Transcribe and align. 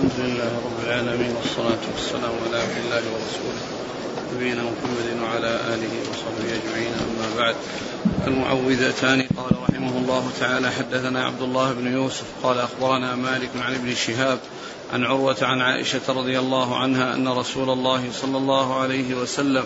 الحمد 0.00 0.26
لله 0.26 0.50
رب 0.64 0.84
العالمين 0.86 1.32
والصلاة 1.36 1.78
والسلام 1.92 2.32
على 2.46 2.58
عبد 2.62 2.76
الله 2.84 3.02
ورسوله 3.12 3.60
نبينا 4.34 4.62
محمد 4.62 5.22
وعلى 5.22 5.46
آله 5.46 5.92
وصحبه 6.10 6.44
أجمعين 6.56 6.92
أما 6.92 7.36
بعد. 7.36 7.54
المعوذتان 8.26 9.22
قال 9.36 9.56
رحمه 9.68 9.98
الله 9.98 10.30
تعالى 10.40 10.70
حدثنا 10.70 11.24
عبد 11.24 11.42
الله 11.42 11.72
بن 11.72 11.92
يوسف 11.92 12.24
قال 12.42 12.58
أخبرنا 12.58 13.14
مالك 13.14 13.50
عن 13.60 13.74
ابن 13.74 13.94
شهاب 13.94 14.38
عن 14.92 15.04
عروة 15.04 15.36
عن 15.42 15.60
عائشة 15.60 16.00
رضي 16.08 16.38
الله 16.38 16.76
عنها 16.76 17.14
أن 17.14 17.28
رسول 17.28 17.70
الله 17.70 18.04
صلى 18.12 18.36
الله 18.36 18.80
عليه 18.80 19.14
وسلم 19.14 19.64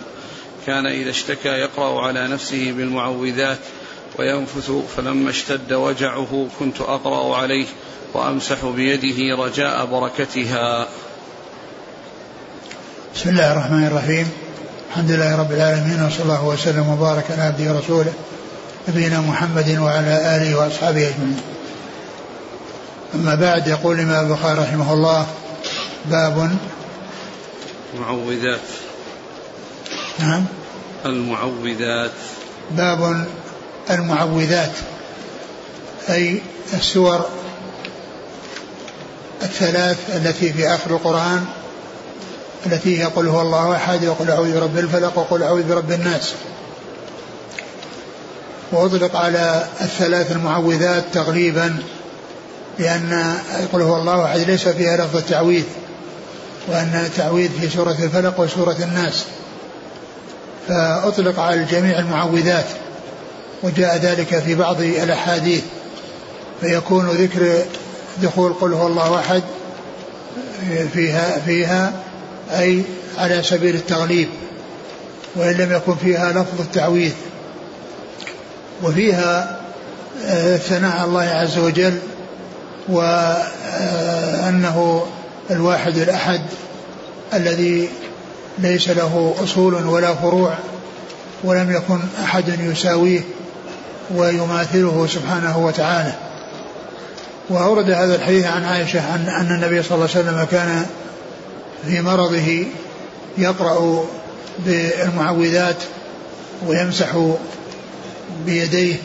كان 0.67 0.85
إذا 0.85 1.09
اشتكى 1.09 1.49
يقرأ 1.49 2.01
على 2.01 2.27
نفسه 2.27 2.71
بالمعوذات 2.71 3.59
وينفث 4.19 4.71
فلما 4.97 5.29
اشتد 5.29 5.73
وجعه 5.73 6.47
كنت 6.59 6.81
أقرأ 6.81 7.37
عليه 7.37 7.65
وأمسح 8.13 8.65
بيده 8.65 9.43
رجاء 9.43 9.85
بركتها. 9.85 10.87
بسم 13.15 13.29
الله 13.29 13.51
الرحمن 13.51 13.87
الرحيم. 13.87 14.29
الحمد 14.89 15.11
لله 15.11 15.35
رب 15.35 15.51
العالمين 15.51 16.03
وصلى 16.07 16.23
الله 16.23 16.45
وسلم 16.45 16.89
وبارك 16.89 17.31
على 17.31 17.41
عبده 17.41 17.73
ورسوله 17.73 18.13
نبينا 18.87 19.21
محمد 19.21 19.77
وعلى 19.77 20.35
آله 20.35 20.57
وأصحابه 20.57 21.07
أجمعين. 21.07 21.41
أما 23.15 23.35
بعد 23.35 23.67
يقول 23.67 23.99
الإمام 23.99 24.25
البخاري 24.25 24.59
رحمه 24.59 24.93
الله 24.93 25.27
باب 26.05 26.57
معوذات 27.99 28.59
نعم. 30.19 30.45
المعوذات. 31.05 32.11
باب 32.71 33.25
المعوذات 33.89 34.71
أي 36.09 36.41
السور 36.73 37.25
الثلاث 39.41 39.97
التي 40.15 40.53
في 40.53 40.67
آخر 40.67 40.91
القرآن 40.91 41.45
التي 42.65 43.01
هي 43.01 43.05
قل 43.05 43.27
هو 43.27 43.41
الله 43.41 43.75
أحد 43.75 44.05
وقل 44.05 44.31
أعوذ 44.31 44.59
برب 44.59 44.77
الفلق 44.77 45.17
وقل 45.17 45.43
أعوذ 45.43 45.63
برب 45.63 45.91
الناس. 45.91 46.33
وأطلق 48.71 49.15
على 49.15 49.65
الثلاث 49.81 50.31
المعوذات 50.31 51.03
تغليبا 51.13 51.75
لأن 52.79 53.37
قل 53.73 53.81
هو 53.81 53.95
الله 53.95 54.25
أحد 54.25 54.39
ليس 54.39 54.67
فيها 54.67 54.97
لفظ 54.97 55.15
التعويذ 55.15 55.63
وأن 56.67 57.05
التعويذ 57.05 57.49
في 57.61 57.69
سورة 57.69 57.97
الفلق 58.03 58.39
وسورة 58.39 58.77
الناس. 58.79 59.23
فأطلق 60.67 61.39
على 61.39 61.55
الجميع 61.55 61.99
المعوذات. 61.99 62.65
وجاء 63.65 63.97
ذلك 63.97 64.39
في 64.39 64.55
بعض 64.55 64.81
الأحاديث 64.81 65.63
فيكون 66.61 67.09
ذكر 67.09 67.65
دخول 68.23 68.53
قل 68.53 68.73
هو 68.73 68.87
الله 68.87 69.19
أحد 69.19 69.43
فيها 70.93 71.39
فيها 71.45 71.93
أي 72.51 72.83
على 73.17 73.43
سبيل 73.43 73.75
التغليب 73.75 74.29
وإن 75.35 75.53
لم 75.53 75.71
يكن 75.71 75.95
فيها 75.95 76.31
لفظ 76.31 76.59
التعويذ 76.59 77.11
وفيها 78.83 79.59
آه، 80.25 80.57
ثناء 80.57 81.05
الله 81.05 81.21
عز 81.21 81.57
وجل 81.57 81.99
وأنه 82.87 84.25
الواحد 85.51 85.97
الأحد 85.97 86.41
الذي 87.33 87.89
ليس 88.57 88.89
له 88.89 89.35
أصول 89.43 89.73
ولا 89.73 90.15
فروع 90.15 90.53
ولم 91.43 91.71
يكن 91.71 91.99
أحد 92.23 92.59
يساويه. 92.59 93.21
ويماثله 94.15 95.07
سبحانه 95.09 95.57
وتعالى. 95.57 96.13
وأورد 97.49 97.89
هذا 97.89 98.15
الحديث 98.15 98.45
عن 98.45 98.63
عائشة 98.63 99.11
عن 99.13 99.29
أن 99.29 99.55
النبي 99.55 99.83
صلى 99.83 99.95
الله 99.95 100.09
عليه 100.15 100.19
وسلم 100.19 100.47
كان 100.51 100.85
في 101.85 102.01
مرضه 102.01 102.65
يقرأ 103.37 104.05
بالمعوذات 104.59 105.75
ويمسح 106.67 107.35
بيديه 108.45 108.95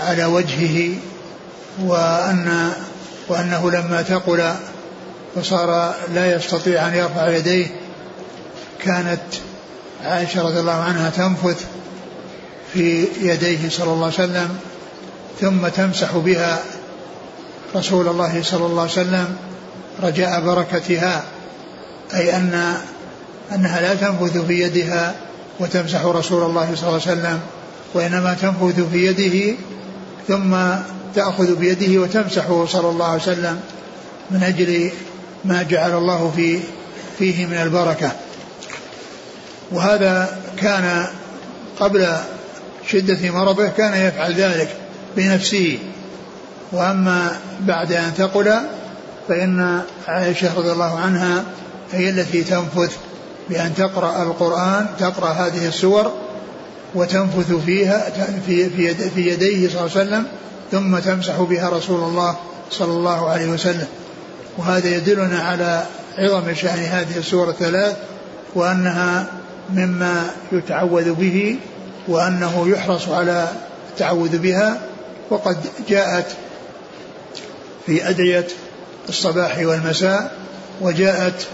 على 0.00 0.24
وجهه 0.24 0.94
وأن 1.84 2.72
وأنه 3.28 3.70
لما 3.70 4.02
ثقل 4.02 4.52
فصار 5.36 5.94
لا 6.14 6.34
يستطيع 6.36 6.86
أن 6.88 6.94
يرفع 6.94 7.28
يديه 7.28 7.66
كانت 8.84 9.20
عائشة 10.04 10.42
رضي 10.42 10.60
الله 10.60 10.72
عنها 10.72 11.10
تنفث. 11.10 11.64
في 12.72 13.06
يديه 13.20 13.68
صلى 13.68 13.92
الله 13.92 14.04
عليه 14.04 14.14
وسلم 14.14 14.58
ثم 15.40 15.68
تمسح 15.68 16.16
بها 16.16 16.58
رسول 17.76 18.08
الله 18.08 18.42
صلى 18.42 18.66
الله 18.66 18.82
عليه 18.82 18.92
وسلم 18.92 19.36
رجاء 20.02 20.40
بركتها 20.40 21.24
أي 22.14 22.36
أن 22.36 22.74
أنها 23.54 23.80
لا 23.80 23.94
تنفث 23.94 24.38
في 24.38 24.60
يدها 24.60 25.14
وتمسح 25.60 26.04
رسول 26.04 26.42
الله 26.42 26.74
صلى 26.74 26.88
الله 26.88 27.02
عليه 27.06 27.12
وسلم 27.20 27.40
وإنما 27.94 28.34
تنفث 28.34 28.80
في 28.92 29.06
يده 29.06 29.54
ثم 30.28 30.56
تأخذ 31.14 31.56
بيده 31.56 32.00
وتمسحه 32.00 32.66
صلى 32.66 32.88
الله 32.90 33.06
عليه 33.06 33.22
وسلم 33.22 33.60
من 34.30 34.42
أجل 34.42 34.90
ما 35.44 35.62
جعل 35.62 35.98
الله 35.98 36.32
في 36.36 36.60
فيه 37.18 37.46
من 37.46 37.54
البركة. 37.54 38.12
وهذا 39.70 40.38
كان 40.56 41.06
قبل 41.80 42.08
شدة 42.92 43.30
مرضه 43.30 43.68
كان 43.68 44.06
يفعل 44.06 44.34
ذلك 44.34 44.68
بنفسه. 45.16 45.78
وأما 46.72 47.40
بعد 47.60 47.92
أن 47.92 48.10
ثقل 48.16 48.54
فإن 49.28 49.80
عائشة 50.08 50.58
رضي 50.58 50.72
الله 50.72 50.98
عنها 50.98 51.44
هي 51.92 52.10
التي 52.10 52.42
تنفث 52.44 52.96
بأن 53.50 53.74
تقرأ 53.74 54.22
القرآن 54.22 54.86
تقرأ 54.98 55.28
هذه 55.28 55.68
السور 55.68 56.12
وتنفث 56.94 57.52
فيها 57.52 58.10
في, 58.46 58.70
في, 58.70 58.94
في 58.94 59.28
يديه 59.28 59.68
صلى 59.68 59.80
الله 59.80 59.90
عليه 59.96 60.08
وسلم 60.08 60.26
ثم 60.72 60.98
تمسح 60.98 61.40
بها 61.40 61.68
رسول 61.68 62.00
الله 62.00 62.36
صلى 62.70 62.92
الله 62.92 63.28
عليه 63.28 63.46
وسلم. 63.48 63.86
وهذا 64.58 64.96
يدلنا 64.96 65.38
على 65.38 65.86
عظم 66.18 66.54
شأن 66.54 66.78
هذه 66.78 67.18
السور 67.18 67.48
الثلاث 67.48 67.96
وأنها 68.54 69.26
مما 69.70 70.30
يتعوذ 70.52 71.12
به 71.14 71.56
وأنه 72.08 72.68
يحرص 72.68 73.08
على 73.08 73.48
التعوذ 73.90 74.38
بها 74.38 74.80
وقد 75.30 75.56
جاءت 75.88 76.26
في 77.86 78.08
أدعية 78.08 78.46
الصباح 79.08 79.58
والمساء 79.58 80.36
وجاءت 80.80 81.46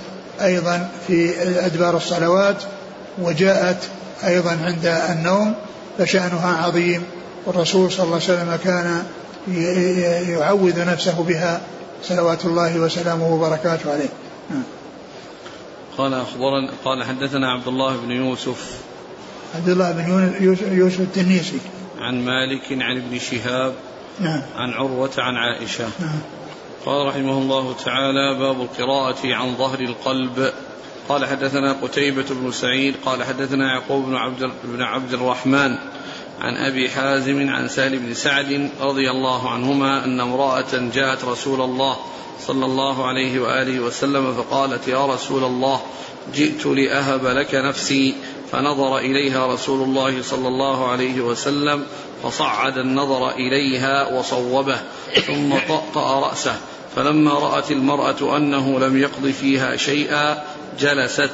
أيضا 0.42 0.88
في 1.06 1.42
أدبار 1.66 1.96
الصلوات 1.96 2.62
وجاءت 3.18 3.78
أيضا 4.26 4.50
عند 4.50 4.86
النوم 4.86 5.54
فشأنها 5.98 6.56
عظيم. 6.56 7.04
والرسول 7.46 7.92
صلى 7.92 8.04
الله 8.04 8.14
عليه 8.14 8.24
وسلم 8.24 8.58
كان 8.64 9.04
يعوذ 10.28 10.86
نفسه 10.86 11.22
بها. 11.28 11.60
صلوات 12.04 12.44
الله 12.44 12.78
وسلامه 12.78 13.34
وبركاته 13.34 13.92
عليه. 13.92 14.08
نعم. 14.50 14.62
قال 15.98 16.14
أخبرنا 16.14 16.70
قال 16.84 17.04
حدثنا 17.04 17.52
عبد 17.52 17.68
الله 17.68 17.96
بن 17.96 18.10
يوسف 18.10 18.78
عبد 19.54 19.68
الله 19.68 19.92
بن 19.92 20.76
يوسف 20.76 21.00
التنيسي. 21.00 21.58
عن 21.98 22.24
مالك 22.24 22.82
عن 22.82 22.96
ابن 22.96 23.18
شهاب 23.18 23.74
نعم. 24.20 24.42
عن 24.56 24.70
عروة 24.70 25.10
عن 25.18 25.34
عائشة. 25.36 25.84
نعم. 26.00 26.18
قال 26.86 27.06
رحمه 27.06 27.38
الله 27.38 27.74
تعالى 27.84 28.38
باب 28.38 28.60
القراءة 28.60 29.34
عن 29.34 29.54
ظهر 29.56 29.80
القلب. 29.80 30.52
قال 31.08 31.26
حدثنا 31.26 31.72
قتيبة 31.72 32.24
بن 32.30 32.52
سعيد 32.52 32.94
قال 33.04 33.24
حدثنا 33.24 33.66
يعقوب 33.72 34.04
بن 34.04 34.14
عبد 34.14 34.50
بن 34.64 34.82
عبد 34.82 35.12
الرحمن 35.12 35.76
عن 36.40 36.56
أبي 36.56 36.90
حازم 36.90 37.48
عن 37.48 37.68
سهل 37.68 37.98
بن 37.98 38.14
سعد 38.14 38.70
رضي 38.80 39.10
الله 39.10 39.50
عنهما 39.50 40.04
أن 40.04 40.20
امرأة 40.20 40.90
جاءت 40.94 41.24
رسول 41.24 41.60
الله 41.60 41.96
صلى 42.40 42.64
الله 42.64 43.06
عليه 43.06 43.40
وآله 43.40 43.80
وسلم 43.80 44.34
فقالت 44.34 44.88
يا 44.88 45.06
رسول 45.06 45.44
الله 45.44 45.80
جئت 46.34 46.66
لأهب 46.66 47.26
لك 47.26 47.54
نفسي 47.54 48.14
فنظر 48.54 48.98
إليها 48.98 49.46
رسول 49.46 49.82
الله 49.82 50.22
صلى 50.22 50.48
الله 50.48 50.88
عليه 50.88 51.20
وسلم 51.20 51.86
فصعد 52.22 52.78
النظر 52.78 53.30
إليها 53.30 54.18
وصوبه 54.18 54.78
ثم 55.26 55.54
طأطأ 55.68 56.20
رأسه. 56.20 56.56
فلما 56.96 57.32
رأت 57.32 57.70
المرأة 57.70 58.36
أنه 58.36 58.78
لم 58.78 58.98
يقض 58.98 59.26
فيها 59.40 59.76
شيئا 59.76 60.44
جلست. 60.80 61.30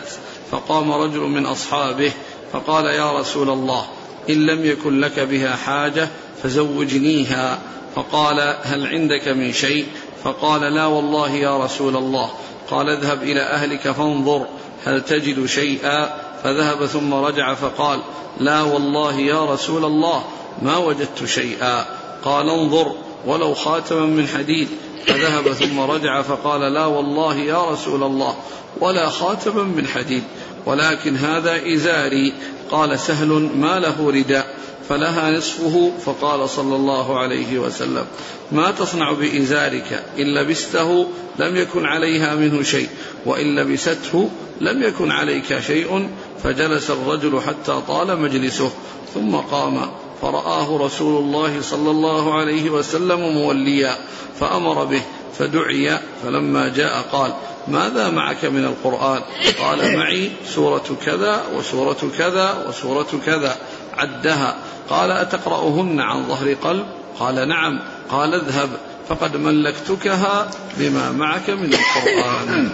فقام 0.50 0.92
رجل 0.92 1.20
من 1.20 1.46
أصحابه 1.46 2.12
فقال 2.52 2.84
يا 2.84 3.18
رسول 3.18 3.50
الله 3.50 3.86
إن 4.30 4.46
لم 4.46 4.64
يكن 4.64 5.00
لك 5.00 5.20
بها 5.20 5.56
حاجة 5.56 6.08
فزوجنيها. 6.42 7.58
فقال 7.94 8.56
هل 8.62 8.86
عندك 8.86 9.28
من 9.28 9.52
شيء؟ 9.52 9.86
فقال 10.24 10.60
لا 10.60 10.86
والله 10.86 11.30
يا 11.30 11.64
رسول 11.64 11.96
الله. 11.96 12.30
قال 12.70 12.88
اذهب 12.88 13.22
إلى 13.22 13.40
أهلك 13.40 13.90
فانظر 13.90 14.46
هل 14.84 15.04
تجد 15.04 15.46
شيئا؟ 15.46 16.29
فذهب 16.44 16.86
ثم 16.86 17.14
رجع 17.14 17.54
فقال 17.54 18.00
لا 18.40 18.62
والله 18.62 19.20
يا 19.20 19.44
رسول 19.44 19.84
الله 19.84 20.24
ما 20.62 20.76
وجدت 20.76 21.24
شيئا. 21.24 21.84
قال 22.24 22.48
انظر 22.50 22.92
ولو 23.26 23.54
خاتما 23.54 24.06
من 24.06 24.26
حديد. 24.26 24.68
فذهب 25.06 25.52
ثم 25.52 25.80
رجع 25.80 26.22
فقال 26.22 26.60
لا 26.60 26.86
والله 26.86 27.36
يا 27.36 27.70
رسول 27.70 28.02
الله 28.02 28.34
ولا 28.80 29.08
خاتما 29.08 29.62
من 29.62 29.86
حديد. 29.86 30.22
ولكن 30.66 31.16
هذا 31.16 31.74
إزاري. 31.74 32.32
قال 32.70 33.00
سهل 33.00 33.50
ما 33.56 33.78
له 33.78 34.10
رداء. 34.10 34.54
فلها 34.88 35.30
نصفه. 35.30 35.92
فقال 36.04 36.48
صلى 36.48 36.76
الله 36.76 37.18
عليه 37.18 37.58
وسلم 37.58 38.04
ما 38.52 38.70
تصنع 38.70 39.12
بإزارك 39.12 40.04
إن 40.18 40.34
لبسته 40.34 41.06
لم 41.38 41.56
يكن 41.56 41.86
عليها 41.86 42.34
منه 42.34 42.62
شيء. 42.62 42.88
وإن 43.26 43.56
لبسته 43.56 44.30
لم 44.60 44.82
يكن 44.82 45.10
عليك 45.10 45.58
شيء 45.58 46.08
فجلس 46.42 46.90
الرجل 46.90 47.40
حتى 47.40 47.82
طال 47.88 48.20
مجلسه 48.20 48.70
ثم 49.14 49.36
قام 49.36 49.90
فرآه 50.22 50.78
رسول 50.78 51.22
الله 51.24 51.60
صلى 51.60 51.90
الله 51.90 52.34
عليه 52.34 52.70
وسلم 52.70 53.20
موليا 53.20 53.94
فأمر 54.40 54.84
به 54.84 55.02
فدعي 55.38 55.98
فلما 56.22 56.68
جاء 56.68 57.04
قال 57.12 57.32
ماذا 57.68 58.10
معك 58.10 58.44
من 58.44 58.64
القرآن؟ 58.64 59.20
قال 59.60 59.96
معي 59.96 60.30
سورة 60.46 60.96
كذا 61.06 61.42
وسورة 61.56 62.10
كذا 62.18 62.66
وسورة 62.68 63.08
كذا. 63.26 63.56
عدها 63.94 64.56
قال 64.90 65.10
أتقرأهن 65.10 66.00
عن 66.00 66.28
ظهر 66.28 66.54
قلب؟ 66.54 66.86
قال 67.18 67.48
نعم. 67.48 67.80
قال 68.10 68.34
اذهب 68.34 68.68
فقد 69.08 69.36
ملكتكها 69.36 70.50
بما 70.78 71.12
معك 71.12 71.50
من 71.50 71.74
القرآن. 71.74 72.70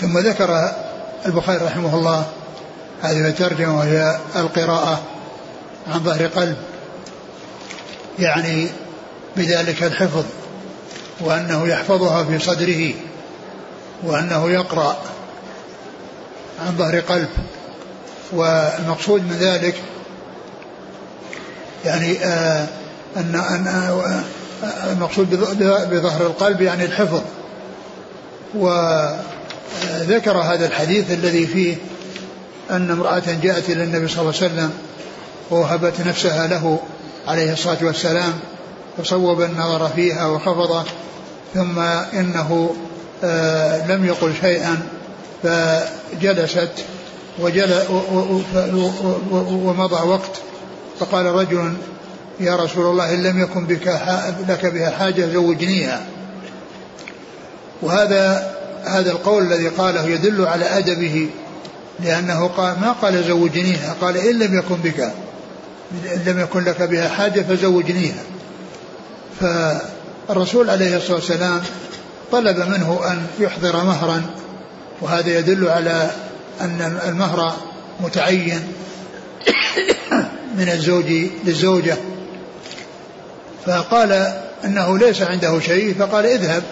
ثم 0.00 0.18
ذكر 0.18 0.72
البخاري 1.26 1.64
رحمه 1.64 1.94
الله 1.94 2.26
هذه 3.02 3.28
الترجمة 3.28 3.78
وهي 3.78 4.18
القراءة 4.36 5.02
عن 5.88 6.00
ظهر 6.00 6.26
قلب 6.26 6.56
يعني 8.18 8.68
بذلك 9.36 9.82
الحفظ 9.82 10.24
وأنه 11.20 11.68
يحفظها 11.68 12.24
في 12.24 12.38
صدره 12.38 12.94
وأنه 14.04 14.50
يقرأ 14.50 14.96
عن 16.66 16.76
ظهر 16.78 17.00
قلب 17.00 17.28
والمقصود 18.32 19.22
من 19.22 19.36
ذلك 19.40 19.74
يعني 21.84 22.24
آه 22.24 22.66
أن 23.16 23.34
أن 23.34 23.66
آه 23.66 24.22
المقصود 24.92 25.30
بظهر 25.90 26.26
القلب 26.26 26.60
يعني 26.60 26.84
الحفظ 26.84 27.22
وذكر 30.00 30.38
هذا 30.38 30.66
الحديث 30.66 31.10
الذي 31.10 31.46
فيه 31.46 31.76
أن 32.70 32.90
امرأة 32.90 33.22
جاءت 33.42 33.70
إلى 33.70 33.84
النبي 33.84 34.08
صلى 34.08 34.20
الله 34.20 34.34
عليه 34.42 34.46
وسلم 34.46 34.70
ووهبت 35.50 36.00
نفسها 36.06 36.46
له 36.46 36.78
عليه 37.28 37.52
الصلاة 37.52 37.78
والسلام 37.82 38.32
فصوب 38.98 39.42
النظر 39.42 39.88
فيها 39.88 40.26
وخفضه 40.26 40.84
ثم 41.54 41.78
إنه 42.14 42.74
آه 43.24 43.86
لم 43.86 44.06
يقل 44.06 44.32
شيئا 44.40 44.78
فجلست 45.42 46.70
وجل 47.38 47.74
ومضى 49.32 50.08
وقت 50.08 50.40
فقال 51.00 51.26
رجل 51.26 51.72
يا 52.40 52.56
رسول 52.56 52.86
الله 52.86 53.14
إن 53.14 53.22
لم 53.22 53.42
يكن 53.42 53.66
بك 53.66 54.00
لك 54.48 54.66
بها 54.66 54.90
حاجة 54.90 55.32
زوجنيها. 55.32 56.06
وهذا 57.82 58.55
هذا 58.86 59.10
القول 59.10 59.42
الذي 59.42 59.68
قاله 59.68 60.06
يدل 60.06 60.46
على 60.46 60.64
أدبه 60.64 61.28
لأنه 62.00 62.46
قال 62.46 62.80
ما 62.80 62.92
قال 62.92 63.24
زوجنيها 63.24 63.96
قال 64.00 64.16
إن 64.16 64.38
لم 64.38 64.58
يكن 64.58 64.74
بك 64.74 65.00
إن 66.14 66.22
لم 66.26 66.40
يكن 66.40 66.64
لك 66.64 66.82
بها 66.82 67.08
حاجة 67.08 67.40
فزوجنيها. 67.40 68.22
فالرسول 69.40 70.70
عليه 70.70 70.96
الصلاة 70.96 71.14
والسلام 71.14 71.62
طلب 72.32 72.58
منه 72.58 73.00
أن 73.10 73.26
يحضر 73.40 73.84
مهرا 73.84 74.22
وهذا 75.00 75.38
يدل 75.38 75.68
على 75.68 76.10
أن 76.60 76.98
المهر 77.08 77.52
متعين 78.00 78.62
من 80.58 80.68
الزوج 80.68 81.12
للزوجة. 81.44 81.96
فقال 83.66 84.32
إنه 84.64 84.98
ليس 84.98 85.22
عنده 85.22 85.60
شيء 85.60 85.94
فقال 85.94 86.26
اذهب 86.26 86.62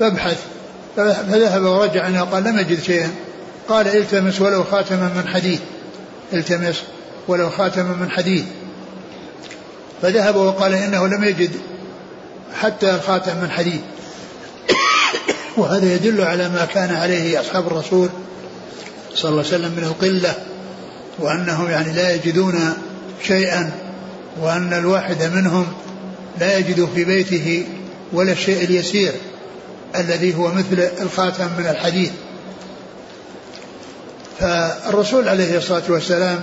فابحث. 0.00 0.57
فذهب 0.98 1.62
ورجع 1.62 2.06
انه 2.06 2.20
قال 2.20 2.44
لم 2.44 2.58
يجد 2.58 2.82
شيئا. 2.82 3.10
قال 3.68 3.88
التمس 3.88 4.40
ولو 4.40 4.64
خاتما 4.64 5.10
من 5.16 5.28
حديد. 5.28 5.60
التمس 6.32 6.82
ولو 7.28 7.50
خاتما 7.50 7.96
من 7.96 8.10
حديد. 8.10 8.46
فذهب 10.02 10.36
وقال 10.36 10.74
إنه 10.74 11.06
لم 11.06 11.24
يجد 11.24 11.50
حتى 12.60 12.94
الخاتم 12.94 13.36
من 13.36 13.50
حديد. 13.50 13.80
وهذا 15.56 15.94
يدل 15.94 16.20
على 16.20 16.48
ما 16.48 16.64
كان 16.64 16.94
عليه 16.94 17.40
أصحاب 17.40 17.66
الرسول 17.66 18.08
صلى 19.14 19.30
الله 19.30 19.44
عليه 19.44 19.54
وسلم 19.56 19.72
من 19.76 19.84
القله 19.84 20.34
وأنهم 21.18 21.70
يعني 21.70 21.92
لا 21.92 22.14
يجدون 22.14 22.72
شيئا 23.26 23.70
وأن 24.40 24.72
الواحد 24.72 25.22
منهم 25.22 25.66
لا 26.40 26.58
يجد 26.58 26.88
في 26.94 27.04
بيته 27.04 27.66
ولا 28.12 28.32
الشيء 28.32 28.64
اليسير. 28.64 29.12
الذي 29.96 30.36
هو 30.36 30.48
مثل 30.48 30.88
الخاتم 31.00 31.48
من 31.58 31.66
الحديد 31.66 32.12
فالرسول 34.38 35.28
عليه 35.28 35.58
الصلاة 35.58 35.82
والسلام 35.88 36.40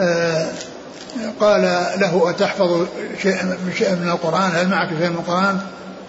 آه، 0.00 0.46
قال 1.40 1.62
له 1.96 2.30
أتحفظ 2.30 2.86
شيء 3.78 3.94
من 3.94 4.08
القرآن؟ 4.08 4.50
هل 4.54 4.68
معك 4.68 4.88
شيء 4.88 5.08
من 5.08 5.16
القرآن؟ 5.16 5.60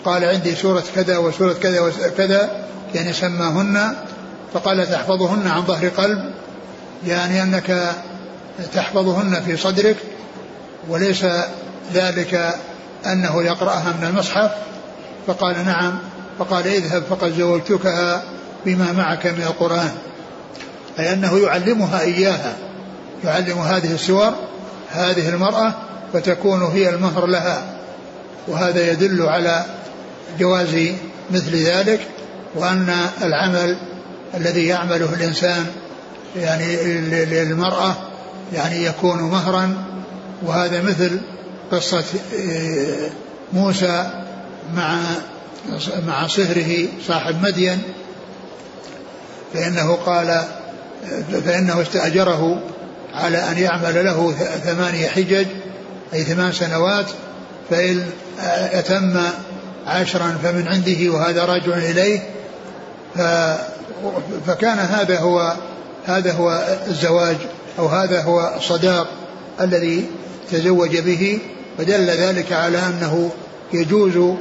قال 0.06 0.26
عندي 0.26 0.56
سورة 0.56 0.84
كذا 0.96 1.18
وسورة 1.18 1.54
كذا 1.54 1.80
وكذا 1.80 2.50
يعني 2.96 3.14
سماهن. 3.14 3.96
فقال 4.54 4.92
تحفظهن 4.92 5.48
عن 5.48 5.66
ظهر 5.66 5.88
قلب 5.88 6.32
يعني 7.08 7.44
أنك 7.44 7.94
تحفظهن 8.74 9.42
في 9.46 9.58
صدرك 9.58 9.98
وليس 10.90 11.26
ذلك 11.94 12.56
أنه 13.06 13.44
يقرأها 13.44 13.94
من 14.02 14.08
المصحف. 14.08 14.52
فقال 15.28 15.66
نعم. 15.66 16.00
فقال 16.40 16.68
اذهب 16.68 17.04
فقد 17.10 17.34
زوجتكها 17.38 18.24
بما 18.66 18.92
معك 18.92 19.28
من 19.28 19.44
القرآن. 19.44 19.92
أي 21.00 21.14
أنه 21.14 21.40
يعلمها 21.40 22.02
إياها 22.02 22.56
يعلم 23.24 23.58
هذه 23.58 23.94
السور 23.94 24.34
هذه 24.92 25.30
المرأة 25.30 25.74
فتكون 26.14 26.62
هي 26.64 26.90
المهر 26.90 27.26
لها. 27.26 27.64
وهذا 28.48 28.92
يدل 28.92 29.22
على 29.22 29.66
جواز 30.40 30.76
مثل 31.32 31.56
ذلك 31.56 32.00
وأن 32.56 32.96
العمل 33.22 33.78
الذي 34.38 34.68
يعمله 34.68 35.14
الإنسان 35.14 35.66
يعني 36.36 36.76
للمرأة 37.26 37.96
يعني 38.54 38.86
يكون 38.86 39.22
مهرا. 39.22 39.74
وهذا 40.42 40.82
مثل 40.82 41.20
قصة 41.72 42.04
آه، 42.40 43.10
موسى 43.54 44.10
مع 44.76 45.00
مع 46.08 46.28
صهره 46.28 46.88
صاحب 47.08 47.44
مدين 47.44 47.82
فإنه 49.54 49.96
قال 50.06 50.44
فإنه 51.46 51.82
استأجره 51.82 52.62
على 53.14 53.38
أن 53.38 53.58
يعمل 53.58 54.06
له 54.06 54.32
ثمانية 54.64 55.08
حجج 55.08 55.48
أي 56.14 56.24
ثمان 56.24 56.52
سنوات 56.52 57.06
فإن 57.70 58.06
أتم 58.74 59.22
عشرا 59.88 60.38
فمن 60.44 60.68
عنده 60.68 61.10
وهذا 61.10 61.46
راجع 61.46 61.78
إليه. 61.78 62.20
فكان 64.48 64.78
هذا 64.78 65.20
هو 65.20 65.54
هذا 66.06 66.34
هو 66.34 66.78
الزواج 66.88 67.38
أو 67.80 67.88
هذا 67.88 68.22
هو 68.22 68.54
الصداق 68.58 69.08
الذي 69.62 70.06
تزوج 70.52 70.98
به 70.98 71.40
فدل 71.78 72.06
ذلك 72.06 72.54
على 72.54 72.78
أنه 72.78 73.32
يجوز 73.74 74.36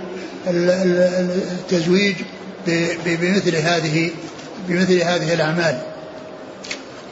التزويج 0.47 2.15
بمثل 3.07 3.57
هذه 3.57 4.11
بمثل 4.69 5.03
هذه 5.03 5.35
الأعمال. 5.35 5.79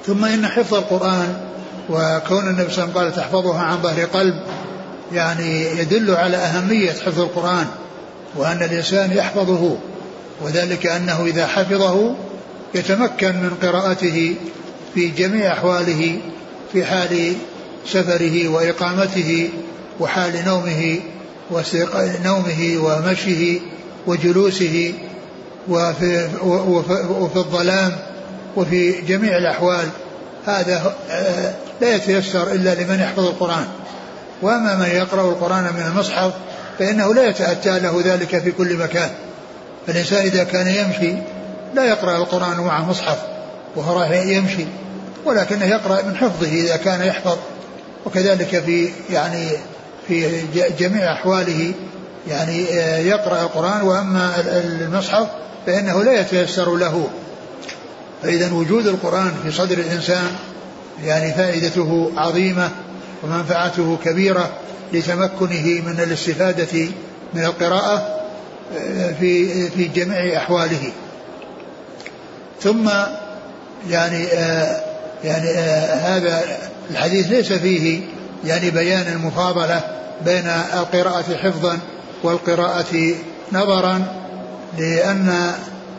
ثم 0.07 0.25
إن 0.25 0.47
حفظ 0.47 0.75
القرآن 0.75 1.37
وكون 1.91 2.49
النبي 2.49 2.73
صلى 2.73 2.85
الله 2.85 3.01
عليه 3.01 3.11
وسلم 3.11 3.15
قال 3.15 3.15
تحفظها 3.15 3.63
عن 3.63 3.83
ظهر 3.83 4.05
قلب 4.05 4.35
يعني 5.13 5.79
يدل 5.79 6.11
على 6.11 6.37
أهمية 6.37 6.93
حفظ 6.93 7.21
القرآن 7.21 7.67
وأن 8.37 8.63
الإنسان 8.63 9.13
يحفظه 9.13 9.77
وذلك 10.43 10.87
أنه 10.87 11.25
إذا 11.27 11.47
حفظه 11.47 12.15
يتمكن 12.75 13.29
من 13.29 13.51
قراءته 13.63 14.35
في 14.95 15.09
جميع 15.09 15.53
أحواله 15.53 16.19
في 16.73 16.85
حال 16.85 17.33
سفره 17.87 18.49
وإقامته 18.49 19.51
وحال 20.01 20.45
نومه 20.45 21.01
نومه 22.25 22.79
ومشيه 22.79 23.61
وجلوسه 24.07 24.95
وفي, 25.69 26.29
وفي 27.11 27.37
الظلام 27.37 27.93
وفي 28.57 29.01
جميع 29.01 29.37
الأحوال. 29.37 29.89
هذا 30.47 30.95
آه، 31.11 31.55
لا 31.81 31.95
يتيسر 31.95 32.53
إلا 32.53 32.75
لمن 32.75 33.01
يحفظ 33.01 33.25
القرآن. 33.25 33.67
وأما 34.43 34.77
من 34.77 34.89
يقرأ 34.89 35.23
القرآن 35.23 35.65
من 35.65 35.83
المصحف 35.93 36.33
فإنه 36.79 37.15
لا 37.15 37.29
يتأتى 37.29 37.79
له 37.79 38.03
ذلك 38.05 38.39
في 38.39 38.51
كل 38.51 38.77
مكان. 38.77 39.11
فالإنسان 39.87 40.25
إذا 40.27 40.45
كان 40.45 40.67
يمشي 40.67 41.15
لا 41.75 41.85
يقرأ 41.85 42.17
القرآن 42.17 42.61
مع 42.61 42.81
مصحف 42.81 43.19
وهو 43.77 44.03
يمشي 44.13 44.67
ولكنه 45.25 45.65
يقرأ 45.65 46.03
من 46.03 46.17
حفظه 46.17 46.53
إذا 46.53 46.77
كان 46.77 47.03
يحفظ. 47.03 47.37
وكذلك 48.07 48.63
في 48.67 48.89
يعني 49.11 49.49
في 50.09 50.43
جميع 50.79 51.13
أحواله 51.13 51.73
يعني 52.29 52.65
آه، 52.81 52.99
يقرأ 52.99 53.43
القرآن 53.43 53.83
وأما 53.83 54.33
المصحف 54.65 55.27
فإنه 55.67 56.03
لا 56.03 56.21
يتيسر 56.21 56.77
له. 56.77 57.09
فإذا 58.23 58.53
وجود 58.53 58.87
القرآن 58.87 59.35
في 59.45 59.53
صدر 59.53 59.79
الإنسان 59.79 60.27
يعني 61.05 61.33
فائدته 61.33 62.13
عظيمة 62.17 62.71
ومنفعته 63.23 63.99
كبيرة 64.05 64.51
لتمكنه 64.93 65.83
من 65.87 66.01
الاستفادة 66.07 66.89
من 67.35 67.45
القراءة 67.45 68.21
آه، 68.79 69.13
في 69.21 69.69
في 69.71 69.85
جميع 69.85 70.37
أحواله. 70.37 70.93
ثم 72.63 72.91
يعني 73.91 74.27
آه 74.27 74.81
يعني 75.25 75.49
آه 75.51 75.95
هذا 75.95 76.45
الحديث 76.91 77.27
ليس 77.27 77.53
فيه 77.53 78.01
يعني 78.45 78.71
بيان 78.71 79.13
المفاضلة 79.13 79.81
بين 80.25 80.47
القراءة 80.75 81.37
حفظا 81.43 81.79
والقراءة 82.23 83.15
نظرا 83.53 84.03
لأن 84.79 85.53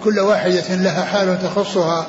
كل 0.04 0.20
واحدة 0.20 0.76
لها 0.76 1.06
حال 1.06 1.38
تخصها 1.44 2.08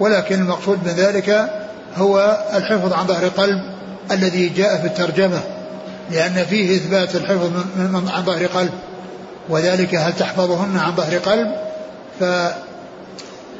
ولكن 0.00 0.34
المقصود 0.34 0.78
من 0.84 0.92
ذلك 0.92 1.50
هو 1.96 2.38
الحفظ 2.54 2.92
عن 2.92 3.06
ظهر 3.06 3.28
قلب 3.28 3.60
الذي 4.10 4.48
جاء 4.48 4.76
في 4.80 4.86
الترجمة 4.86 5.40
لأن 6.10 6.44
فيه 6.44 6.76
إثبات 6.76 7.16
الحفظ 7.16 7.50
عن 8.10 8.24
ظهر 8.24 8.46
قلب. 8.46 8.70
وذلك 9.48 9.94
هل 9.94 10.12
تحفظهن 10.12 10.76
عن 10.78 10.94
ظهر 10.96 11.18
قلب؟ 11.18 11.46
ف 12.20 12.24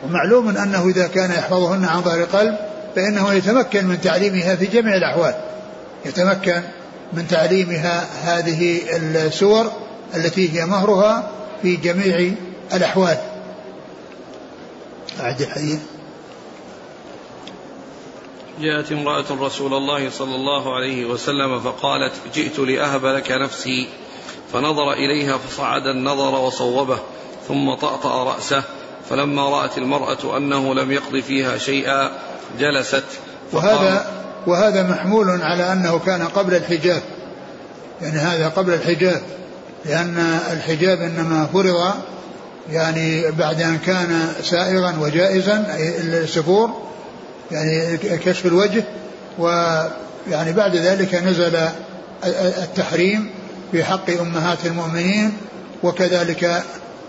ومعلوم 0.04 0.48
أنه 0.48 0.88
إذا 0.88 1.06
كان 1.06 1.30
يحفظهن 1.30 1.84
عن 1.84 2.00
ظهر 2.02 2.22
قلب 2.22 2.56
فإنه 2.96 3.32
يتمكن 3.32 3.86
من 3.86 4.00
تعليمها 4.00 4.56
في 4.56 4.66
جميع 4.66 4.96
الأحوال. 4.96 5.34
يتمكن 6.06 6.62
من 7.12 7.28
تعليمها 7.28 8.08
هذه 8.22 8.80
السور 8.96 9.72
التي 10.14 10.52
هي 10.52 10.66
مهرها 10.66 11.30
في 11.62 11.76
جميع 11.76 12.32
الأحوال. 12.74 13.18
أعد 15.20 15.40
الحديث 15.40 15.78
جاءت 18.60 18.92
امرأة 18.92 19.24
رسول 19.30 19.74
الله 19.74 20.10
صلى 20.10 20.34
الله 20.34 20.76
عليه 20.76 21.04
وسلم 21.04 21.60
فقالت 21.60 22.12
جئت 22.34 22.58
لأهب 22.58 23.06
لك 23.06 23.30
نفسي. 23.30 23.88
فنظر 24.52 24.92
إليها 24.92 25.38
فصعد 25.38 25.86
النظر 25.86 26.34
وصوبه 26.34 26.98
ثم 27.48 27.74
طأطأ 27.74 28.24
رأسه. 28.24 28.62
فلما 29.10 29.48
رأت 29.48 29.78
المرأة 29.78 30.36
أنه 30.36 30.74
لم 30.74 30.92
يقض 30.92 31.20
فيها 31.20 31.58
شيئا 31.58 32.10
جلست. 32.58 33.04
وهذا 33.52 34.25
وهذا 34.46 34.82
محمول 34.82 35.42
على 35.42 35.72
أنه 35.72 35.98
كان 35.98 36.22
قبل 36.22 36.54
الحجاب. 36.54 37.02
يعني 38.02 38.18
هذا 38.18 38.48
قبل 38.48 38.74
الحجاب 38.74 39.20
لأن 39.84 40.38
الحجاب 40.52 41.00
إنما 41.00 41.48
فرض 41.52 41.94
يعني 42.70 43.30
بعد 43.30 43.62
أن 43.62 43.78
كان 43.78 44.28
سائغا 44.42 44.96
وجائزا 45.00 45.76
السفور 46.00 46.82
يعني 47.50 47.96
كشف 47.96 48.46
الوجه 48.46 48.84
ويعني 49.38 50.52
بعد 50.52 50.76
ذلك 50.76 51.14
نزل 51.14 51.58
التحريم 52.62 53.30
في 53.72 53.84
حق 53.84 54.10
أمهات 54.10 54.58
المؤمنين 54.66 55.32
وكذلك 55.82 56.62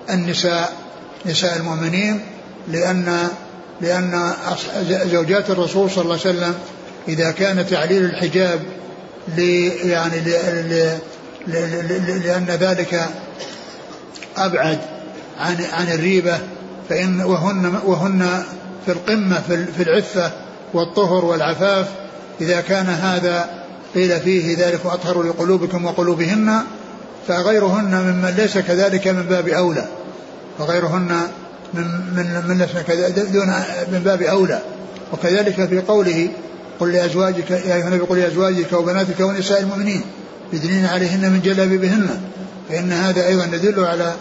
النساء 0.09 0.73
نساء 1.25 1.57
المؤمنين 1.57 2.21
لأن 2.67 3.27
لأن 3.81 4.33
زوجات 4.87 5.49
الرسول 5.49 5.91
صلى 5.91 6.01
الله 6.03 6.19
عليه 6.25 6.35
وسلم 6.37 6.55
إذا 7.07 7.31
كان 7.31 7.67
تعليل 7.67 8.05
الحجاب 8.05 8.59
يعني 9.83 10.19
لأن 12.25 12.47
ذلك 12.59 13.09
أبعد 14.37 14.79
عن 15.39 15.57
عن 15.73 15.91
الريبة 15.91 16.39
فإن 16.89 17.21
وهن 17.21 17.79
وهن 17.85 18.43
في 18.85 18.91
القمة 18.91 19.41
في 19.77 19.83
العفة 19.83 20.31
والطهر 20.73 21.25
والعفاف 21.25 21.87
إذا 22.41 22.61
كان 22.61 22.85
هذا 22.85 23.49
قيل 23.95 24.19
فيه 24.19 24.57
ذلك 24.57 24.85
أطهر 24.85 25.23
لقلوبكم 25.23 25.85
وقلوبهن 25.85 26.61
فغيرهن 27.27 27.91
ممن 27.91 28.33
ليس 28.37 28.57
كذلك 28.57 29.07
من 29.07 29.23
باب 29.23 29.47
أولى. 29.47 29.85
فغيرهن 30.59 31.21
من 31.73 31.83
من 32.15 32.43
من 32.47 32.57
ليس 32.57 32.83
كذلك 32.87 33.19
دون 33.19 33.47
من 33.91 34.01
باب 34.05 34.21
أولى. 34.21 34.61
وكذلك 35.13 35.65
في 35.65 35.79
قوله 35.79 36.29
قل 36.79 36.91
لأزواجك 36.91 37.51
يا 37.51 37.75
أيها 37.75 37.87
النبي 37.87 38.03
قل 38.03 38.17
لأزواجك 38.17 38.73
وبناتك 38.73 39.19
ونساء 39.19 39.61
المؤمنين 39.61 40.01
يدنين 40.53 40.85
عليهن 40.85 41.31
من 41.31 41.41
جلابيبهن 41.41 42.21
فإن 42.69 42.91
هذا 42.91 43.27
أيضا 43.27 43.45
يدل 43.45 43.85
على 43.85 44.13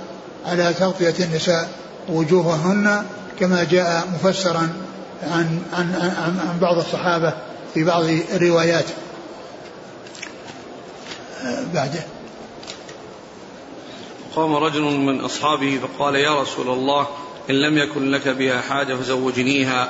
على 0.46 0.74
تغطية 0.74 1.14
النساء 1.20 1.68
وجوههن 2.08 3.04
كما 3.40 3.64
جاء 3.64 4.08
مفسرا 4.14 4.68
عن 5.22 5.60
عن 5.72 5.94
عن, 5.94 6.40
عن 6.48 6.58
بعض 6.60 6.78
الصحابة 6.78 7.34
في 7.74 7.84
بعض 7.84 8.04
الروايات 8.34 8.84
بعده. 11.74 12.00
قام 14.36 14.54
رجل 14.54 14.82
من 14.82 15.20
أصحابه 15.20 15.78
فقال 15.78 16.14
يا 16.14 16.42
رسول 16.42 16.68
الله 16.68 17.06
إن 17.50 17.54
لم 17.54 17.78
يكن 17.78 18.10
لك 18.10 18.28
بها 18.28 18.60
حاجة 18.60 18.94
فزوجنيها. 18.94 19.88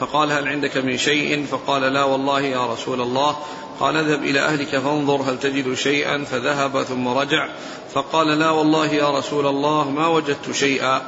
فقال 0.00 0.32
هل 0.32 0.48
عندك 0.48 0.76
من 0.76 0.96
شيء؟ 0.96 1.46
فقال 1.50 1.82
لا 1.82 2.04
والله 2.04 2.40
يا 2.40 2.66
رسول 2.66 3.00
الله. 3.00 3.36
قال 3.80 3.96
اذهب 3.96 4.22
إلى 4.22 4.40
أهلك 4.40 4.78
فانظر 4.78 5.22
هل 5.22 5.38
تجد 5.40 5.74
شيئا. 5.74 6.24
فذهب 6.24 6.82
ثم 6.82 7.08
رجع. 7.08 7.48
فقال 7.94 8.38
لا 8.38 8.50
والله 8.50 8.86
يا 8.86 9.18
رسول 9.18 9.46
الله 9.46 9.90
ما 9.90 10.06
وجدت 10.06 10.52
شيئا. 10.52 11.02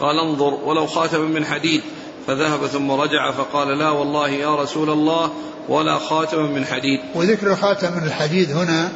قال 0.00 0.18
انظر 0.18 0.54
ولو 0.54 0.86
خاتما 0.86 1.24
من 1.24 1.44
حديد. 1.44 1.82
فذهب 2.26 2.66
ثم 2.66 2.90
رجع 2.90 3.30
فقال 3.30 3.78
لا 3.78 3.90
والله 3.90 4.28
يا 4.28 4.54
رسول 4.54 4.90
الله 4.90 5.30
ولا 5.68 5.98
خاتما 5.98 6.46
من 6.46 6.66
حديد. 6.66 7.00
وذكر 7.14 7.56
خاتم 7.56 7.92
من 7.92 8.02
الحديد 8.06 8.50
هنا 8.50 8.92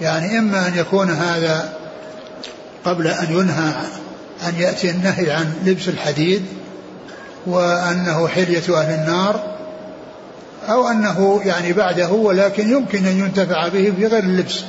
يعني 0.00 0.38
إما 0.38 0.68
أن 0.68 0.78
يكون 0.78 1.10
هذا 1.10 1.78
قبل 2.84 3.06
أن 3.06 3.32
ينهى 3.32 3.74
أن 4.48 4.54
يأتي 4.58 4.90
النهي 4.90 5.30
عن 5.30 5.54
لبس 5.64 5.88
الحديد 5.88 6.46
وأنه 7.46 8.28
حلية 8.28 8.78
أهل 8.78 8.94
النار 9.00 9.58
أو 10.68 10.88
أنه 10.88 11.42
يعني 11.44 11.72
بعده 11.72 12.10
ولكن 12.10 12.70
يمكن 12.70 13.06
أن 13.06 13.18
ينتفع 13.18 13.68
به 13.68 13.92
في 13.96 14.06
غير 14.06 14.22
اللبس. 14.22 14.60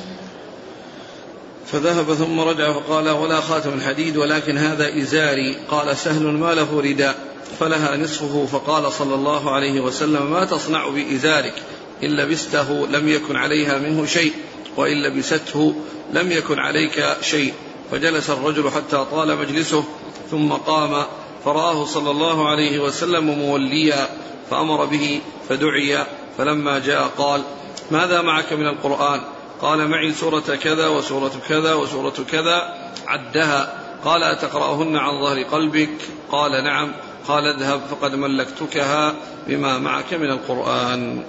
فذهب 1.66 2.14
ثم 2.14 2.40
رجع 2.40 2.72
فقال 2.72 3.08
ولا 3.08 3.40
خاتم 3.40 3.70
الحديد 3.70 4.16
ولكن 4.16 4.58
هذا 4.58 4.98
إزاري. 4.98 5.56
قال 5.70 5.96
سهل 5.96 6.22
ما 6.22 6.54
له 6.54 6.80
رداء. 6.80 7.14
فلها 7.60 7.96
نصفه 7.96 8.46
فقال 8.46 8.92
صلى 8.92 9.14
الله 9.14 9.50
عليه 9.50 9.80
وسلم 9.80 10.30
ما 10.30 10.44
تصنع 10.44 10.88
بإزارك 10.88 11.54
إن 12.02 12.16
لبسته 12.16 12.86
لم 12.86 13.08
يكن 13.08 13.36
عليها 13.36 13.78
منه 13.78 14.06
شيء 14.06 14.32
وإن 14.76 15.02
لبسته 15.02 15.74
لم 16.12 16.32
يكن 16.32 16.58
عليك 16.58 17.04
شيء. 17.20 17.52
فجلس 17.90 18.30
الرجل 18.30 18.70
حتى 18.70 19.06
طال 19.10 19.36
مجلسه 19.36 19.84
ثم 20.30 20.52
قام 20.52 21.04
فرآه 21.44 21.84
صلى 21.84 22.10
الله 22.10 22.48
عليه 22.48 22.78
وسلم 22.78 23.24
موليا 23.24 24.08
فأمر 24.50 24.84
به 24.84 25.20
فدعي 25.48 26.06
فلما 26.38 26.78
جاء 26.78 27.06
قال 27.18 27.42
ماذا 27.90 28.22
معك 28.22 28.52
من 28.52 28.66
القرآن؟ 28.66 29.20
قال 29.60 29.88
معي 29.88 30.12
سورة 30.12 30.56
كذا 30.62 30.88
وسورة 30.88 31.32
كذا 31.48 31.74
وسورة 31.74 32.14
كذا 32.32 32.74
عدها. 33.06 33.72
قال 34.04 34.22
أتقرأهن 34.22 34.96
عن 34.96 35.20
ظهر 35.20 35.42
قلبك؟ 35.42 35.96
قال 36.30 36.64
نعم. 36.64 36.92
قال 37.28 37.44
اذهب 37.44 37.80
فقد 37.90 38.14
ملكتكها 38.14 39.14
بما 39.46 39.78
معك 39.78 40.14
من 40.14 40.30
القرآن. 40.30 41.22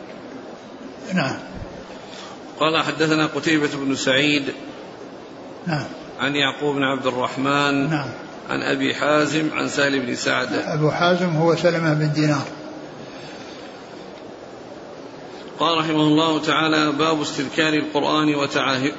نعم. 1.13 1.39
قال 2.59 2.83
حدثنا 2.83 3.25
قتيبة 3.25 3.69
بن 3.73 3.95
سعيد 3.95 4.53
نعم. 5.67 5.85
عن 6.19 6.35
يعقوب 6.35 6.75
بن 6.75 6.83
عبد 6.83 7.07
الرحمن 7.07 7.89
نعم. 7.89 8.09
عن 8.49 8.63
أبي 8.63 8.95
حازم 8.95 9.49
عن 9.53 9.69
سهل 9.69 9.99
بن 9.99 10.15
سعد. 10.15 10.53
أبو 10.53 10.91
حازم 10.91 11.29
هو 11.29 11.55
سلمة 11.55 11.93
بن 11.93 12.13
دينار. 12.13 12.45
قال 15.59 15.77
رحمه 15.77 16.01
الله 16.01 16.39
تعالى 16.39 16.91
باب 16.91 17.21
استذكار 17.21 17.73
القرآن 17.73 18.35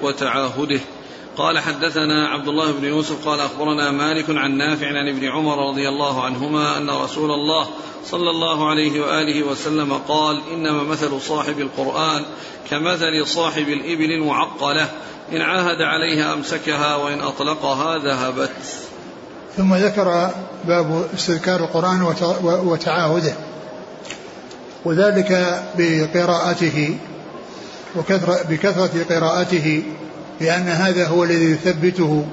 وتعاهده. 0.03 0.81
قال 1.37 1.59
حدثنا 1.59 2.29
عبد 2.29 2.49
الله 2.49 2.73
بن 2.73 2.85
يوسف 2.85 3.29
قال 3.29 3.41
أخبرنا 3.41 3.91
مالك 3.91 4.31
عن 4.31 4.57
نافع 4.57 4.87
عن 4.87 5.09
ابن 5.09 5.29
عمر 5.29 5.69
رضي 5.69 5.89
الله 5.89 6.25
عنهما 6.25 6.79
أن 6.79 6.91
رسول 6.91 7.31
الله 7.31 7.69
صلى 8.05 8.31
الله 8.31 8.71
عليه 8.71 9.01
وآله 9.01 9.43
وسلم 9.43 9.93
قال 9.93 10.41
إنما 10.53 10.83
مثل 10.83 11.21
صاحب 11.21 11.61
القرآن 11.61 12.25
كمثل 12.71 13.27
صاحب 13.27 13.69
الإبل 13.69 14.13
المعقلة. 14.13 14.89
إن 15.33 15.41
عاهد 15.41 15.83
عليها 15.83 16.33
أمسكها 16.33 16.97
وإن 16.97 17.21
أطلقها 17.21 17.99
ذهبت. 17.99 18.92
ثم 19.57 19.75
ذكر 19.75 20.31
باب 20.65 21.05
استذكار 21.15 21.61
القرآن 21.61 22.15
وتعاهده. 22.43 23.33
وذلك 24.85 25.63
بقراءته 25.79 26.97
وكثرة 27.97 28.39
بكثرة 28.49 29.05
قراءته 29.11 29.83
لأن 30.41 30.69
هذا 30.69 31.07
هو 31.07 31.25
الذي 31.25 31.53
يثبته 31.53 32.27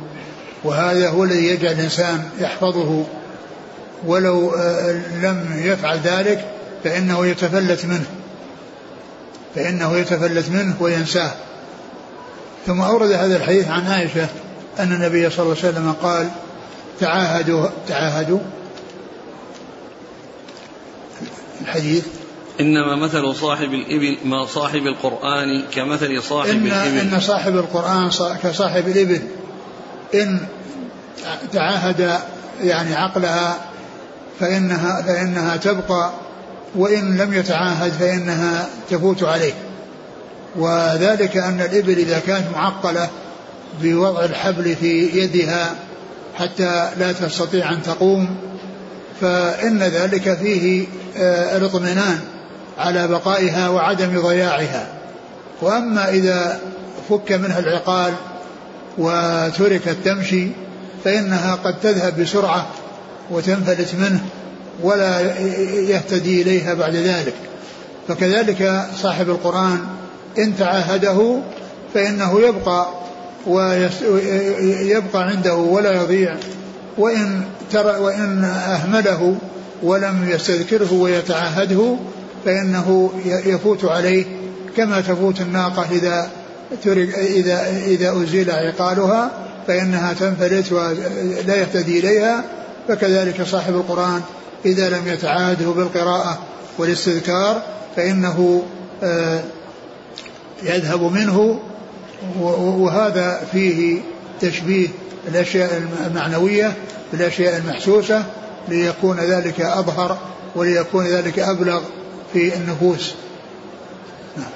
وهذا 0.64 1.10
هو 1.10 1.24
الذي 1.24 1.48
يجعل 1.48 1.72
الإنسان 1.72 2.30
يحفظه. 2.40 3.04
ولو 4.06 4.56
آه، 4.56 4.92
لم 5.22 5.62
يفعل 5.64 6.00
ذلك 6.00 6.46
فإنه 6.84 7.26
يتفلت 7.26 7.86
منه. 7.86 8.06
فإنه 9.56 9.98
يتفلت 9.98 10.50
منه 10.50 10.76
وينساه. 10.80 11.32
ثم 12.68 12.82
أورد 12.82 13.12
هذا 13.12 13.36
الحديث 13.38 13.68
عن 13.68 13.88
عائشة 13.88 14.28
أن 14.80 14.94
النبي 14.94 15.30
صلى 15.30 15.44
الله 15.44 15.58
عليه 15.58 15.70
وسلم 15.70 15.92
قال 16.02 16.30
تعاهدوا 17.00 17.68
تعاهدوا. 17.88 18.40
الحديث. 21.62 22.06
إنما 22.60 22.96
مثل 22.96 23.36
صاحب 23.36 23.74
الإبل 23.74 24.18
ما 24.26 24.46
صاحب 24.46 24.82
القرآن 24.82 25.64
كمثل 25.76 26.24
صاحب 26.24 26.50
إن 26.50 26.68
الإبل. 26.68 27.14
إن 27.14 27.20
صاحب 27.20 27.56
القرآن 27.56 28.10
كصاحب 28.44 28.88
الإبل. 28.88 29.22
إن 30.14 30.40
تعاهد 31.54 32.20
يعني 32.62 32.96
عقلها 32.96 33.58
فإنها 34.40 35.02
فإنها 35.02 35.58
تبقى 35.58 36.12
وإن 36.76 37.18
لم 37.18 37.34
يتعاهد 37.34 37.92
فإنها 37.92 38.70
تفوت 38.90 39.24
عليه. 39.24 39.54
وذلك 40.56 41.38
أن 41.38 41.62
الإبل 41.62 41.98
إذا 41.98 42.20
كانت 42.20 42.46
معقلة 42.54 43.10
بوضع 43.82 44.26
الحبل 44.26 44.76
في 44.76 45.20
يدها 45.20 45.76
حتى 46.40 46.90
لا 47.00 47.12
تستطيع 47.12 47.72
أن 47.72 47.84
تقوم 47.84 48.36
فإن 49.22 49.80
ذلك 49.80 50.38
فيه 50.38 50.88
آه، 51.18 51.58
الاطمئنان 51.58 52.20
على 52.78 53.08
بقائها 53.08 53.70
وعدم 53.70 54.22
ضياعها. 54.22 54.88
وأما 55.62 56.10
إذا 56.10 56.60
فك 57.10 57.32
منها 57.32 57.60
العقال 57.60 58.14
وتركت 58.98 59.98
تمشي 60.06 60.48
فإنها 61.04 61.56
قد 61.56 61.80
تذهب 61.80 62.22
بسرعة 62.22 62.68
وتنفلت 63.32 63.96
منه 63.96 64.20
ولا 64.84 65.40
يهتدي 65.70 66.42
إليها 66.42 66.74
بعد 66.74 66.96
ذلك. 66.96 67.36
فكذلك 68.08 68.86
صاحب 69.02 69.30
القرآن 69.30 69.80
إن 70.38 70.58
تعاهده 70.58 71.40
فإنه 71.94 72.42
يبقى 72.42 72.88
ويبقى 73.48 75.24
عنده 75.24 75.56
ولا 75.56 76.04
يضيع. 76.04 76.36
وإن 76.98 77.42
ترى 77.72 77.98
وإن 77.98 78.44
أهمله 78.44 79.36
ولم 79.84 80.30
يستذكره 80.30 80.94
ويتعاهده 80.94 81.96
فإنه 82.46 83.12
يفوت 83.26 83.86
عليه 83.86 84.26
كما 84.78 85.02
تفوت 85.02 85.42
الناقة 85.42 85.86
إذا 85.92 86.30
ترك 86.84 87.16
إذا 87.16 87.68
إذا 87.86 88.12
أزيل 88.24 88.52
عقالها 88.52 89.32
فإنها 89.68 90.14
تنفلت 90.14 90.72
ولا 90.72 91.56
يهتدي 91.56 92.00
إليها. 92.00 92.44
فكذلك 92.88 93.44
صاحب 93.44 93.76
القرآن 93.76 94.22
إذا 94.66 94.90
لم 94.90 95.08
يتعاهده 95.08 95.66
بالقراءة 95.66 96.40
والاستذكار 96.78 97.62
فإنه 97.96 98.64
آه، 99.04 99.40
يذهب 100.64 101.02
منه 101.02 101.60
وهذا 102.40 103.48
فيه 103.52 104.02
تشبيه 104.42 104.88
الأشياء 105.28 105.84
المعنوية 106.08 106.74
بالأشياء 107.12 107.58
المحسوسة 107.58 108.26
ليكون 108.68 109.20
ذلك 109.20 109.62
أظهر 109.62 110.18
وليكون 110.56 111.06
ذلك 111.06 111.40
أبلغ 111.40 111.82
في 112.34 112.56
النفوس 112.56 113.14
نعم. 114.38 114.48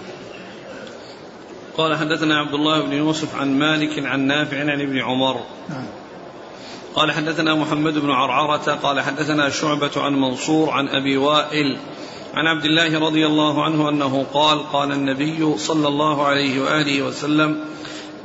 قال 1.78 1.98
حدثنا 1.98 2.40
عبد 2.40 2.54
الله 2.54 2.82
بن 2.82 2.92
يوسف 2.92 3.36
عن 3.36 3.60
مالك 3.60 4.06
عن 4.06 4.20
نافع 4.20 4.60
عن 4.60 4.82
ابن 4.82 5.00
عمر 5.00 5.40
نعم. 5.70 5.86
قال 6.96 7.12
حدثنا 7.12 7.56
محمد 7.56 7.94
بن 7.94 8.10
عرعرة 8.10 8.72
قال 8.72 9.02
حدثنا 9.02 9.50
شعبة 9.50 9.92
عن 9.98 10.14
منصور 10.14 10.70
عن 10.70 10.88
أبي 10.88 11.18
وائل 11.18 11.78
عن 12.34 12.48
عبد 12.48 12.66
الله 12.66 13.00
رضي 13.00 13.26
الله 13.26 13.64
عنه 13.64 13.90
أنه 13.90 14.26
قال 14.34 14.72
قال 14.72 14.92
النبي 14.92 15.58
صلى 15.58 15.88
الله 15.88 16.28
عليه 16.28 16.62
وآله 16.62 17.02
وسلم 17.02 17.60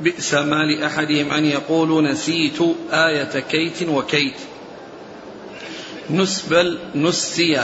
بئس 0.01 0.33
ما 0.33 0.55
لأحدهم 0.55 1.31
أن 1.31 1.45
يقولوا 1.45 2.01
نسيت 2.01 2.61
آية 2.91 3.39
كيت 3.39 3.89
وكيت. 3.89 4.35
نسبل 6.09 6.79
نسي 6.95 7.61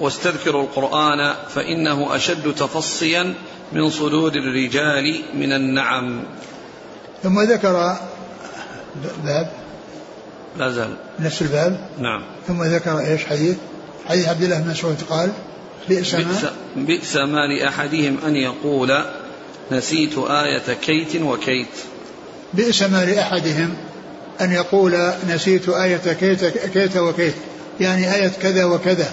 واستذكروا 0.00 0.62
القرآن 0.62 1.34
فإنه 1.48 2.16
أشد 2.16 2.54
تفصيا 2.54 3.34
من 3.72 3.90
صدور 3.90 4.32
الرجال 4.32 5.22
من 5.34 5.52
النعم. 5.52 6.22
ثم 7.22 7.40
ذكر 7.40 7.96
باب 9.24 9.50
لا 10.58 10.70
زال. 10.70 10.96
نفس 11.20 11.42
الباب. 11.42 11.88
نعم. 11.98 12.22
ثم 12.48 12.62
ذكر 12.62 12.98
إيش؟ 12.98 13.24
حديث 13.24 13.56
حديث 14.08 14.28
عبد 14.28 14.42
الله 14.42 14.60
بن 14.60 14.70
مسعود 14.70 15.02
قال 15.08 15.32
بئس 15.88 16.14
ما؟ 16.14 16.52
بئس 16.76 17.16
ما 17.16 17.46
لأحدهم 17.46 18.18
أن 18.26 18.36
يقول 18.36 19.04
نسيت 19.72 20.18
آية 20.18 20.74
كيت 20.82 21.16
وكيت. 21.16 21.66
بئس 22.54 22.82
ما 22.82 23.04
لأحدهم 23.04 23.74
أن 24.40 24.52
يقول 24.52 25.12
نسيت 25.28 25.68
آية 25.68 25.96
كيت, 26.20 26.44
كيت 26.44 26.96
وكيت. 26.96 27.34
يعني 27.80 28.14
آية 28.14 28.32
كذا 28.42 28.64
وكذا. 28.64 29.12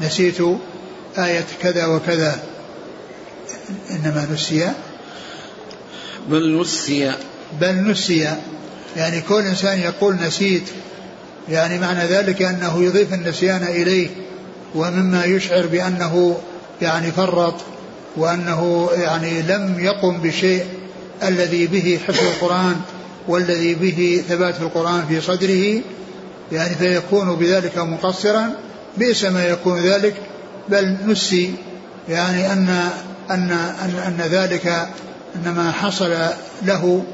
نسيت 0.00 0.40
آية 1.18 1.46
كذا 1.62 1.86
وكذا. 1.86 2.42
إنما 3.90 4.28
نسي. 4.32 4.70
بل 6.28 6.60
نسي. 6.60 7.12
بل 7.60 7.90
نسي. 7.90 8.36
يعني 8.96 9.20
كل 9.20 9.40
إنسان 9.40 9.78
يقول 9.78 10.14
نسيت. 10.14 10.68
يعني 11.48 11.78
معنى 11.78 12.04
ذلك 12.04 12.42
أنه 12.42 12.84
يضيف 12.84 13.14
النسيان 13.14 13.62
إليه. 13.62 14.08
ومما 14.74 15.24
يشعر 15.24 15.66
بأنه 15.66 16.36
يعني 16.82 17.12
فرط 17.12 17.54
وأنه 18.16 18.88
يعني 18.94 19.42
لم 19.42 19.76
يقم 19.80 20.18
بشيء 20.18 20.64
الذي 21.22 21.66
به 21.66 21.98
حفظ 22.06 22.26
القرآن 22.26 22.76
والذي 23.28 23.74
به 23.74 24.22
ثبات 24.28 24.60
القرآن 24.60 25.04
في 25.08 25.20
صدره 25.20 25.80
يعني 26.52 26.74
فيكون 26.74 27.36
بذلك 27.36 27.78
مقصرا 27.78 28.50
بئس 28.98 29.24
ما 29.24 29.44
يكون 29.46 29.78
ذلك 29.78 30.14
بل 30.68 30.96
نسي 31.06 31.54
يعني 32.08 32.52
أن 32.52 32.68
أن 33.30 33.50
أن, 33.84 33.94
أن 34.06 34.28
ذلك 34.30 34.66
أن 35.36 35.52
ما 35.52 35.72
حصل 35.72 36.16
له 36.62 37.04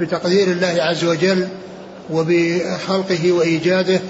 بتقدير 0.00 0.48
الله 0.48 0.76
عز 0.78 1.04
وجل 1.04 1.48
وبخلقه 2.10 3.32
وإيجاده 3.32 4.00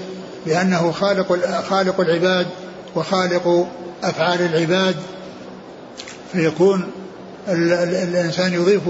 بأنه 0.47 0.91
خالق 0.91 1.39
خالق 1.69 1.99
العباد 1.99 2.47
وخالق 2.95 3.67
أفعال 4.03 4.41
العباد 4.41 4.95
فيكون 6.31 6.87
الإنسان 7.47 8.53
يضيف 8.53 8.87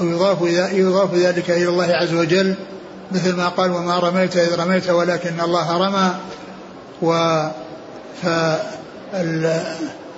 أو 0.00 0.08
يضاف 0.08 0.42
يضاف 0.72 1.14
ذلك 1.14 1.50
إلى 1.50 1.68
الله 1.68 1.94
عز 1.94 2.14
وجل 2.14 2.54
مثل 3.12 3.36
ما 3.36 3.48
قال 3.48 3.70
وما 3.70 3.98
رميت 3.98 4.36
إذ 4.36 4.60
رميت 4.60 4.90
ولكن 4.90 5.40
الله 5.40 5.86
رمى. 5.86 6.14
و 7.02 7.12
ف 8.22 8.26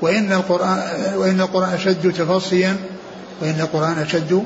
وإن 0.02 0.32
القرآن 0.32 0.78
وإن 1.16 1.40
القرآن 1.40 1.68
أشد 1.68 2.12
تفصيا 2.12 2.76
وإن 3.42 3.60
القرآن 3.60 3.98
أشد 3.98 4.44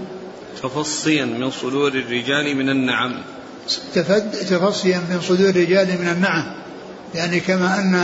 تفصيا 0.63 1.25
من 1.25 1.51
صدور 1.51 1.89
الرجال 1.89 2.57
من 2.57 2.69
النعم. 2.69 3.15
تفصيا 4.51 4.99
من 4.99 5.21
صدور 5.21 5.49
الرجال 5.49 5.87
من 5.87 6.09
النعم. 6.09 6.45
يعني 7.15 7.41
كما 7.41 7.79
أن 7.79 8.03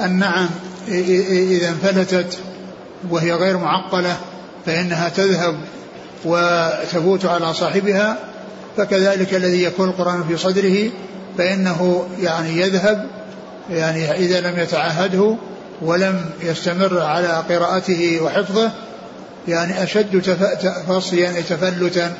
النعم 0.00 0.48
إذا 0.88 1.68
انفلتت 1.68 2.38
وهي 3.10 3.32
غير 3.32 3.58
معقلة 3.58 4.16
فإنها 4.66 5.08
تذهب 5.08 5.56
وتفوت 6.24 7.24
على 7.24 7.54
صاحبها 7.54 8.18
فكذلك 8.76 9.34
الذي 9.34 9.62
يكون 9.62 9.88
القرآن 9.88 10.24
في 10.28 10.36
صدره 10.36 10.90
فإنه 11.38 12.06
يعني 12.20 12.60
يذهب 12.60 13.06
يعني 13.70 14.12
إذا 14.12 14.40
لم 14.40 14.58
يتعهده 14.58 15.36
ولم 15.82 16.24
يستمر 16.42 17.00
على 17.00 17.44
قراءته 17.48 18.20
وحفظه 18.22 18.70
يعني 19.48 19.82
أشد 19.82 20.22
تفصيا 20.88 21.32
تفلتا 21.32 22.12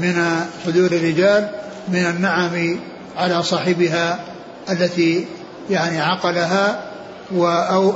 من 0.00 0.40
صدور 0.66 0.86
الرجال. 0.86 1.48
من 1.88 2.06
النعم 2.06 2.78
على 3.16 3.42
صاحبها 3.42 4.20
التي 4.70 5.26
يعني 5.70 6.00
عقلها 6.00 6.82
أو 7.36 7.94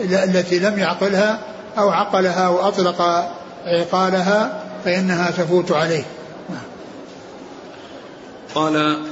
التي 0.00 0.58
لم 0.58 0.78
يعقلها 0.78 1.38
أو 1.78 1.90
عقلها 1.90 2.48
وأطلق 2.48 3.28
عقالها 3.64 4.62
فإنها 4.84 5.30
تفوت 5.30 5.72
عليه. 5.72 6.04
قال 8.54 9.02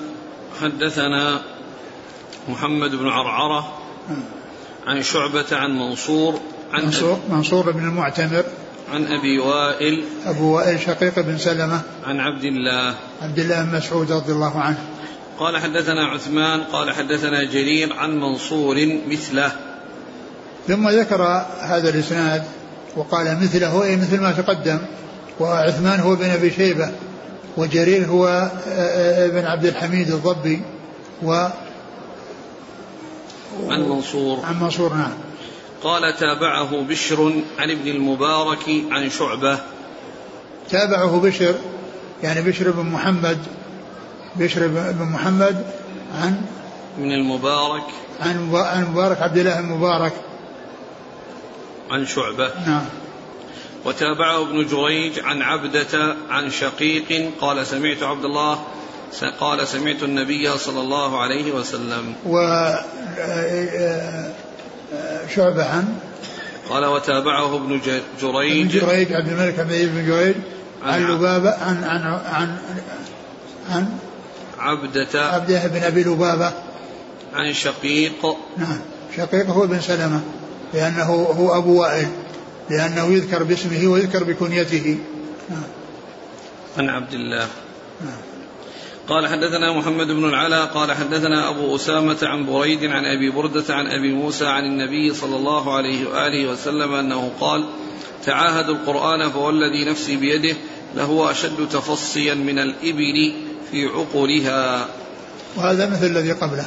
حدثنا 0.60 1.40
محمد 2.48 2.90
بن 2.90 3.08
عرعرة 3.08 3.78
عن 4.86 5.02
شعبة 5.02 5.44
عن 5.52 5.70
منصور 5.70 6.40
عن 6.72 6.84
منصور, 6.84 7.18
منصور 7.30 7.70
بن 7.70 7.84
المعتمر 7.84 8.44
عن 8.92 9.06
أبي 9.06 9.38
وائل 9.38 10.04
أبو 10.26 10.56
وائل 10.56 10.80
شقيق 10.80 11.20
بن 11.20 11.38
سلمة. 11.38 11.80
عن 12.04 12.20
عبد 12.20 12.44
الله. 12.44 12.94
عبد 13.22 13.38
الله 13.38 13.62
بن 13.62 13.76
مسعود 13.76 14.12
رضي 14.12 14.32
الله 14.32 14.60
عنه. 14.60 14.78
قال 15.38 15.58
حدثنا 15.58 16.06
عثمان 16.06 16.60
قال 16.60 16.90
حدثنا 16.90 17.44
جرير 17.44 17.92
عن 17.92 18.20
منصور 18.20 18.76
مثله. 19.08 19.52
ثم 20.68 20.88
ذكر 20.88 21.22
هذا 21.60 21.88
الإسناد 21.88 22.44
وقال 22.96 23.38
مثله 23.42 23.84
أي 23.84 23.96
مثل 23.96 24.20
ما 24.20 24.32
تقدم 24.32 24.78
وعثمان 25.40 26.00
هو 26.00 26.14
بن 26.14 26.30
أبي 26.30 26.50
شيبة 26.50 26.90
وجرير 27.56 28.06
هو 28.06 28.26
آه، 28.26 28.50
آه، 28.68 29.26
ابن 29.26 29.44
عبد 29.44 29.64
الحميد 29.64 30.10
الضبي 30.10 30.62
و 31.22 31.32
عن 33.68 33.88
منصور. 33.88 34.40
عن 34.44 34.60
منصور 34.60 34.94
نعم. 34.94 35.12
قال 35.84 36.16
تابعه 36.16 36.82
بشر 36.88 37.32
عن 37.58 37.70
ابن 37.70 37.88
المبارك 37.88 38.68
عن 38.90 39.10
شعبة. 39.10 39.58
تابعه 40.70 41.20
بشر 41.20 41.54
يعني 42.22 42.42
بشر 42.42 42.70
بن 42.70 42.86
محمد 42.86 43.38
بشر 44.36 44.66
بن 44.66 45.04
محمد 45.12 45.64
عن 46.14 46.40
ابن 46.98 47.12
المبارك. 47.12 47.84
عن 48.20 48.54
عن 48.54 48.84
مبارك 48.90 49.22
عبد 49.22 49.36
الله 49.36 49.58
المبارك. 49.58 50.12
عن 51.90 52.06
شعبة. 52.06 52.50
نعم. 52.66 52.84
وتابعه 53.84 54.42
ابن 54.42 54.66
جريج 54.66 55.20
عن 55.20 55.42
عبدة 55.42 56.16
عن 56.30 56.50
شقيق 56.50 57.30
قال 57.40 57.66
سمعت 57.66 58.02
عبد 58.02 58.24
الله 58.24 58.58
قال 59.40 59.68
سمعت 59.68 60.02
النبي 60.02 60.58
صلى 60.58 60.80
الله 60.80 61.20
عليه 61.20 61.52
وسلم. 61.52 62.14
و 62.26 62.38
شعبة 65.34 65.64
عن 65.64 65.96
قال 66.70 66.84
وتابعه 66.84 67.56
ابن 67.56 67.80
جريج. 67.80 68.02
ابن 68.22 68.68
جريج 68.68 69.12
عبد 69.12 69.28
الملك 69.28 69.60
بن 69.60 70.06
جريج 70.06 70.34
عن 70.82 71.02
لبابة 71.02 71.50
عن 71.50 71.84
عن 71.84 72.20
عن 72.26 72.56
عن 73.70 73.88
عبدة 74.58 75.28
عبده 75.28 75.66
بن 75.66 75.82
أبي 75.82 76.04
لبابة. 76.04 76.52
عن 77.34 77.52
شقيق. 77.52 78.36
نعم. 78.56 78.78
شقيق 79.16 79.46
هو 79.46 79.66
بن 79.66 79.80
سلمة 79.80 80.20
لأنه 80.74 81.12
هو 81.12 81.58
أبو 81.58 81.80
وائل 81.80 82.08
لأنه 82.70 83.04
يذكر 83.04 83.42
باسمه 83.42 83.86
ويذكر 83.86 84.24
بكنيته. 84.24 84.98
نعم. 85.50 85.62
عن 86.78 86.88
عبد 86.88 87.14
الله. 87.14 87.48
نعم. 88.04 88.33
قال 89.08 89.28
حدثنا 89.28 89.72
محمد 89.72 90.06
بن 90.06 90.24
العلا 90.24 90.64
قال 90.64 90.92
حدثنا 90.92 91.48
أبو 91.48 91.76
أسامة 91.76 92.16
عن 92.22 92.46
بريد 92.46 92.84
عن 92.84 93.04
أبي 93.04 93.30
بردة 93.30 93.74
عن 93.74 93.86
أبي 93.86 94.12
موسى 94.12 94.46
عن 94.46 94.64
النبي 94.64 95.14
صلى 95.14 95.36
الله 95.36 95.74
عليه 95.76 96.08
وآله 96.08 96.50
وسلم 96.52 96.94
أنه 96.94 97.30
قال 97.40 97.64
تعاهدوا 98.24 98.74
القرآن 98.74 99.30
فوالذي 99.30 99.84
نفسي 99.84 100.16
بيده 100.16 100.56
لهو 100.96 101.30
أشد 101.30 101.68
تفصيا 101.72 102.34
من 102.34 102.58
الإبل 102.58 103.32
في 103.70 103.86
عقلها 103.86 104.86
وهذا 105.56 105.90
مثل 105.90 106.06
الذي 106.06 106.32
قبله. 106.32 106.66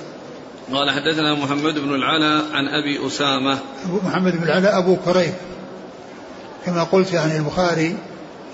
قال 0.71 0.91
حدثنا 0.91 1.36
محمد 1.36 1.80
بن 1.80 1.95
العلا 1.95 2.41
عن 2.52 2.67
أبي 2.67 3.08
أسامة. 3.08 3.60
أبو 3.86 4.00
محمد 4.08 4.38
بن 4.38 4.43
العلا 4.43 4.78
أبو 4.78 4.95
كريب. 4.95 5.34
كما 6.65 6.84
قلت 6.84 7.13
يعني 7.13 7.38
البخاري 7.38 7.97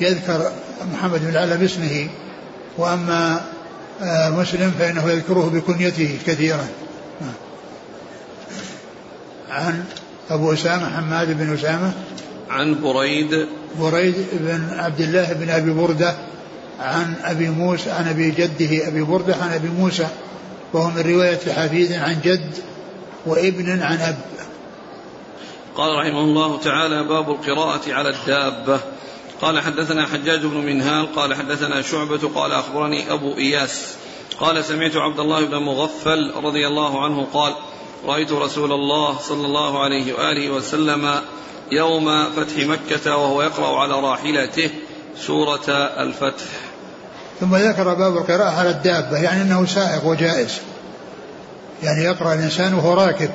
يذكر 0.02 0.52
محمد 0.94 1.20
بن 1.20 1.30
العلا 1.30 1.56
باسمه 1.56 2.10
وأما 2.78 3.42
مسلم 4.02 4.72
فإنه 4.80 5.10
يذكره 5.10 5.52
بكنيته 5.54 6.18
كثيرا. 6.28 6.68
عن 9.50 9.84
أبو 10.30 10.54
أسامة 10.54 10.90
حماد 10.90 11.38
بن 11.38 11.54
أسامة. 11.54 11.94
عن 12.50 12.82
بريد. 12.82 13.48
بريد 13.80 14.16
بن 14.34 14.70
عبد 14.80 15.02
الله 15.02 15.34
بن 15.34 15.50
أبي 15.50 15.74
بردة 15.74 16.16
عن 16.80 17.16
أبي 17.24 17.50
موسى 17.50 17.92
عن 17.92 18.08
أبي 18.08 18.32
جده 18.32 18.88
أبي 18.88 19.02
بردة 19.02 19.36
عن 19.36 19.54
أبي 19.54 19.68
موسى 19.70 20.08
وهو 20.74 20.90
من 20.90 21.02
رواية 21.02 21.54
حفيد 21.54 21.92
عن 21.92 22.22
جد 22.24 22.54
وابن 23.26 23.82
عن 23.82 23.98
أب. 23.98 24.18
قال 25.76 26.00
رحمه 26.00 26.20
الله 26.20 26.60
تعالى 26.60 27.04
باب 27.04 27.30
القراءة 27.30 27.94
على 27.94 28.10
الدابة. 28.10 28.80
قال 29.42 29.60
حدثنا 29.60 30.06
حجاج 30.06 30.40
بن 30.46 30.58
منهال 30.58 31.16
قال 31.16 31.36
حدثنا 31.36 31.82
شعبة 31.82 32.30
قال 32.36 32.52
أخبرني 32.52 33.14
أبو 33.14 33.38
إياس. 33.38 33.96
قال 34.40 34.66
سمعت 34.66 34.96
عبد 34.96 35.20
الله 35.20 35.46
بن 35.46 35.58
مغفل 35.58 36.34
رضي 36.44 36.68
الله 36.68 37.04
عنه 37.04 37.28
قال 37.34 37.54
رأيت 38.06 38.32
رسول 38.32 38.72
الله 38.72 39.18
صلى 39.18 39.46
الله 39.46 39.84
عليه 39.84 40.14
وآله 40.14 40.50
وسلم 40.50 41.16
يوم 41.72 42.30
فتح 42.30 42.58
مكة 42.58 43.18
وهو 43.18 43.42
يقرأ 43.42 43.80
على 43.80 43.94
راحلته 43.94 44.70
سورة 45.18 45.70
الفتح. 45.70 46.46
ثم 47.40 47.56
ذكر 47.56 47.94
باب 47.94 48.18
القراءة 48.18 48.60
على 48.60 48.70
الدابة 48.70 49.18
يعني 49.18 49.42
أنه 49.42 49.66
سائق 49.66 50.06
وجائز. 50.06 50.60
يعني 51.84 52.04
يقرأ 52.04 52.34
الإنسان 52.34 52.74
وهو 52.74 52.94
راكب 52.94 53.32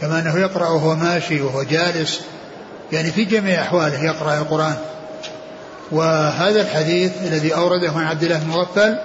كما 0.00 0.20
أنه 0.20 0.38
يقرأ 0.38 0.68
وهو 0.68 0.94
ماشي 0.94 1.42
وهو 1.42 1.62
جالس. 1.62 2.20
يعني 2.92 3.10
في 3.10 3.24
جميع 3.24 3.62
أحواله 3.62 4.04
يقرأ 4.04 4.38
القرآن. 4.38 4.76
وهذا 5.92 6.60
الحديث 6.60 7.12
الذي 7.22 7.54
أورده 7.54 7.92
عن 7.92 8.06
عبد 8.06 8.22
الله 8.22 8.38
بن 8.38 8.48
مغفل 8.48 8.98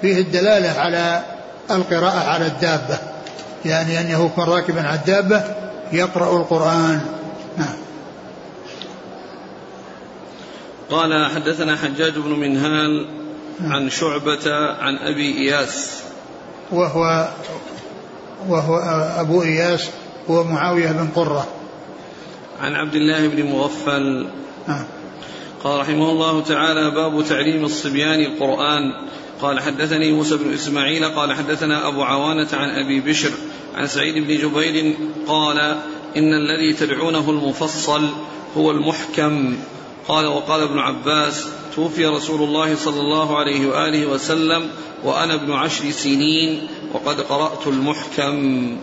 فيه 0.00 0.20
الدلالة 0.20 0.80
على 0.80 1.22
القراءة 1.70 2.30
على 2.30 2.46
الدابة. 2.46 2.98
يعني 3.64 4.00
أنه 4.00 4.26
يكون 4.26 4.44
راكبا 4.44 4.82
على 4.82 4.98
الدابة 4.98 5.44
يقرأ 5.92 6.36
القرآن. 6.36 7.00
نعم. 7.58 7.76
قال 10.90 11.30
حدثنا 11.34 11.76
حجاج 11.76 12.12
بن 12.12 12.30
منهال 12.30 13.08
عن 13.64 13.90
شعبة 13.90 14.50
عن 14.80 14.96
أبي 14.96 15.38
إياس. 15.38 16.02
وهو 16.72 17.28
وهو 18.48 18.78
أبو 19.20 19.42
إياس 19.42 19.88
هو 20.30 20.44
معاوية 20.44 20.92
بن 20.92 21.08
قرة. 21.14 21.46
عن 22.60 22.74
عبد 22.74 22.94
الله 22.94 23.28
بن 23.28 23.42
مغفل. 23.42 24.26
آه. 24.68 24.86
قال 25.64 25.80
رحمه 25.80 26.10
الله 26.10 26.40
تعالى 26.40 26.90
باب 26.90 27.24
تعليم 27.24 27.64
الصبيان 27.64 28.20
القرآن. 28.20 28.82
قال 29.42 29.60
حدثني 29.60 30.12
موسى 30.12 30.36
بن 30.36 30.52
إسماعيل 30.52 31.04
قال 31.04 31.32
حدثنا 31.32 31.88
أبو 31.88 32.02
عوانة 32.02 32.48
عن 32.52 32.70
أبي 32.70 33.00
بشر 33.00 33.30
عن 33.74 33.86
سعيد 33.86 34.14
بن 34.14 34.36
جبير 34.36 34.94
قال 35.26 35.58
إن 36.16 36.32
الذي 36.34 36.72
تدعونه 36.72 37.30
المفصل 37.30 38.08
هو 38.56 38.70
المحكم. 38.70 39.56
قال 40.08 40.26
وقال 40.26 40.62
ابن 40.62 40.78
عباس 40.78 41.48
توفي 41.76 42.06
رسول 42.06 42.42
الله 42.42 42.74
صلى 42.74 43.00
الله 43.00 43.38
عليه 43.38 43.66
وآله 43.66 44.06
وسلم 44.06 44.68
وأنا 45.04 45.34
ابن 45.34 45.52
عشر 45.52 45.90
سنين 45.90 46.66
وقد 46.92 47.20
قرأت 47.20 47.66
المحكم. 47.66 48.76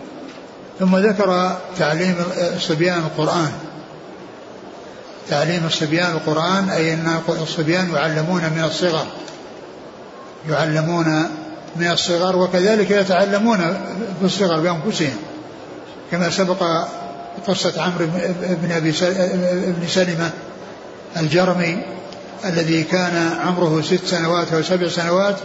ثم 0.82 0.96
ذكر 0.96 1.56
تعليم 1.78 2.14
الصبيان 2.56 2.98
القرآن. 2.98 3.52
تعليم 5.28 5.66
الصبيان 5.66 6.10
القرآن 6.10 6.70
أي 6.70 6.94
أن 6.94 7.20
الصبيان 7.28 7.90
يعلمون 7.94 8.42
من 8.56 8.64
الصغر. 8.64 9.06
يعلمون 10.48 11.26
من 11.76 11.90
الصغر 11.90 12.36
وكذلك 12.36 12.90
يتعلمون 12.90 13.58
في 14.20 14.24
الصغر 14.26 14.60
بأنفسهم. 14.60 15.16
كما 16.10 16.30
سبق 16.30 16.62
قصة 17.46 17.82
عمرو 17.82 18.06
بن 18.62 18.72
أبي 18.72 18.92
بن 19.80 19.88
سلمة 19.88 20.30
الجرمي 21.16 21.82
الذي 22.44 22.82
كان 22.82 23.32
عمره 23.46 23.82
ست 23.82 24.06
سنوات 24.06 24.52
أو 24.52 24.62
سبع 24.62 24.88
سنوات 24.88 25.36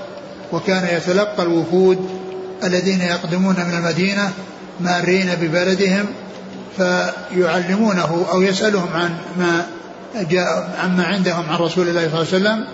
وكان 0.51 0.97
يتلقى 0.97 1.43
الوفود 1.43 2.09
الذين 2.63 3.01
يقدمون 3.01 3.55
من 3.55 3.73
المدينة 3.73 4.31
مارين 4.79 5.35
ببلدهم 5.41 6.05
فيعلمونه 6.77 8.25
أو 8.31 8.41
يسألهم 8.41 8.89
عن 8.93 9.17
ما 9.37 9.65
جاء 10.15 10.69
عما 10.83 11.03
عندهم 11.05 11.49
عن 11.49 11.57
رسول 11.57 11.87
الله 11.87 12.09
صلى 12.09 12.37
الله 12.37 12.49
عليه 12.49 12.61
وسلم 12.61 12.67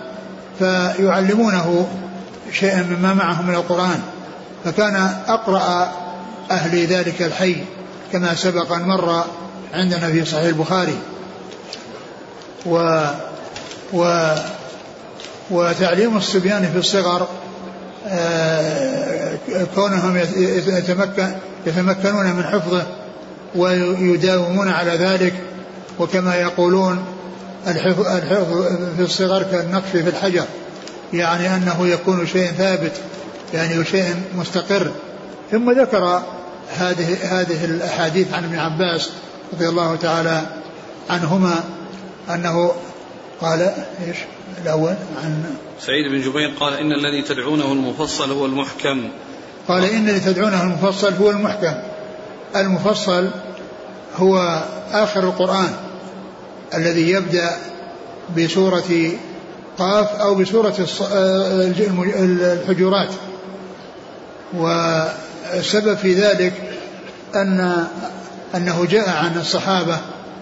فيعلمونه 0.58 1.88
شيئا 2.52 2.82
مما 2.82 3.14
معهم 3.14 3.46
من 3.46 3.54
القرآن. 3.54 4.00
فكان 4.64 5.14
أقرأ 5.28 5.92
أهل 6.50 6.86
ذلك 6.86 7.22
الحي 7.22 7.56
كما 8.12 8.34
سبق 8.34 8.72
أن 8.72 8.82
مر 8.82 9.24
عندنا 9.74 10.10
في 10.10 10.24
صحيح 10.24 10.44
البخاري. 10.44 10.98
و 12.66 13.04
و 13.92 14.34
وتعليم 15.50 16.16
الصبيان 16.16 16.70
في 16.72 16.78
الصغر 16.78 17.28
آه، 18.08 19.36
كونهم 19.74 20.16
يتمكن 20.66 21.34
يتمكنون 21.66 22.32
من 22.32 22.44
حفظه 22.44 22.86
ويداومون 23.54 24.68
على 24.68 24.90
ذلك 24.90 25.34
وكما 25.98 26.34
يقولون 26.34 27.04
الحفظ, 27.66 28.06
الحفظ 28.06 28.62
في 28.96 29.02
الصغر 29.02 29.42
كالنقش 29.42 29.90
في 29.90 30.08
الحجر 30.08 30.44
يعني 31.12 31.56
أنه 31.56 31.88
يكون 31.88 32.26
شيء 32.26 32.46
ثابت 32.46 32.92
يعني 33.54 33.84
شيء 33.84 34.14
مستقر. 34.34 34.90
ثم 35.50 35.70
ذكر 35.70 36.22
هذه 36.76 37.16
هذه 37.22 37.64
الأحاديث 37.64 38.34
عن 38.34 38.44
ابن 38.44 38.58
عباس 38.58 39.10
رضي 39.52 39.68
الله 39.68 39.96
تعالى 39.96 40.42
عنهما 41.10 41.64
أنه 42.30 42.72
قال 43.40 43.60
إيش؟ 44.06 44.16
الأول 44.62 44.94
عن 45.22 45.44
سعيد 45.80 46.12
بن 46.12 46.20
جبير 46.20 46.52
قال 46.60 46.74
إن 46.74 46.92
الذي 46.92 47.22
تدعونه 47.22 47.72
المفصل 47.72 48.30
هو 48.32 48.46
المحكم. 48.46 49.08
قال 49.68 49.84
إن 49.84 50.08
الذي 50.08 50.20
تدعونه 50.20 50.62
المفصل 50.62 51.14
هو 51.14 51.30
المحكم. 51.30 51.74
المفصل 52.56 53.30
هو 54.16 54.62
آخر 54.92 55.24
القرآن 55.24 55.70
الذي 56.74 57.10
يبدأ 57.10 57.50
بسورة 58.36 59.10
قاف 59.78 60.20
أو 60.20 60.34
بسورة 60.34 60.74
الحجرات. 62.20 63.10
والسبب 64.54 65.96
في 65.96 66.14
ذلك 66.14 66.52
ان 67.34 67.86
أنه 68.54 68.86
جاء 68.90 69.08
عن 69.10 69.38
الصحابة 69.38 69.98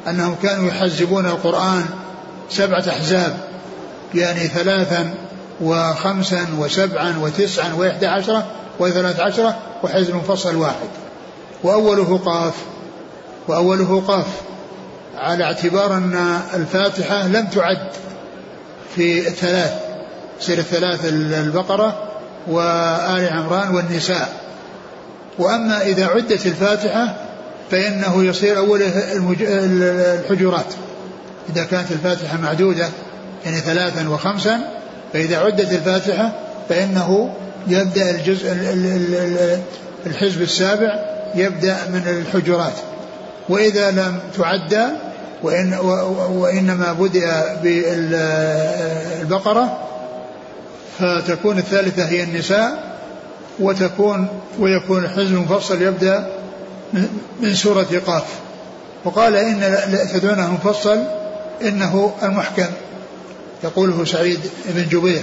أنهم 0.09 0.37
كانوا 0.43 0.69
يحزبون 0.69 1.27
القرآن 1.27 1.85
سبعة 2.51 2.85
أحزاب 2.89 3.37
يعني 4.15 4.41
ثلاثا 4.41 5.15
وخمسا 5.61 6.47
وسبعا 6.59 7.19
وتسعا 7.19 7.73
وإحدى 7.75 8.07
عشرة 8.07 8.47
وثلاث 8.79 9.21
عشرة 9.21 9.59
وحزب 9.83 10.15
مفصل 10.15 10.57
واحد. 10.57 10.89
وأوله 11.65 12.21
قاف 12.25 12.55
وأوله 13.49 14.03
قاف. 14.09 14.27
على 15.17 15.45
اعتبار 15.45 15.97
أن 15.97 16.41
الفاتحة 16.55 17.29
لم 17.29 17.47
تعد 17.47 17.89
في 18.97 19.29
الثلاث 19.29 19.73
سير 20.41 20.59
الثلاث 20.59 21.05
البقرة 21.35 22.09
وآل 22.49 23.29
عمران 23.33 23.75
والنساء. 23.75 24.33
وأما 25.39 25.83
إذا 25.83 26.07
عدت 26.07 26.47
الفاتحة 26.47 27.17
فإنه 27.71 28.25
يصير 28.25 28.59
أوله 28.59 28.93
الحجرات. 29.35 30.75
إذا 31.51 31.65
كانت 31.65 31.93
الفاتحة 31.93 32.37
معدودة 32.37 32.89
يعني 33.45 33.57
ثلاثا 33.57 34.09
وخمسا 34.09 34.61
فإذا 35.13 35.39
عدت 35.39 35.73
الفاتحة 35.73 36.33
فإنه 36.69 37.35
يبدأ 37.69 38.11
الجزء 38.11 38.53
الحزب 40.07 40.43
السابع 40.43 40.99
يبدأ 41.35 41.77
من 41.89 42.03
الحجرات. 42.07 42.73
وإذا 43.49 43.91
لم 43.91 44.19
تعدى 44.39 44.87
وإن 45.43 45.75
وإنما 46.31 46.93
بدأ 46.93 47.61
بالبقرة 49.23 49.79
فتكون 50.99 51.59
الثالثة 51.59 52.05
هي 52.05 52.23
النساء 52.23 52.99
وتكون 53.61 54.29
ويكون 54.59 55.05
الحزب 55.05 55.35
المفصل 55.35 55.83
يبدأ 55.83 56.27
من 57.41 57.55
سورة 57.55 58.03
قاف. 58.07 58.25
وقال 59.05 59.37
إن 59.37 59.79
تدعونه 60.13 60.53
مفصل 60.53 61.05
إنه 61.63 62.13
المحكم 62.23 62.67
يقوله 63.65 64.05
سعيد 64.05 64.41
بن 64.69 64.89
جبير. 64.89 65.23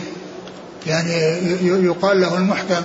يعني 0.87 1.13
يقال 1.61 2.21
له 2.21 2.37
المحكم. 2.37 2.81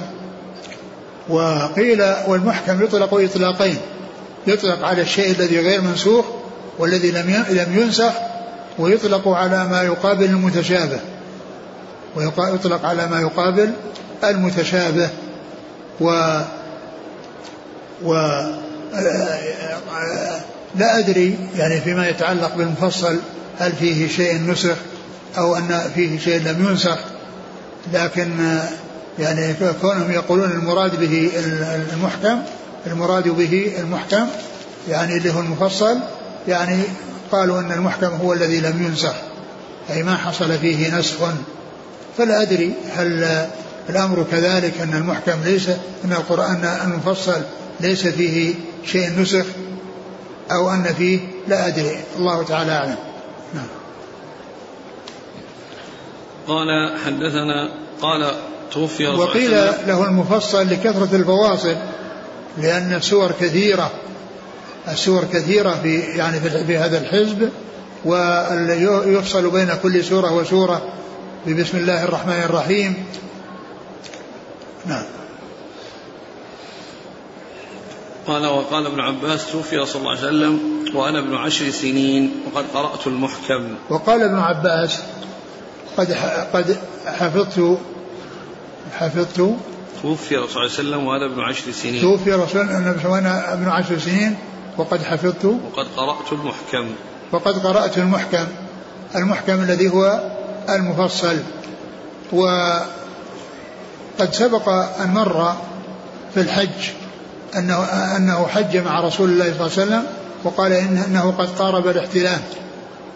وقيل 1.28 2.02
والمحكم 2.26 2.84
يطلق 2.84 3.14
إطلاقين. 3.14 3.76
يطلق 4.46 4.84
على 4.84 5.02
الشيء 5.02 5.30
الذي 5.40 5.60
غير 5.60 5.80
منسوخ 5.80 6.24
والذي 6.78 7.10
لم 7.10 7.44
لم 7.50 7.80
ينسخ 7.80 8.12
ويطلق 8.78 9.28
على 9.28 9.64
ما 9.64 9.82
يقابل 9.82 10.24
المتشابه. 10.24 11.00
ويطلق 12.16 12.86
على 12.86 13.06
ما 13.06 13.20
يقابل 13.20 13.72
المتشابه. 14.24 15.08
و 16.00 16.40
و 18.04 18.14
لا 20.74 20.98
أدري 20.98 21.38
يعني 21.56 21.80
فيما 21.80 22.08
يتعلق 22.08 22.54
بالمفصل 22.56 23.18
هل 23.58 23.72
فيه 23.72 24.08
شيء 24.08 24.50
نسخ 24.50 24.76
أو 25.38 25.56
أن 25.56 25.90
فيه 25.94 26.18
شيء 26.18 26.40
لم 26.42 26.68
ينسخ. 26.68 26.98
لكن 27.92 28.58
يعني 29.18 29.54
كونهم 29.80 30.10
يقولون 30.10 30.50
المراد 30.50 31.00
به 31.00 31.30
المحكم 31.92 32.42
المراد 32.86 33.28
به 33.28 33.72
المحكم 33.78 34.26
يعني 34.88 35.16
اللي 35.16 35.34
هو 35.34 35.40
المفصل 35.40 35.98
يعني 36.48 36.82
قالوا 37.32 37.60
أن 37.60 37.72
المحكم 37.72 38.06
هو 38.06 38.32
الذي 38.32 38.60
لم 38.60 38.86
ينسخ 38.86 39.14
أي 39.90 40.02
ما 40.02 40.16
حصل 40.16 40.58
فيه 40.58 40.98
نسخ. 40.98 41.16
فلا 42.18 42.42
أدري 42.42 42.72
هل 42.96 43.46
الأمر 43.88 44.26
كذلك 44.30 44.80
أن 44.80 44.94
المحكم 44.94 45.40
ليس 45.44 45.68
أن 46.04 46.12
القرآن 46.12 46.78
المفصل 46.84 47.42
ليس 47.80 48.06
فيه 48.06 48.54
شيء 48.84 49.20
نسخ 49.20 49.44
أو 50.52 50.70
أن 50.70 50.94
فيه 50.98 51.20
لا 51.48 51.66
أدري. 51.66 51.96
الله 52.18 52.42
تعالى 52.42 52.72
أعلم 52.72 52.96
نعم 53.54 53.66
قال 56.48 56.98
حدثنا 57.04 57.70
قال 58.02 58.30
توفي 58.72 59.06
رسول 59.06 59.20
وقيل 59.20 59.50
له 59.86 60.04
المفصل 60.04 60.66
لكثرة 60.66 61.16
الفواصل 61.16 61.76
لأن 62.58 62.94
السور 62.94 63.32
كثيرة. 63.40 63.90
السور 64.88 65.24
كثيرة 65.24 65.74
في 65.82 66.00
يعني 66.00 66.40
في 66.40 66.76
هذا 66.76 66.98
الحزب 66.98 67.50
ويفصل 68.04 69.50
بين 69.50 69.68
كل 69.82 70.04
سورة 70.04 70.32
وسورة 70.32 70.82
ببسم 71.46 71.78
الله 71.78 72.04
الرحمن 72.04 72.42
الرحيم. 72.42 72.94
نعم. 74.86 75.04
قال 78.26 78.46
وقال 78.46 78.86
ابن 78.86 79.00
عباس 79.00 79.52
توفي 79.52 79.86
صلى 79.86 80.00
الله 80.00 80.10
عليه 80.10 80.20
وسلم 80.20 80.60
وأنا 80.94 81.18
ابن 81.18 81.34
عشر 81.34 81.70
سنين 81.70 82.32
وقد 82.46 82.64
قرأت 82.74 83.06
المحكم. 83.06 83.74
وقال 83.90 84.22
ابن 84.22 84.38
عباس 84.38 85.02
قد 85.96 86.16
قد 86.52 86.78
حفظت 87.06 87.78
حفظت. 88.98 89.56
توفي 90.02 90.34
الرسول 90.36 90.50
صلى 90.50 90.62
الله 90.62 90.96
عليه 90.96 91.04
وسلم 91.04 91.06
وهذا 91.06 91.24
ابن 91.32 91.40
عشر 91.40 91.72
سنين. 91.72 92.02
توفي 92.02 92.32
رسول 92.32 92.60
الله 92.60 93.10
وأنا 93.10 93.52
ابن 93.52 93.68
عشر 93.68 93.98
سنين 93.98 94.36
وقد 94.76 95.02
حفظت. 95.02 95.44
وقد 95.44 95.86
قرأت 95.96 96.32
المحكم. 96.32 96.86
وقد 97.32 97.66
قرأت 97.66 97.98
المحكم. 97.98 98.46
المحكم 99.16 99.52
الذي 99.62 99.88
هو 99.88 100.30
المفصل. 100.68 101.38
وقد 102.32 102.84
سبق 104.32 104.68
أن 104.68 105.10
مر 105.10 105.56
في 106.34 106.40
الحج 106.40 106.90
أنه 107.56 107.84
أنه 108.16 108.46
حج 108.46 108.76
مع 108.76 109.00
رسول 109.00 109.30
الله 109.30 109.44
صلى 109.44 109.52
الله 109.52 109.62
عليه 109.62 109.82
وسلم 109.82 110.06
وقال 110.44 110.72
إنه 110.72 111.34
قد 111.38 111.48
قارب 111.48 111.88
الاحتلام. 111.88 112.40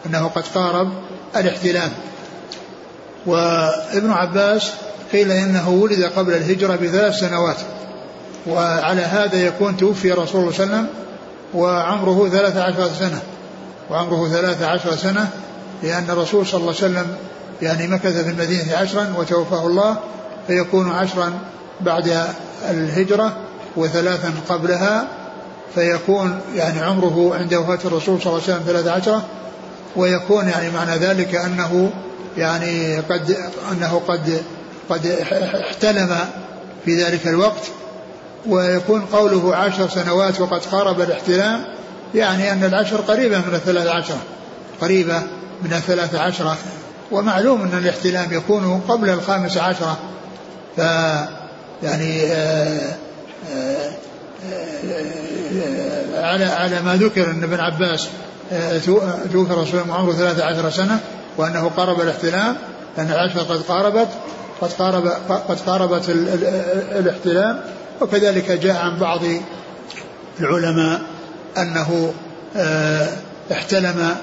أنه 0.06 0.28
قد 0.28 0.44
قارب 0.54 0.92
الاحتلام. 1.36 1.92
وابن 3.26 4.10
عباس 4.10 4.72
قيل 5.12 5.32
إنه 5.32 5.68
ولد 5.68 6.02
قبل 6.16 6.32
الهجرة 6.32 6.76
بثلاث 6.76 7.14
سنوات 7.14 7.56
وعلى 8.46 9.02
هذا 9.02 9.46
يكون 9.46 9.76
توفي 9.76 10.12
رسول 10.12 10.40
الله 10.40 10.52
صلى 10.52 10.64
الله 10.64 10.76
عليه 10.76 10.86
وسلم 10.86 10.86
وعمره 11.54 12.28
ثلاث 12.28 12.56
عشرة 12.56 12.90
سنة. 12.98 13.20
وعمره 13.90 14.28
ثلاث 14.28 14.62
عشرة 14.62 14.96
سنة 14.96 15.28
لأن 15.82 16.10
الرسول 16.10 16.46
صلى 16.46 16.60
الله 16.60 16.74
عليه 16.82 16.92
وسلم 16.92 17.06
يعني 17.62 17.88
مكث 17.88 18.24
في 18.24 18.30
المدينة 18.30 18.76
عشرا 18.76 19.14
وتوفاه 19.18 19.66
الله 19.66 19.96
فيكون 20.46 20.90
عشرا 20.90 21.32
بعد 21.80 22.24
الهجرة 22.70 23.36
وثلاثا 23.76 24.32
قبلها 24.48 25.08
فيكون 25.74 26.40
يعني 26.54 26.80
عمره 26.80 27.36
عند 27.38 27.54
وفاة 27.54 27.78
الرسول 27.84 28.22
صلى 28.22 28.32
الله 28.32 28.42
عليه 28.42 28.54
وسلم 28.54 28.62
ثلاث 28.66 28.86
عشرة 28.86 29.22
ويكون 29.96 30.48
يعني 30.48 30.70
معنى 30.70 30.96
ذلك 30.96 31.34
أنه 31.34 31.90
يعني 32.38 32.96
قد 32.96 33.36
أنه 33.72 34.02
قد 34.08 34.42
قد 34.90 35.06
احتلم 35.06 36.16
في 36.84 37.04
ذلك 37.04 37.26
الوقت 37.26 37.62
ويكون 38.46 39.00
قوله 39.00 39.56
عشر 39.56 39.88
سنوات 39.88 40.40
وقد 40.40 40.60
قارب 40.64 41.00
الاحتلام 41.00 41.64
يعني 42.14 42.52
أن 42.52 42.64
العشر 42.64 42.96
قريبة 42.96 43.38
من 43.38 43.54
الثلاث 43.54 43.86
عشرة 43.86 44.18
قريبة 44.80 45.22
من 45.62 45.72
الثلاث 45.72 46.14
عشرة 46.14 46.56
ومعلوم 47.10 47.62
أن 47.62 47.78
الاحتلام 47.78 48.32
يكون 48.32 48.80
قبل 48.88 49.10
الخامس 49.10 49.56
عشرة 49.56 49.98
ف 50.76 50.80
يعني 51.82 52.22
آآ 52.22 52.96
آآ 53.52 53.90
آآ 54.52 55.28
على 56.14 56.44
على 56.44 56.82
ما 56.82 56.96
ذكر 56.96 57.30
أن 57.30 57.42
ابن 57.42 57.60
عباس 57.60 58.04
آه، 58.04 58.27
توفي 59.32 59.52
رسول 59.52 59.80
الله 59.80 59.94
عمره 59.94 60.12
13 60.12 60.70
سنة 60.70 61.00
وأنه 61.36 61.70
قارب 61.76 62.00
الاحتلام 62.00 62.56
لأن 62.96 63.12
عائشة 63.12 63.40
قد 63.40 63.62
قاربت 63.62 64.08
قد 64.60 64.72
قارب 64.72 65.06
قد 65.48 65.60
قاربت 65.60 66.08
الاحتلام. 66.98 67.60
وكذلك 68.00 68.50
جاء 68.50 68.76
عن 68.76 68.98
بعض 68.98 69.20
العلماء 70.40 71.00
أنه 71.58 72.12
آه، 72.56 73.08
احتلم 73.52 74.16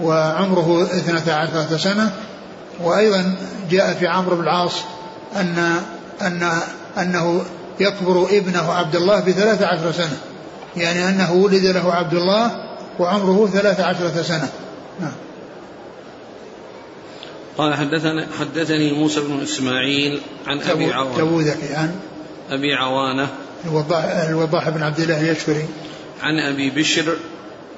وعمره 0.00 0.82
12 0.82 1.76
سنة. 1.76 2.12
وأيضا 2.82 3.34
جاء 3.70 3.94
في 3.94 4.06
عمرو 4.06 4.36
بن 4.36 4.42
العاص 4.42 4.74
أن 5.36 5.76
أن 6.22 6.50
أنه 6.98 7.42
يكبر 7.80 8.26
ابنه 8.30 8.72
عبد 8.72 8.96
الله 8.96 9.20
بثلاث 9.20 9.62
عشر 9.62 9.92
سنة. 9.92 10.16
يعني 10.76 11.08
أنه 11.08 11.32
ولد 11.32 11.64
له 11.64 11.92
عبد 11.92 12.14
الله 12.14 12.50
وعمره 12.98 13.46
ثلاث 13.46 13.80
عشرة 13.80 14.22
سنة. 14.22 14.48
نعم. 15.00 15.12
قال 17.58 17.74
حدثنا 17.74 18.26
حدثني 18.40 18.92
موسى 18.92 19.20
بن 19.20 19.40
إسماعيل 19.42 20.20
عن 20.46 20.60
أبي 20.60 20.92
عوانة. 20.92 21.16
تبوذك 21.16 21.72
عن؟ 21.72 21.96
أبي 22.50 22.74
عوانة. 22.74 23.28
الوضاح, 23.64 24.04
الوضاح 24.04 24.68
بن 24.68 24.82
عبد 24.82 25.00
الله 25.00 25.20
اليشكري 25.20 25.66
عن 26.22 26.38
أبي 26.38 26.70
بشر. 26.70 27.16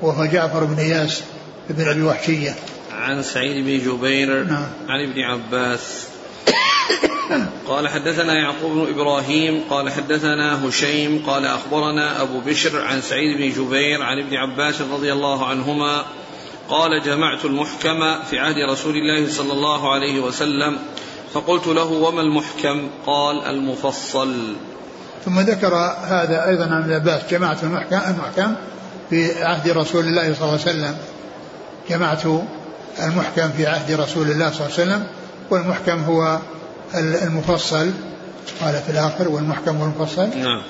وهو 0.03 0.25
جعفر 0.25 0.65
بن 0.65 0.79
اياس 0.79 1.23
بن 1.71 1.89
أبي 1.89 2.03
وحشية. 2.03 2.55
عن 2.93 3.23
سعيد 3.23 3.67
بن 3.67 3.91
جبير. 3.91 4.45
نعم. 4.45 4.67
عن 4.89 5.09
ابن 5.09 5.21
عباس. 5.21 6.14
قال 7.69 7.89
حدثنا 7.89 8.35
يعقوب 8.35 8.73
بن 8.73 8.93
إبراهيم 8.95 9.65
قال 9.71 9.91
حدثنا 9.93 10.69
هشيم 10.69 11.23
قال 11.27 11.47
أخبرنا 11.47 12.23
أبو 12.23 12.41
بشر 12.41 12.85
عن 12.85 13.01
سعيد 13.01 13.37
بن 13.37 13.65
جبير 13.65 14.03
عن 14.03 14.19
ابن 14.19 14.37
عباس 14.37 14.81
رضي 14.81 15.13
الله 15.13 15.47
عنهما 15.47 16.05
قال 16.69 17.03
جمعت 17.03 17.45
المحكم 17.45 18.25
في 18.31 18.39
عهد 18.39 18.57
رسول 18.71 18.97
الله 18.97 19.31
صلى 19.31 19.53
الله 19.53 19.95
عليه 19.95 20.21
وسلم 20.21 20.79
فقلت 21.35 21.67
له 21.67 21.93
وما 21.93 22.23
المحكم؟ 22.23 22.89
قال 23.07 23.45
المفصل. 23.45 24.57
ثم 25.25 25.41
ذكر 25.41 25.75
هذا 26.05 26.49
أيضا 26.49 26.65
عن 26.65 26.83
ابن 26.83 26.93
عباس 26.93 27.23
جمعت 27.31 27.63
المحكم 27.65 28.01
المحكم 28.09 28.55
في 29.11 29.45
عهد 29.45 29.69
رسول 29.69 30.05
الله 30.05 30.35
صلى 30.35 30.43
الله 30.43 30.51
عليه 30.51 30.63
وسلم. 30.63 30.97
جمعت 31.91 32.23
المحكم 32.99 33.51
في 33.57 33.67
عهد 33.67 33.93
رسول 33.93 34.31
الله 34.31 34.51
صلى 34.51 34.67
الله 34.67 34.79
عليه 34.79 34.83
وسلم 34.83 35.07
والمحكم 35.51 36.05
هو 36.05 36.39
المفصل 36.95 37.91
قال 38.61 38.75
في 38.87 38.91
الآخر 38.91 39.29
والمحكم 39.29 39.81
والمفصل. 39.81 40.29
نعم. 40.39 40.63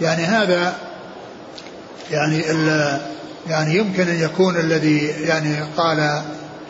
يعني 0.00 0.22
هذا 0.22 0.74
يعني 2.10 2.42
يعني 3.48 3.76
يمكن 3.76 4.08
أن 4.08 4.20
يكون 4.20 4.56
الذي 4.56 5.06
يعني 5.06 5.62
قال 5.76 6.22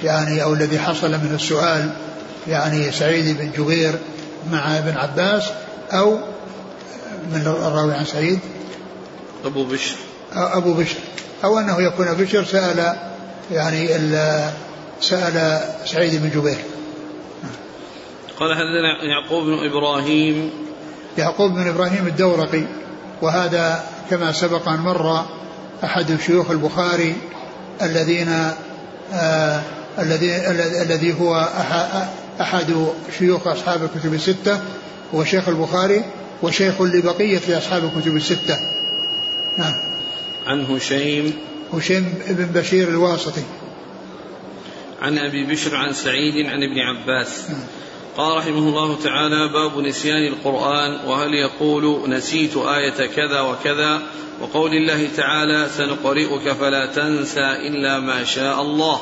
يعني 0.02 0.42
أو 0.42 0.52
الذي 0.54 0.78
حصل 0.78 1.10
من 1.10 1.32
السؤال 1.34 1.90
يعني 2.48 2.92
سعيد 2.92 3.38
بن 3.38 3.50
جبير 3.50 3.98
مع 4.52 4.78
ابن 4.78 4.96
عباس 4.96 5.44
أو 5.92 6.18
من 7.32 7.40
الراوي 7.46 7.94
عن 7.94 8.04
سعيد. 8.04 8.38
أبو 9.44 9.64
بشر. 9.64 9.96
أبو 10.32 10.74
بشر. 10.74 10.98
أو 11.44 11.58
أنه 11.58 11.82
يكون 11.82 12.06
بشر 12.06 12.44
سأل 12.44 12.96
يعني 13.52 13.88
سأل 15.00 15.60
سعيد 15.86 16.22
بن 16.22 16.30
جبير. 16.30 16.58
قال 18.40 18.54
حدثنا 18.54 19.04
يعقوب 19.04 19.44
بن 19.44 19.70
إبراهيم. 19.70 20.50
يعقوب 21.18 21.50
بن 21.50 21.68
إبراهيم 21.68 22.06
الدورقي 22.06 22.64
وهذا 23.22 23.84
كما 24.10 24.32
سبق 24.32 24.68
أن 24.68 24.80
مر 24.80 25.24
أحد 25.84 26.18
شيوخ 26.26 26.50
البخاري 26.50 27.16
الذين 27.82 28.28
آه 29.12 29.62
الذي 29.98 30.36
الذي 30.82 31.20
هو 31.20 31.48
أحد 32.40 32.86
شيوخ 33.18 33.46
أصحاب 33.46 33.82
الكتب 33.82 34.14
الستة 34.14 34.60
هو 35.14 35.24
شيخ 35.24 35.48
البخاري 35.48 36.04
وشيخ 36.42 36.82
لبقية 36.82 37.58
أصحاب 37.58 37.84
الكتب 37.84 38.16
الستة. 38.16 38.58
نعم. 39.58 39.74
عن 40.46 40.64
هشيم. 40.64 41.32
هشيم 41.72 42.14
بن 42.28 42.60
بشير 42.60 42.88
الواسطي. 42.88 43.42
عن 45.00 45.18
أبي 45.18 45.46
بشر 45.46 45.76
عن 45.76 45.92
سعيد 45.92 46.46
عن 46.46 46.62
ابن 46.62 46.78
عباس. 46.78 47.50
نعم. 47.50 47.60
قال 48.20 48.36
رحمه 48.36 48.68
الله 48.68 48.96
تعالى 49.04 49.48
باب 49.48 49.78
نسيان 49.78 50.26
القرآن 50.26 51.08
وهل 51.08 51.34
يقول 51.34 52.10
نسيت 52.10 52.56
آية 52.56 53.06
كذا 53.06 53.40
وكذا 53.40 54.02
وقول 54.40 54.70
الله 54.74 55.08
تعالى 55.16 55.68
سنقرئك 55.76 56.52
فلا 56.52 56.86
تنسى 56.86 57.40
إلا 57.40 58.00
ما 58.00 58.24
شاء 58.24 58.62
الله. 58.62 59.00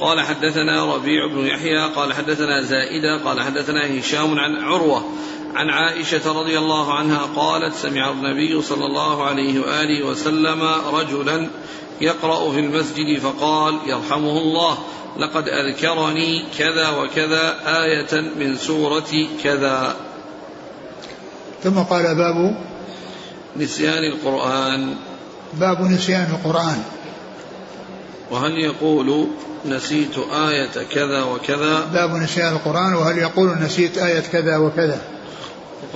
قال 0.00 0.20
حدثنا 0.20 0.94
ربيع 0.94 1.26
بن 1.26 1.46
يحيى 1.46 1.78
قال 1.78 2.12
حدثنا 2.12 2.62
زائدة 2.62 3.24
قال 3.24 3.42
حدثنا 3.42 4.00
هشام 4.00 4.38
عن 4.38 4.56
عروة 4.56 5.04
عن 5.56 5.70
عائشة 5.70 6.40
رضي 6.40 6.58
الله 6.58 6.94
عنها 6.94 7.20
قالت 7.36 7.74
سمع 7.74 8.10
النبي 8.10 8.62
صلى 8.62 8.86
الله 8.86 9.24
عليه 9.24 9.60
وآله 9.60 10.06
وسلم 10.06 10.62
رجلا 10.92 11.48
يقرأ 12.00 12.52
في 12.52 12.60
المسجد 12.60 13.18
فقال 13.18 13.78
يرحمه 13.86 14.38
الله 14.38 14.78
لقد 15.18 15.48
أذكرني 15.48 16.44
كذا 16.58 16.88
وكذا 16.88 17.54
آية 17.66 18.20
من 18.20 18.56
سورة 18.56 19.28
كذا. 19.44 19.96
ثم 21.62 21.78
قال 21.78 22.14
باب 22.14 22.56
نسيان 23.56 24.04
القرآن. 24.12 24.94
باب 25.52 25.80
نسيان 25.80 26.26
القرآن. 26.30 26.82
وهل 28.30 28.58
يقول 28.58 29.26
نسيت 29.66 30.18
آية 30.48 30.84
كذا 30.92 31.22
وكذا؟ 31.22 31.84
باب 31.92 32.10
نسيان 32.10 32.52
القرآن 32.52 32.94
وهل 32.94 33.18
يقول 33.18 33.48
نسيت 33.48 33.98
آية 33.98 34.20
كذا 34.20 34.56
وكذا؟ 34.56 35.00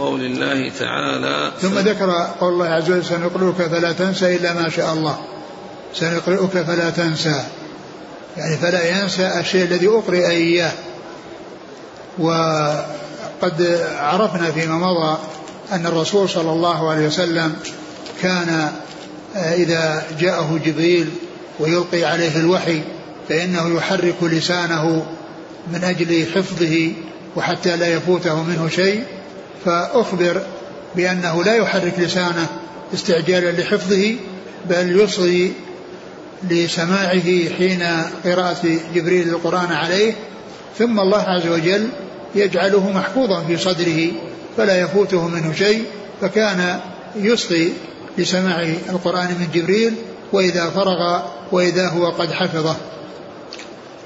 وقول 0.00 0.20
الله 0.20 0.70
تعالى. 0.78 1.52
ثم 1.60 1.78
ذكر 1.78 2.10
قول 2.40 2.52
الله 2.52 2.66
عز 2.66 2.90
وجل 2.90 3.04
سنقرئك 3.04 3.54
فلا 3.54 3.92
تنسى 3.92 4.36
إلا 4.36 4.52
ما 4.52 4.68
شاء 4.68 4.92
الله. 4.92 5.18
سنقرئك 5.94 6.62
فلا 6.62 6.90
تنسى. 6.90 7.44
يعني 8.36 8.56
فلا 8.56 9.02
ينسى 9.02 9.40
الشيء 9.40 9.64
الذي 9.64 9.88
أقرئ 9.88 10.28
إياه. 10.28 10.72
وقد 12.18 13.86
عرفنا 13.98 14.52
فيما 14.52 14.74
مضى 14.74 15.18
أن 15.72 15.86
الرسول 15.86 16.28
صلى 16.28 16.52
الله 16.52 16.90
عليه 16.90 17.06
وسلم 17.06 17.56
كان 18.22 18.72
آه، 19.36 19.54
إذا 19.54 20.02
جاءه 20.20 20.60
جبريل 20.64 21.10
ويلقي 21.58 22.04
عليه 22.04 22.36
الوحي 22.36 22.82
فإنه 23.28 23.76
يحرك 23.76 24.22
لسانه 24.22 25.06
من 25.72 25.84
أجل 25.84 26.26
حفظه 26.34 26.92
وحتى 27.36 27.76
لا 27.76 27.86
يفوته 27.86 28.42
منه 28.42 28.68
شيء. 28.68 29.04
فأخبر 29.64 30.42
بأنه 30.96 31.44
لا 31.44 31.54
يحرك 31.54 31.94
لسانه 31.98 32.46
استعجالا 32.94 33.60
لحفظه 33.60 34.14
بل 34.68 35.00
يصغي 35.00 35.52
لسماعه 36.50 37.48
حين 37.58 37.82
قراءة 38.24 38.78
جبريل 38.94 39.28
القرآن 39.28 39.72
عليه. 39.72 40.12
ثم 40.78 41.00
الله 41.00 41.22
عز 41.22 41.46
وجل 41.46 41.88
يجعله 42.34 42.90
محفوظا 42.90 43.44
في 43.44 43.56
صدره 43.56 44.10
فلا 44.56 44.80
يفوته 44.80 45.28
منه 45.28 45.52
شيء 45.52 45.84
فكان 46.20 46.80
يصغي 47.16 47.72
لسماع 48.18 48.62
القرآن 48.88 49.28
من 49.28 49.48
جبريل 49.54 49.94
وإذا 50.32 50.70
فرغ 50.70 51.22
وإذا 51.52 51.88
هو 51.88 52.10
قد 52.10 52.32
حفظه. 52.32 52.76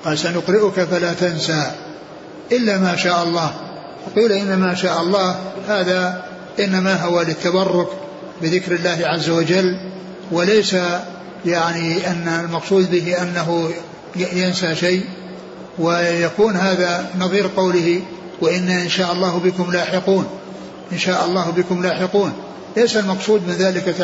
قال 0.04 0.18
سنقرئك 0.18 0.80
فلا 0.80 1.12
تنسى 1.12 1.70
إلا 2.52 2.78
ما 2.78 2.96
شاء 2.96 3.22
الله 3.22 3.54
قيل 4.16 4.32
إن 4.32 4.58
ما 4.58 4.74
شاء 4.74 5.00
الله 5.00 5.36
هذا 5.68 6.24
إنما 6.60 7.02
هو 7.02 7.22
للتبرك 7.22 7.88
بذكر 8.42 8.74
الله 8.74 8.98
عز 9.02 9.30
وجل 9.30 9.76
وليس 10.32 10.76
يعني 11.46 12.06
أن 12.06 12.44
المقصود 12.44 12.90
به 12.90 13.22
أنه 13.22 13.70
ينسى 14.16 14.74
شيء 14.74 15.04
ويكون 15.78 16.56
هذا 16.56 17.10
نظير 17.18 17.50
قوله 17.56 18.00
وإن 18.40 18.68
إن 18.68 18.88
شاء 18.88 19.12
الله 19.12 19.38
بكم 19.38 19.72
لاحقون 19.72 20.26
إن 20.92 20.98
شاء 20.98 21.24
الله 21.24 21.50
بكم 21.50 21.82
لاحقون. 21.82 22.32
ليس 22.76 22.96
المقصود 22.96 23.48
من 23.48 23.54
ذلك 23.54 23.94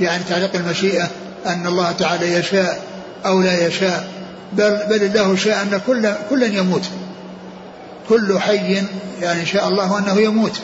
يعني 0.00 0.24
تعليق 0.28 0.56
المشيئة 0.56 1.08
أن 1.46 1.66
الله 1.66 1.92
تعالى 1.92 2.34
يشاء 2.34 2.82
أو 3.26 3.40
لا 3.40 3.66
يشاء 3.66 4.08
بل, 4.52 4.78
بل 4.88 5.02
الله 5.02 5.36
شاء 5.36 5.62
أن 5.62 5.80
كل 5.86 6.12
كلا 6.30 6.46
يموت. 6.46 6.82
كل 8.10 8.38
حي 8.38 8.82
يعني 9.20 9.40
إن 9.40 9.46
شاء 9.46 9.68
الله 9.68 9.98
أنه 9.98 10.20
يموت. 10.20 10.60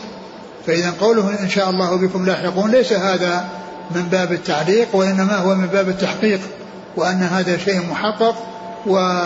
فإذا 0.66 0.92
قوله 1.00 1.40
إن 1.40 1.48
شاء 1.48 1.70
الله 1.70 1.96
بكم 1.96 2.26
لاحقون 2.26 2.70
ليس 2.70 2.92
هذا 2.92 3.44
من 3.94 4.02
باب 4.02 4.32
التعليق 4.32 4.96
وإنما 4.96 5.36
هو 5.36 5.54
من 5.54 5.66
باب 5.66 5.88
التحقيق 5.88 6.40
وأن 6.96 7.22
هذا 7.22 7.58
شيء 7.58 7.80
محقق 7.90 8.34
و 8.86 9.24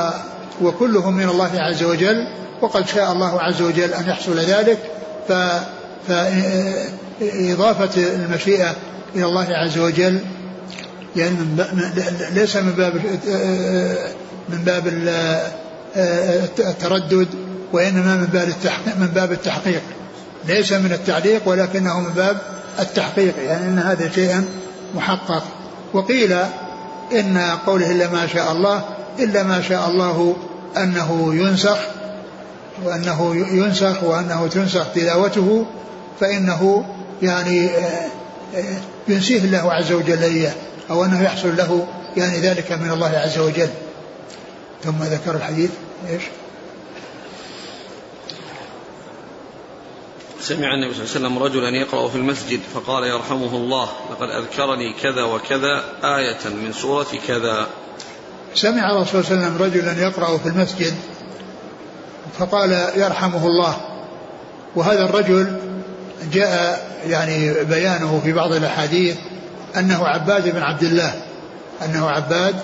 وكله 0.63 1.11
من 1.11 1.29
الله 1.29 1.51
عز 1.55 1.83
وجل 1.83 2.27
وقد 2.63 2.89
شاء 2.89 3.13
الله 3.13 3.41
عز 3.41 3.63
وجل 3.63 3.95
أن 3.95 4.09
يحصل 4.09 4.39
ذلك. 4.39 4.79
ف 5.29 5.33
فإضافة 6.09 8.03
المشيئة 8.15 8.77
إلى 9.17 9.25
الله 9.25 9.47
عز 9.51 9.79
وجل 9.79 10.19
يعني 11.17 11.37
ليس 12.33 12.57
من 12.57 12.73
باب 12.73 12.95
من 14.49 14.65
باب 14.65 14.87
التردد 16.59 17.29
وإنما 17.73 18.17
من 18.17 18.27
باب 18.27 18.49
التحقيق 18.49 18.97
من 18.97 19.07
باب 19.07 19.33
التحقيق. 19.33 19.83
ليس 20.45 20.73
من 20.73 20.93
التعليق 20.93 21.49
ولكنه 21.49 22.01
من 22.01 22.11
باب 22.11 22.39
التحقيق. 22.79 23.35
يعني 23.39 23.67
أن 23.67 23.79
هذا 23.79 24.11
شيئا 24.11 24.45
محقق. 24.95 25.45
وقيل 25.93 26.37
إن 27.13 27.39
قوله 27.67 27.91
إلا 27.91 28.11
ما 28.11 28.27
شاء 28.27 28.53
الله 28.53 28.85
إلا 29.19 29.43
ما 29.43 29.63
شاء 29.63 29.89
الله 29.89 30.37
أنه 30.77 31.35
ينسخ 31.35 31.79
وأنه 32.85 33.47
ينسخ 33.53 34.03
وأنه 34.03 34.47
تنسخ 34.47 34.93
تلاوته 34.95 35.67
فإنه 36.21 36.85
يعني 37.23 37.69
آه، 37.69 38.09
آه، 38.57 38.79
ينسيه 39.09 39.39
الله 39.39 39.73
عز 39.73 39.93
وجل 39.93 40.23
إياه 40.23 40.53
أو 40.91 41.05
أنه 41.05 41.23
يحصل 41.23 41.57
له 41.57 41.87
يعني 42.17 42.39
ذلك 42.39 42.73
من 42.73 42.91
الله 42.91 43.09
عز 43.09 43.39
وجل. 43.39 43.69
ثم 44.85 45.03
ذكر 45.03 45.35
الحديث 45.37 45.71
إيش؟ 46.11 46.23
سمع 50.41 50.75
النبي 50.75 50.95
صلى 50.95 51.03
الله 51.05 51.15
عليه 51.15 51.27
وسلم 51.27 51.39
رجلا 51.39 51.69
يقرأ 51.69 52.09
في 52.09 52.17
المسجد 52.17 52.61
فقال 52.75 53.05
يرحمه 53.05 53.57
الله 53.57 53.89
لقد 54.11 54.29
أذكرني 54.29 54.95
كذا 55.03 55.23
وكذا 55.23 55.85
آية 56.05 56.55
من 56.65 56.73
سورة 56.73 57.07
كذا. 57.29 57.67
سمع 58.55 58.91
الرسول 58.91 59.25
صلى 59.25 59.35
الله 59.35 59.47
عليه 59.47 59.55
وسلم 59.55 59.63
رجلا 59.63 60.03
يقرأ 60.03 60.39
في 60.39 60.49
المسجد 60.49 60.95
فقال 62.39 62.73
يرحمه 62.97 63.47
الله 63.47 63.77
وهذا 64.77 65.05
الرجل 65.05 65.57
جاء 66.33 66.87
يعني 67.07 67.65
بيانه 67.65 68.21
في 68.25 68.33
بعض 68.33 68.53
الأحاديث 68.53 69.17
أنه 69.77 70.07
عباد 70.07 70.49
بن 70.49 70.63
عبد 70.63 70.83
الله 70.83 71.23
أنه 71.85 72.11
عباد 72.11 72.55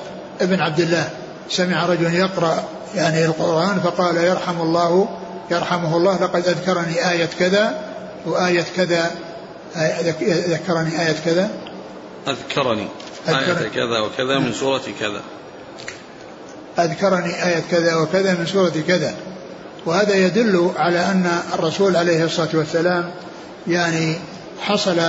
بن 0.40 0.60
عبد 0.60 0.80
الله. 0.80 1.10
سمع 1.50 1.86
رجل 1.86 2.14
يقرأ 2.14 2.64
يعني 2.94 3.24
القرآن 3.24 3.80
فقال 3.80 4.16
يرحم 4.16 4.60
الله 4.60 5.08
يرحمه 5.51 5.97
الله 5.97 6.22
لقد 6.22 6.49
أذكرني 6.49 7.11
آية 7.11 7.28
كذا 7.38 7.80
وآية 8.26 8.64
كذا. 8.76 9.11
ذكرني 10.49 11.01
آية 11.03 11.16
كذا. 11.24 11.51
أذكرني 12.28 12.88
آية 13.28 13.68
كذا 13.74 14.01
وكذا 14.01 14.38
من 14.38 14.53
سورة 14.53 14.82
كذا. 15.01 15.22
أذكرني 16.78 17.47
آية 17.47 17.62
كذا 17.70 17.97
وكذا 17.97 18.34
من 18.34 18.47
سورة 18.47 18.72
كذا. 18.88 19.14
وهذا 19.86 20.14
يدل 20.14 20.70
على 20.76 20.99
أن 20.99 21.40
الرسول 21.55 21.97
عليه 21.97 22.24
الصلاة 22.24 22.49
والسلام 22.55 23.11
يعني 23.66 24.16
حصل 24.61 25.01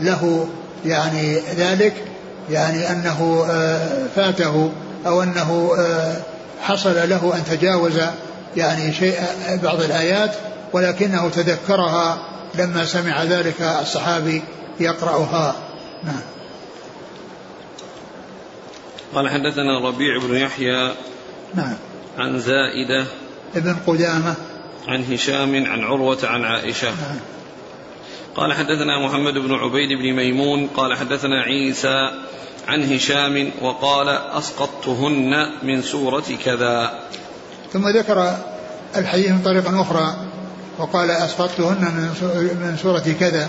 له 0.00 0.48
يعني 0.86 1.40
ذلك 1.56 1.94
يعني 2.50 2.90
أنه 2.90 3.46
آه، 3.50 4.06
فاته 4.16 4.72
أو 5.06 5.22
أنه 5.22 5.72
آه، 5.78 6.16
حصل 6.62 7.08
له 7.08 7.32
أن 7.34 7.44
تجاوز 7.44 8.00
يعني 8.56 8.92
شيء 8.92 9.14
بعض 9.62 9.80
الآيات 9.80 10.34
ولكنه 10.72 11.28
تذكرها 11.28 12.28
لما 12.54 12.84
سمع 12.84 13.22
ذلك 13.22 13.62
الصحابي 13.62 14.42
يقرأها. 14.80 15.54
نعم. 16.04 16.20
قال 19.14 19.28
حدثنا 19.28 19.78
ربيع 19.88 20.18
بن 20.18 20.36
يحيى 20.36 20.92
نعم. 21.54 21.74
عن 22.18 22.40
زائدة 22.40 23.04
ابن 23.56 23.76
قدامة. 23.86 24.34
عن 24.88 25.04
هشام 25.12 25.66
عن 25.66 25.84
عروة 25.84 26.18
عن 26.24 26.44
عائشة. 26.44 26.88
نعم. 26.88 27.18
قال 28.36 28.52
حدثنا 28.52 29.06
محمد 29.06 29.34
بن 29.34 29.54
عبيد 29.54 29.98
بن 29.98 30.12
ميمون 30.12 30.66
قال 30.66 30.96
حدثنا 30.96 31.42
عيسى 31.42 32.10
عن 32.68 32.92
هشام 32.92 33.50
وقال 33.62 34.08
أسقطتهن 34.08 35.50
من 35.62 35.82
سورة 35.82 36.24
كذا. 36.44 37.00
ثم 37.72 37.88
ذكر 37.88 38.36
الحديث 38.96 39.30
من 39.30 39.42
طريق 39.44 39.78
أخرى 39.80 40.14
وقال 40.78 41.10
أسقطتهن 41.10 41.80
من 42.60 42.76
سورة 42.82 43.14
كذا 43.20 43.48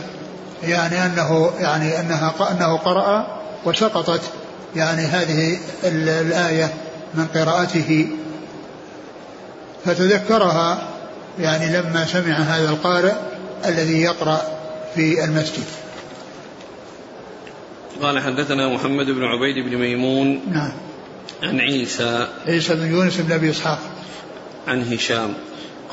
يعني 0.63 1.05
أنه 1.05 1.51
يعني 1.59 1.99
أنها 1.99 2.33
أنه 2.51 2.77
قرأ 2.77 3.41
وسقطت 3.65 4.21
يعني 4.75 5.01
هذه 5.01 5.57
الآية 5.83 6.73
من 7.13 7.25
قراءته. 7.25 8.07
فتذكرها 9.85 10.87
يعني 11.39 11.77
لما 11.77 12.05
سمع 12.05 12.33
هذا 12.33 12.69
القارئ 12.69 13.13
الذي 13.65 14.01
يقرأ 14.01 14.41
في 14.95 15.23
المسجد. 15.23 15.63
قال 18.01 18.19
حدثنا 18.19 18.67
محمد 18.67 19.05
بن 19.05 19.23
عبيد 19.23 19.65
بن 19.65 19.77
ميمون 19.77 20.41
نعم. 20.51 20.71
عن 21.43 21.59
عيسى. 21.59 22.27
عيسى 22.47 22.75
بن 22.75 22.91
يونس 22.91 23.17
بن 23.17 23.31
أبي 23.31 23.49
إسحاق. 23.49 23.79
عن 24.67 24.93
هشام. 24.93 25.33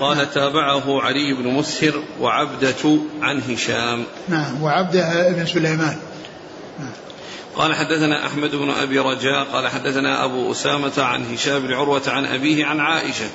قال 0.00 0.16
نعم. 0.16 0.26
تابعه 0.26 1.02
علي 1.02 1.34
بن 1.34 1.46
مسهر 1.46 2.02
وعبدة 2.20 2.98
عن 3.22 3.42
هشام. 3.48 4.04
نعم 4.28 4.62
وعبدة 4.62 5.28
بن 5.28 5.46
سليمان. 5.46 5.96
نعم. 6.78 6.92
قال 7.56 7.74
حدثنا 7.74 8.26
أحمد 8.26 8.50
بن 8.56 8.70
أبي 8.70 8.98
رجاء 8.98 9.44
قال 9.52 9.68
حدثنا 9.68 10.24
أبو 10.24 10.52
أسامة 10.52 10.92
عن 10.98 11.32
هشام 11.32 11.62
بن 11.62 11.72
عروة 11.72 12.02
عن 12.06 12.26
أبيه 12.26 12.66
عن 12.66 12.80
عائشة. 12.80 13.28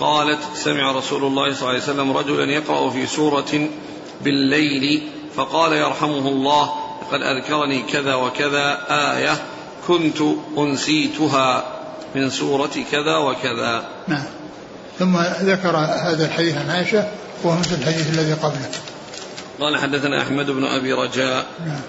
قالت 0.00 0.38
سمع 0.54 0.92
رسول 0.92 1.24
الله 1.24 1.54
صلى 1.54 1.60
الله 1.60 1.68
عليه 1.68 1.82
وسلم 1.82 2.12
رجلا 2.12 2.52
يقرأ 2.52 2.90
في 2.90 3.06
سورة 3.06 3.68
بالليل 4.24 5.02
فقال 5.36 5.72
يرحمه 5.72 6.28
الله 6.28 6.70
لقد 7.02 7.20
أذكرني 7.22 7.82
كذا 7.82 8.14
وكذا 8.14 8.86
آية 8.90 9.42
كنت 9.88 10.22
أنسيتها 10.58 11.64
من 12.14 12.30
سورة 12.30 12.70
كذا 12.92 13.16
وكذا. 13.16 13.88
نعم. 14.08 14.24
ثم 15.00 15.16
ذكر 15.42 15.76
هذا 15.76 16.26
الحديث 16.26 16.56
عن 16.56 16.70
عائشة 16.70 17.08
وهو 17.42 17.58
مثل 17.58 17.74
الحديث 17.74 18.18
الذي 18.18 18.32
قبله. 18.32 18.70
قال 19.60 19.76
حدثنا 19.76 20.22
أحمد 20.22 20.50
بن 20.50 20.64
أبي 20.64 20.92
رجاء 20.92 21.46
نعم. 21.66 21.80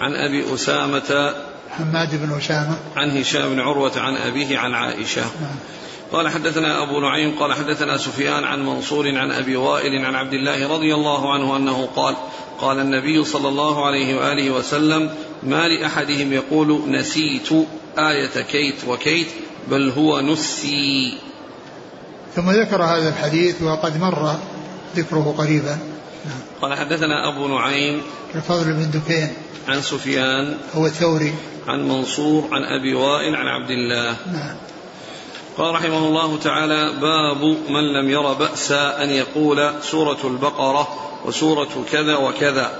عن 0.00 0.14
أبي 0.14 0.54
أسامة 0.54 1.34
حماد 1.70 2.22
بن 2.22 2.38
أسامة. 2.38 2.76
عن 2.96 3.18
هشام 3.18 3.54
بن 3.54 3.60
عروة 3.60 4.00
عن 4.00 4.16
أبيه 4.16 4.58
عن 4.58 4.74
عائشة. 4.74 5.20
نعم. 5.20 5.56
قال 6.12 6.28
حدثنا 6.28 6.82
أبو 6.82 7.00
نعيم 7.00 7.38
قال 7.38 7.54
حدثنا 7.54 7.96
سفيان 7.96 8.44
عن 8.44 8.66
منصور 8.66 9.18
عن 9.18 9.30
أبي 9.30 9.56
وائل 9.56 10.04
عن 10.04 10.14
عبد 10.14 10.32
الله 10.32 10.68
رضي 10.68 10.94
الله 10.94 11.32
عنه 11.32 11.56
أنه 11.56 11.88
قال 11.96 12.16
قال 12.60 12.78
النبي 12.78 13.24
صلى 13.24 13.48
الله 13.48 13.86
عليه 13.86 14.16
وآله 14.16 14.50
وسلم 14.50 15.10
ما 15.42 15.68
لأحدهم 15.68 16.32
يقول 16.32 16.82
نسيت 16.90 17.48
آية 17.98 18.42
كيت 18.42 18.84
وكيت 18.88 19.28
بل 19.68 19.90
هو 19.90 20.20
نسي. 20.20 21.18
ثم 22.36 22.50
ذكر 22.50 22.82
هذا 22.82 23.08
الحديث 23.08 23.62
وقد 23.62 24.00
مر 24.00 24.34
ذكره 24.96 25.34
قريبا. 25.38 25.78
قال 26.62 26.74
حدثنا 26.74 27.28
أبو 27.28 27.48
نعيم 27.48 28.02
الفضل 28.34 28.72
بن 28.72 28.90
دكين. 28.90 29.28
عن 29.68 29.82
سفيان 29.82 30.56
هو 30.74 30.86
الثوري. 30.86 31.34
عن 31.68 31.88
منصور 31.88 32.48
عن 32.52 32.62
أبي 32.64 32.94
وائل 32.94 33.36
عن 33.36 33.46
عبد 33.46 33.70
الله. 33.70 34.16
نعم. 34.32 34.56
قال 35.58 35.74
رحمه 35.74 35.98
الله 35.98 36.38
تعالى 36.38 36.92
باب 37.00 37.42
من 37.68 37.92
لم 38.00 38.10
ير 38.10 38.32
بأسا 38.32 39.04
أن 39.04 39.10
يقول 39.10 39.72
سورة 39.82 40.18
البقرة 40.24 40.88
وسورة 41.24 41.84
كذا 41.92 42.16
وكذا. 42.16 42.72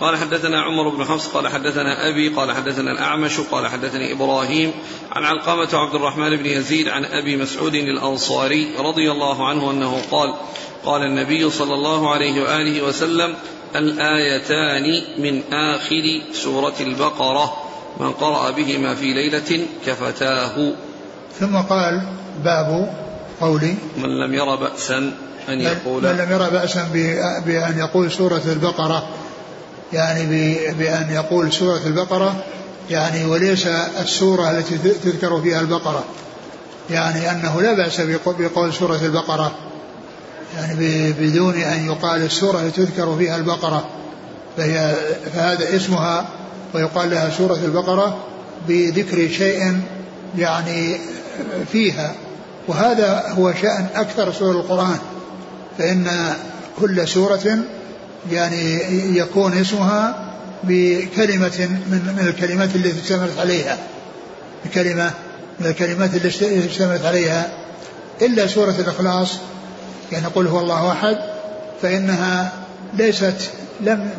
قال 0.00 0.16
حدثنا 0.16 0.62
عمر 0.62 0.88
بن 0.88 1.04
حفص 1.04 1.26
قال 1.28 1.48
حدثنا 1.48 2.08
أبي 2.08 2.28
قال 2.28 2.52
حدثنا 2.52 2.92
الأعمش 2.92 3.40
قال 3.40 3.66
حدثني 3.66 4.12
إبراهيم 4.12 4.72
عن 5.12 5.24
علقمة 5.24 5.68
عبد 5.78 5.94
الرحمن 5.94 6.36
بن 6.36 6.46
يزيد 6.46 6.88
عن 6.88 7.04
أبي 7.04 7.36
مسعود 7.36 7.74
الأنصاري 7.74 8.68
رضي 8.78 9.10
الله 9.10 9.48
عنه 9.48 9.70
أنه 9.70 10.02
قال 10.10 10.34
قال 10.84 11.02
النبي 11.02 11.50
صلى 11.50 11.74
الله 11.74 12.10
عليه 12.10 12.42
وآله 12.42 12.82
وسلم 12.82 13.34
الآيتان 13.76 15.02
من 15.18 15.42
آخر 15.52 16.22
سورة 16.32 16.74
البقرة 16.80 17.56
من 18.00 18.12
قرأ 18.12 18.50
بهما 18.50 18.94
في 18.94 19.12
ليلة 19.14 19.66
كفتاه. 19.86 20.72
ثم 21.40 21.56
قال 21.56 22.02
باب 22.44 22.94
قولي. 23.40 23.74
من 23.96 24.08
لم 24.08 24.34
ير 24.34 24.54
بأسا 24.54 24.98
أن 25.48 25.60
يقول. 25.60 26.02
من 26.02 26.16
لم 26.16 26.32
ير 26.32 26.48
بأسا 26.48 26.88
بأن 27.46 27.78
يقول 27.78 28.12
سورة 28.12 28.42
البقرة. 28.46 29.08
يعني 29.92 30.26
بأن 30.72 31.10
يقول 31.10 31.52
سورة 31.52 31.80
البقرة 31.86 32.44
يعني 32.90 33.24
وليس 33.24 33.66
السورة 34.00 34.50
التي 34.50 34.78
تذكر 34.78 35.40
فيها 35.42 35.60
البقرة. 35.60 36.04
يعني 36.90 37.30
أنه 37.30 37.62
لا 37.62 37.72
بأس 37.72 38.00
بقول 38.28 38.74
سورة 38.74 39.00
البقرة. 39.02 39.54
يعني 40.56 41.12
بدون 41.12 41.54
أن 41.54 41.86
يقال 41.86 42.22
السورة 42.22 42.60
التي 42.60 42.86
تذكر 42.86 43.16
فيها 43.18 43.36
البقرة. 43.36 43.88
فهي 44.56 44.94
فهذا 45.34 45.76
اسمها 45.76 46.28
ويقال 46.74 47.10
لها 47.10 47.30
سورة 47.38 47.58
البقرة 47.64 48.18
بذكر 48.68 49.28
شيء 49.28 49.80
يعني 50.38 50.96
فيها. 51.72 52.14
وهذا 52.68 53.24
هو 53.28 53.52
شأن 53.52 53.86
أكثر 53.94 54.32
سور 54.32 54.50
القرآن. 54.50 54.98
فإن 55.78 56.34
كل 56.80 57.08
سورة 57.08 57.58
يعني 58.32 58.78
يكون 59.18 59.52
اسمها 59.58 60.24
بكلمة 60.64 61.68
من 61.90 62.14
من 62.16 62.26
الكلمات 62.28 62.76
التي 62.76 63.00
اشتملت 63.00 63.38
عليها. 63.38 63.78
بكلمة 64.64 65.10
من 65.60 65.66
الكلمات 65.66 66.14
التي 66.14 66.66
اشتملت 66.66 67.04
عليها. 67.04 67.50
إلا 68.22 68.46
سورة 68.46 68.74
الإخلاص 68.78 69.28
يعني 70.12 70.26
قل 70.26 70.46
هو 70.46 70.60
الله 70.60 70.92
أحد 70.92 71.16
فإنها 71.82 72.52
ليست 72.94 73.50
لم 73.80 74.10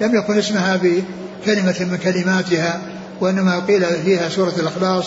لم 0.00 0.14
يكن 0.18 0.38
اسمها 0.38 0.76
بكلمة 0.76 1.76
من 1.80 1.98
كلماتها 2.02 2.80
وإنما 3.20 3.58
قيل 3.58 3.84
فيها 4.04 4.28
سورة 4.28 4.52
الإخلاص 4.58 5.04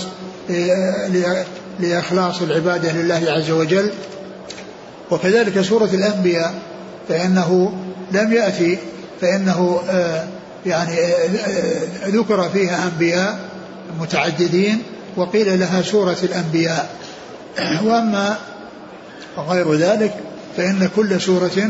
لإخلاص 1.80 2.41
العبادة 2.41 2.91
لله 2.91 3.32
عز 3.32 3.52
وجل. 3.52 3.91
وكذلك 5.12 5.62
سورة 5.62 5.89
الأنبياء 5.93 6.54
فإنه 7.10 7.74
لم 8.12 8.34
يأتي 8.34 8.78
فإنه 9.22 9.82
آه، 9.89 10.28
يعني 10.66 10.99
آه، 10.99 11.30
آه، 12.05 12.07
ذكر 12.07 12.49
فيها 12.49 12.84
أنبياء 12.84 13.39
متعددين 13.99 14.84
وقيل 15.16 15.60
لها 15.60 15.82
سورة 15.82 16.18
الأنبياء. 16.24 16.95
وأما 17.84 18.38
غير 19.38 19.74
ذلك 19.74 20.14
فإن 20.57 20.89
كل 20.95 21.22
سورة 21.22 21.70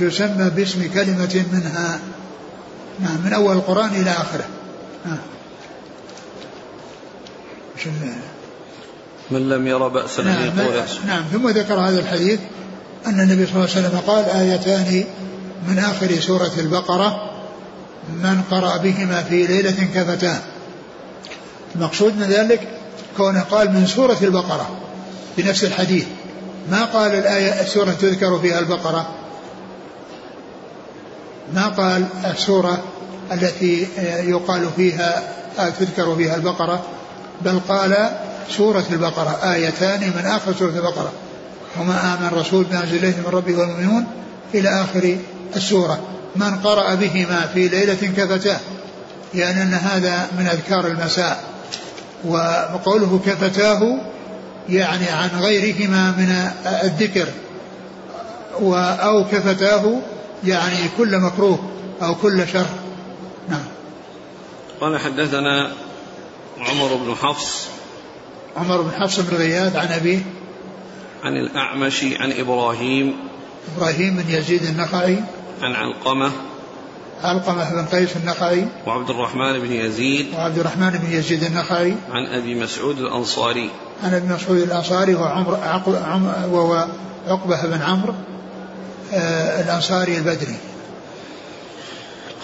تسمى 0.00 0.50
باسم 0.56 0.90
كلمة 0.94 1.44
منها 1.52 1.98
نعم 3.00 3.18
من 3.24 3.32
أول 3.32 3.56
القرآن 3.56 3.90
إلى 3.90 4.10
آخره. 4.10 4.44
من 9.30 9.48
لم 9.48 9.66
ير 9.66 9.88
بأسا 9.88 10.22
نعم 10.22 10.50
نعم 11.06 11.24
ثم 11.32 11.48
ذكر 11.48 11.74
هذا 11.74 12.00
الحديث. 12.00 12.40
أن 13.06 13.20
النبي 13.20 13.46
صلى 13.46 13.54
الله 13.54 13.68
عليه 13.76 13.86
وسلم 13.86 14.00
قال 14.06 14.24
آيتان 14.24 15.04
من 15.68 15.78
آخر 15.78 16.20
سورة 16.20 16.52
البقرة 16.58 17.30
من 18.08 18.42
قرأ 18.50 18.76
بهما 18.76 19.22
في 19.22 19.46
ليلة 19.46 19.88
كفتاه 19.94 20.38
المقصود 21.74 22.16
من 22.16 22.26
ذلك 22.26 22.68
كونه 23.16 23.40
قال 23.40 23.72
من 23.72 23.86
سورة 23.86 24.18
البقرة 24.22 24.70
بنفس 25.38 25.64
الحديث. 25.64 26.06
ما 26.70 26.84
قال 26.84 27.14
الآية 27.14 27.60
السورة 27.60 27.90
تذكر 27.90 28.38
فيها 28.38 28.58
البقرة؟ 28.58 29.08
ما 31.54 31.68
قال 31.68 32.06
السورة 32.24 32.82
التي 33.32 33.86
يقال 34.28 34.68
فيها 34.76 35.22
تذكر 35.80 36.16
فيها 36.16 36.34
البقرة؟ 36.36 36.82
بل 37.44 37.60
قال 37.68 38.10
سورة 38.56 38.84
البقرة 38.90 39.52
آيتان 39.52 40.00
من 40.00 40.26
آخر 40.26 40.54
سورة 40.58 40.70
البقرة. 40.70 41.12
وما 41.80 42.14
آمن 42.14 42.38
رسول 42.38 42.64
بما 42.64 42.82
أنزل 42.82 42.96
إليه 42.96 43.16
من 43.16 43.26
ربه 43.32 43.58
والمؤمنون 43.58 44.06
إلى 44.54 44.68
آخر 44.68 45.16
السورة. 45.56 46.00
من 46.36 46.58
قرأ 46.58 46.94
بهما 46.94 47.46
في 47.54 47.68
ليلة 47.68 48.12
كفتاه 48.16 48.60
يعني 49.34 49.62
أن 49.62 49.74
هذا 49.74 50.28
من 50.38 50.46
أذكار 50.46 50.86
المساء. 50.86 51.44
وقوله 52.24 53.20
كفتاه 53.26 53.98
يعني 54.68 55.08
عن 55.08 55.28
غيرهما 55.40 56.10
من 56.10 56.50
الذكر. 56.84 57.28
أو 59.02 59.24
كفتاه 59.24 60.00
يعني 60.44 60.76
كل 60.98 61.18
مكروه 61.18 61.70
أو 62.02 62.14
كل 62.14 62.48
شر. 62.48 62.66
نعم. 63.48 63.64
قال 64.80 64.98
حدثنا 64.98 65.72
عمر 66.58 66.94
بن 66.94 67.14
حفص. 67.14 67.66
عمر 68.56 68.80
بن 68.80 68.90
حفص 69.00 69.20
بن 69.20 69.36
غياث 69.36 69.76
عن 69.76 69.86
أبيه 69.86 70.18
عن 71.22 71.36
الأعمش 71.36 72.04
عن 72.20 72.32
إبراهيم. 72.32 73.16
إبراهيم 73.76 74.16
بن 74.16 74.34
يزيد 74.34 74.62
النخعي. 74.62 75.18
عن 75.62 75.74
علقمة. 75.74 76.30
علقمة 77.24 77.74
بن 77.74 77.86
قيس 77.86 78.16
النخعي. 78.16 78.66
وعبد 78.86 79.10
الرحمن 79.10 79.58
بن 79.58 79.72
يزيد. 79.72 80.26
وعبد 80.34 80.58
الرحمن 80.58 80.90
بن 80.90 81.12
يزيد 81.12 81.44
النخعي. 81.44 81.94
عن 82.10 82.26
أبي 82.26 82.54
مسعود 82.54 82.98
الأنصاري. 82.98 83.70
عن 84.04 84.14
أبي 84.14 84.34
مسعود 84.34 84.58
الأنصاري 84.58 85.14
وهو 85.14 85.24
عمر 85.24 86.30
وهو 86.50 86.86
عقبة 87.26 87.66
بن 87.66 87.82
عمرو 87.82 88.14
آه 89.12 89.62
الأنصاري 89.62 90.18
البدري. 90.18 90.56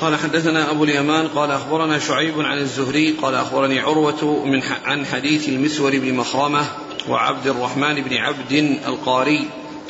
قال 0.00 0.16
حدثنا 0.16 0.70
أبو 0.70 0.84
اليمان 0.84 1.28
قال 1.28 1.50
أخبرنا 1.50 1.98
شعيب 1.98 2.40
عن 2.40 2.58
الزهري 2.58 3.12
قال 3.12 3.34
أخبرني 3.34 3.80
عروة 3.80 4.44
من 4.46 4.62
عن 4.84 5.06
حديث 5.06 5.48
المسور 5.48 5.98
بن 5.98 6.14
مخرمة 6.14 6.66
وعبد 7.08 7.46
الرحمن 7.46 7.94
بن 7.94 8.16
عبد 8.16 8.52
القاري 8.86 9.48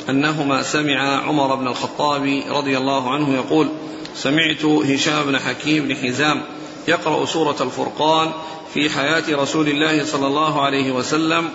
أنهما 0.09 0.63
سمعا 0.63 1.17
عمر 1.17 1.55
بن 1.55 1.67
الخطاب 1.67 2.43
رضي 2.49 2.77
الله 2.77 3.11
عنه 3.11 3.33
يقول 3.33 3.69
سمعت 4.15 4.65
هشام 4.65 5.25
بن 5.25 5.39
حكيم 5.39 5.87
بن 5.87 5.95
حزام 5.95 6.41
يقرأ 6.87 7.25
سورة 7.25 7.55
الفرقان 7.61 8.31
في 8.73 8.89
حياة 8.89 9.23
رسول 9.29 9.67
الله 9.69 10.03
صلى 10.05 10.27
الله 10.27 10.61
عليه 10.61 10.91
وسلم 10.91 11.49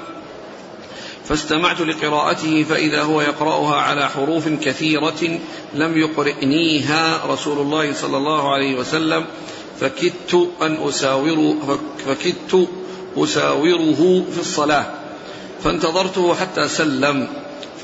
فاستمعت 1.29 1.81
لقراءته 1.81 2.64
فإذا 2.64 3.03
هو 3.03 3.20
يقرأها 3.20 3.77
على 3.77 4.09
حروف 4.09 4.49
كثيرة 4.49 5.39
لم 5.75 5.99
يقرئنيها 5.99 7.27
رسول 7.27 7.59
الله 7.59 7.93
صلى 7.93 8.16
الله 8.16 8.53
عليه 8.55 8.79
وسلم 8.79 9.27
فكدت 9.81 10.49
أن 10.62 10.89
أساور 10.89 11.57
فكدت 12.07 12.68
أساوره 13.16 14.25
في 14.33 14.41
الصلاة. 14.41 14.87
فانتظرته 15.64 16.35
حتى 16.35 16.68
سلم 16.68 17.29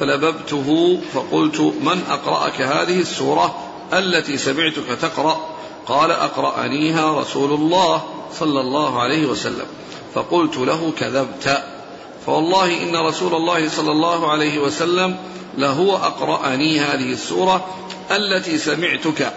فلببته 0.01 1.01
فقلت 1.15 1.61
من 1.61 2.03
أقرأك 2.11 2.63
هذه 2.63 3.01
السورة 3.01 3.59
التي 3.93 4.39
سمعتك 4.39 4.87
تقرأ؟ 5.03 5.57
قال 5.87 6.11
أقرأنيها 6.11 7.21
رسول 7.21 7.53
الله 7.53 8.03
صلى 8.39 8.61
الله 8.61 9.01
عليه 9.01 9.27
وسلم. 9.27 9.67
فقلت 10.15 10.57
له 10.57 10.93
كذبت. 10.99 11.80
فوالله 12.27 12.83
إن 12.83 12.97
رسول 12.97 13.35
الله 13.35 13.69
صلى 13.69 13.93
الله 13.93 14.31
عليه 14.31 14.59
وسلم 14.59 15.17
لهو 15.59 15.97
أقرأني 15.97 16.81
هذه 16.81 17.13
السورة 17.13 17.67
التي 18.11 18.59
سمعتك. 18.59 19.33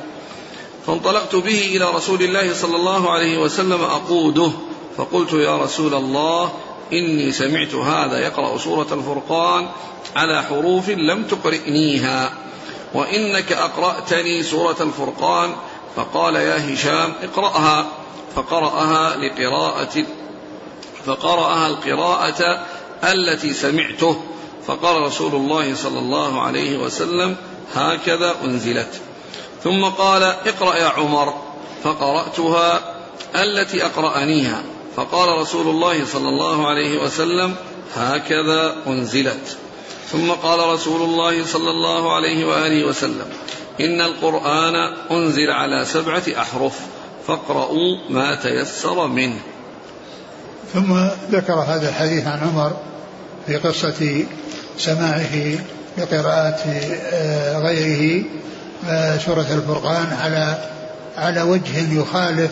فانطلقت 0.87 1.35
به 1.35 1.75
إلى 1.75 1.91
رسول 1.95 2.23
الله 2.23 2.53
صلى 2.53 2.75
الله 2.75 3.11
عليه 3.11 3.37
وسلم 3.37 3.81
أقوده 3.81 4.51
فقلت 4.97 5.33
يا 5.33 5.57
رسول 5.57 5.93
الله 5.93 6.51
إني 6.93 7.31
سمعت 7.31 7.75
هذا 7.75 8.19
يقرأ 8.19 8.57
سورة 8.57 8.87
الفرقان 8.91 9.67
على 10.15 10.43
حروف 10.43 10.89
لم 10.89 11.23
تقرئنيها 11.23 12.33
وإنك 12.93 13.51
أقرأتني 13.51 14.43
سورة 14.43 14.75
الفرقان 14.81 15.55
فقال 15.95 16.35
يا 16.35 16.73
هشام 16.73 17.13
اقرأها 17.23 17.85
فقرأها 18.35 19.15
لقراءة 19.15 20.05
فقرأها 21.05 21.67
القراءة 21.67 22.65
التي 23.03 23.53
سمعته 23.53 24.21
فقال 24.67 25.01
رسول 25.01 25.35
الله 25.35 25.75
صلى 25.75 25.99
الله 25.99 26.41
عليه 26.41 26.77
وسلم 26.77 27.35
هكذا 27.75 28.35
أنزلت. 28.43 29.01
ثم 29.63 29.85
قال 29.85 30.23
اقرأ 30.23 30.75
يا 30.75 30.87
عمر. 30.87 31.33
فقرأتها 31.83 32.79
التي 33.35 33.85
أقرأنيها. 33.85 34.63
فقال 34.95 35.39
رسول 35.41 35.67
الله 35.67 36.05
صلى 36.05 36.29
الله 36.29 36.67
عليه 36.67 37.01
وسلم 37.01 37.55
هكذا 37.95 38.75
أنزلت. 38.87 39.57
ثم 40.11 40.31
قال 40.31 40.73
رسول 40.73 41.01
الله 41.01 41.45
صلى 41.45 41.69
الله 41.69 42.15
عليه 42.15 42.45
وآله 42.45 42.87
وسلم 42.87 43.25
إن 43.81 44.01
القرآن 44.01 44.75
أنزل 45.11 45.51
على 45.51 45.85
سبعة 45.85 46.23
أحرف 46.37 46.79
فاقرؤوا 47.27 47.97
ما 48.09 48.35
تيسر 48.35 49.07
منه. 49.07 49.39
ثم 50.73 51.07
ذكر 51.31 51.53
هذا 51.53 51.89
الحديث 51.89 52.27
عن 52.27 52.39
عمر 52.39 52.92
في 53.47 53.55
قصة 53.55 54.25
سماعه 54.77 55.57
لقراءة 55.97 56.59
آه، 57.13 57.57
غيره 57.57 58.23
سورة 59.25 59.47
الفرقان 59.51 60.07
على 60.21 60.57
على 61.17 61.41
وجه 61.41 61.99
يخالف 61.99 62.51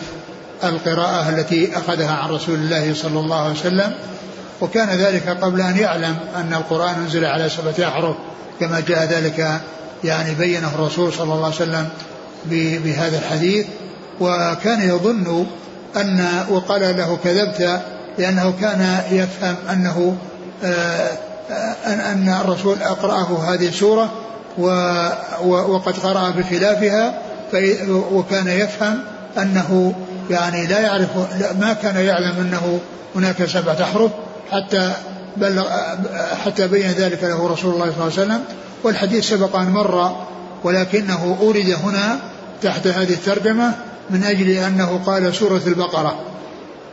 القراءة 0.64 1.28
التي 1.28 1.76
أخذها 1.76 2.12
عن 2.12 2.30
رسول 2.30 2.54
الله 2.54 2.94
صلى 2.94 3.20
الله 3.20 3.40
عليه 3.40 3.52
وسلم. 3.52 3.92
وكان 4.60 4.88
ذلك 4.88 5.28
قبل 5.28 5.60
أن 5.60 5.76
يعلم 5.76 6.16
أن 6.36 6.54
القرآن 6.54 6.94
أنزل 6.94 7.24
على 7.24 7.48
سبعة 7.48 7.88
أحرف 7.88 8.16
كما 8.60 8.80
جاء 8.80 9.04
ذلك 9.04 9.60
يعني 10.04 10.34
بينه 10.34 10.74
الرسول 10.74 11.12
صلى 11.12 11.34
الله 11.34 11.44
عليه 11.44 11.54
وسلم 11.54 11.88
بهذا 12.84 13.18
الحديث. 13.18 13.66
وكان 14.20 14.88
يظن 14.88 15.46
أن 15.96 16.44
وقال 16.50 16.80
له 16.80 17.18
كذبت 17.24 17.80
لأنه 18.18 18.54
كان 18.60 19.02
يفهم 19.10 19.56
أنه 19.70 20.16
أن 21.86 22.00
أن 22.00 22.40
الرسول 22.44 22.82
أقرأه 22.82 23.54
هذه 23.54 23.68
السورة 23.68 24.10
وقد 25.44 25.98
قرأ 25.98 26.30
بخلافها 26.30 27.18
وكان 28.12 28.48
يفهم 28.48 28.98
أنه 29.38 29.94
يعني 30.30 30.66
لا 30.66 30.80
يعرف 30.80 31.08
ما 31.60 31.72
كان 31.72 31.96
يعلم 31.96 32.34
أنه 32.40 32.80
هناك 33.14 33.44
سبعة 33.44 33.82
أحرف 33.82 34.10
حتى 34.52 34.92
بلغ 35.36 35.68
حتى 36.44 36.66
بين 36.68 36.90
ذلك 36.90 37.24
له 37.24 37.48
رسول 37.48 37.74
الله 37.74 37.84
صلى 37.84 37.92
الله 37.92 38.02
عليه 38.02 38.12
وسلم 38.12 38.40
والحديث 38.84 39.28
سبق 39.28 39.56
أن 39.56 39.70
مر 39.70 40.16
ولكنه 40.64 41.36
أورد 41.40 41.76
هنا 41.84 42.18
تحت 42.62 42.86
هذه 42.86 43.12
الترجمة 43.12 43.72
من 44.10 44.24
أجل 44.24 44.50
أنه 44.50 45.00
قال 45.06 45.34
سورة 45.34 45.60
البقرة 45.66 46.20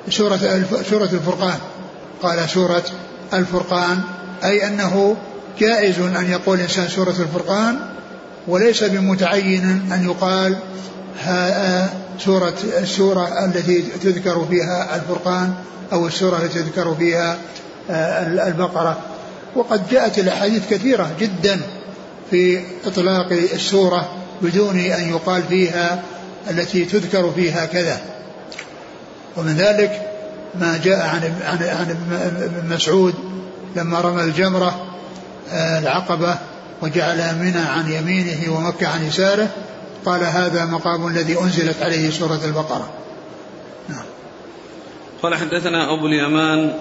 سورة 0.09 0.39
سورة 0.89 1.09
الفرقان 1.13 1.57
قال 2.23 2.49
سورة 2.49 2.83
الفرقان 3.33 4.01
أي 4.43 4.67
أنه 4.67 5.15
جائز 5.59 5.99
أن 5.99 6.31
يقول 6.31 6.57
الإنسان 6.57 6.87
سورة 6.87 7.09
الفرقان 7.09 7.79
وليس 8.47 8.83
بمتعين 8.83 9.91
أن 9.93 10.05
يقال 10.05 10.55
سورة 12.19 12.53
السورة 12.77 13.45
التي 13.45 13.81
تذكر 13.81 14.45
فيها 14.49 14.95
الفرقان 14.95 15.53
أو 15.93 16.07
السورة 16.07 16.37
التي 16.37 16.59
تذكر 16.59 16.95
فيها 16.95 17.37
آه، 17.89 18.47
البقرة. 18.47 18.97
وقد 19.55 19.89
جاءت 19.89 20.19
الأحاديث 20.19 20.69
كثيرة 20.69 21.11
جدا 21.19 21.59
في 22.31 22.61
إطلاق 22.85 23.31
السورة 23.31 24.09
بدون 24.41 24.79
أن 24.79 25.09
يقال 25.09 25.43
فيها 25.43 26.03
التي 26.49 26.85
تذكر 26.85 27.31
فيها 27.35 27.65
كذا. 27.65 28.01
ومن 29.37 29.55
ذلك 29.55 30.01
ما 30.55 30.79
جاء 30.83 30.99
عن 30.99 31.33
عن 31.43 31.57
عن 31.63 31.97
ابن 32.41 32.75
مسعود 32.75 33.13
لما 33.75 34.01
رمى 34.01 34.23
الجمرة 34.23 34.85
آه، 35.51 35.79
العقبة 35.79 36.37
وجعل 36.81 37.35
منى 37.35 37.59
عن 37.59 37.91
يمينه 37.91 38.53
ومكة 38.53 38.87
عن 38.87 39.07
يساره 39.07 39.49
قال 40.05 40.23
هذا 40.23 40.65
مقام 40.65 41.07
الذي 41.07 41.39
أنزلت 41.39 41.81
عليه 41.81 42.09
سورة 42.09 42.39
البقرة. 42.45 42.89
نعم. 43.89 44.05
قال 45.23 45.35
حدثنا 45.35 45.93
أبو 45.93 46.07
اليمان 46.07 46.73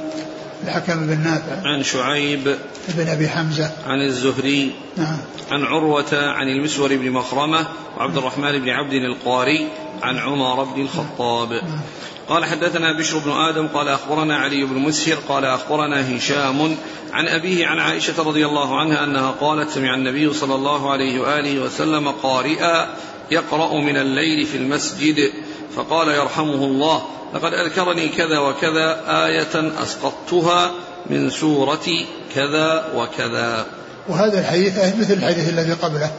الحكم 0.65 1.07
بن 1.07 1.19
نافع. 1.19 1.69
عن 1.69 1.83
شعيب 1.83 2.57
بن 2.89 3.09
أبي 3.09 3.29
حمزة. 3.29 3.71
عن 3.87 4.01
الزهري 4.01 4.73
نعم. 4.97 5.17
عن 5.51 5.65
عروة 5.65 6.07
عن 6.13 6.49
المسور 6.49 6.97
بن 6.97 7.11
مخرمة 7.11 7.67
وعبد 7.97 8.17
الرحمن 8.17 8.59
بن 8.59 8.69
عبد 8.69 8.93
القاري 8.93 9.69
عن 10.03 10.19
عمر 10.19 10.65
بن 10.65 10.81
الخطاب. 10.81 11.53
نعم. 11.53 11.81
قال 12.29 12.45
حدثنا 12.45 12.93
بشر 12.93 13.19
بن 13.19 13.31
آدم 13.31 13.69
قال 13.69 13.89
أخبرنا 13.89 14.37
علي 14.37 14.65
بن 14.65 14.79
مسهر 14.79 15.17
قال 15.29 15.45
أخبرنا 15.45 16.17
هشام 16.17 16.77
عن 17.13 17.29
أبيه 17.29 17.67
عن 17.67 17.79
عائشة 17.79 18.23
رضي 18.23 18.47
الله 18.47 18.81
عنها 18.81 19.05
أنها 19.05 19.31
قالت 19.31 19.71
سمع 19.71 19.95
النبي 19.95 20.33
صلى 20.33 20.55
الله 20.55 20.91
عليه 20.91 21.21
وآله 21.21 21.61
وسلم 21.61 22.09
قارئا 22.09 22.89
يقرأ 23.31 23.81
من 23.81 23.97
الليل 23.97 24.47
في 24.47 24.57
المسجد 24.57 25.33
فقال 25.77 26.09
يرحمه 26.09 26.65
الله 26.65 27.03
لقد 27.35 27.55
أذكرني 27.55 28.09
كذا 28.09 28.39
وكذا 28.39 29.05
آية 29.27 29.83
أسقطتها 29.83 30.73
من 31.11 31.31
سورة 31.31 32.05
كذا 32.35 32.93
وكذا. 32.97 33.67
وهذا 34.09 34.41
الحديث 34.41 34.79
مثل 34.99 35.15
الحديث 35.15 35.49
الذي 35.49 35.73
قبله؟ 35.73 36.11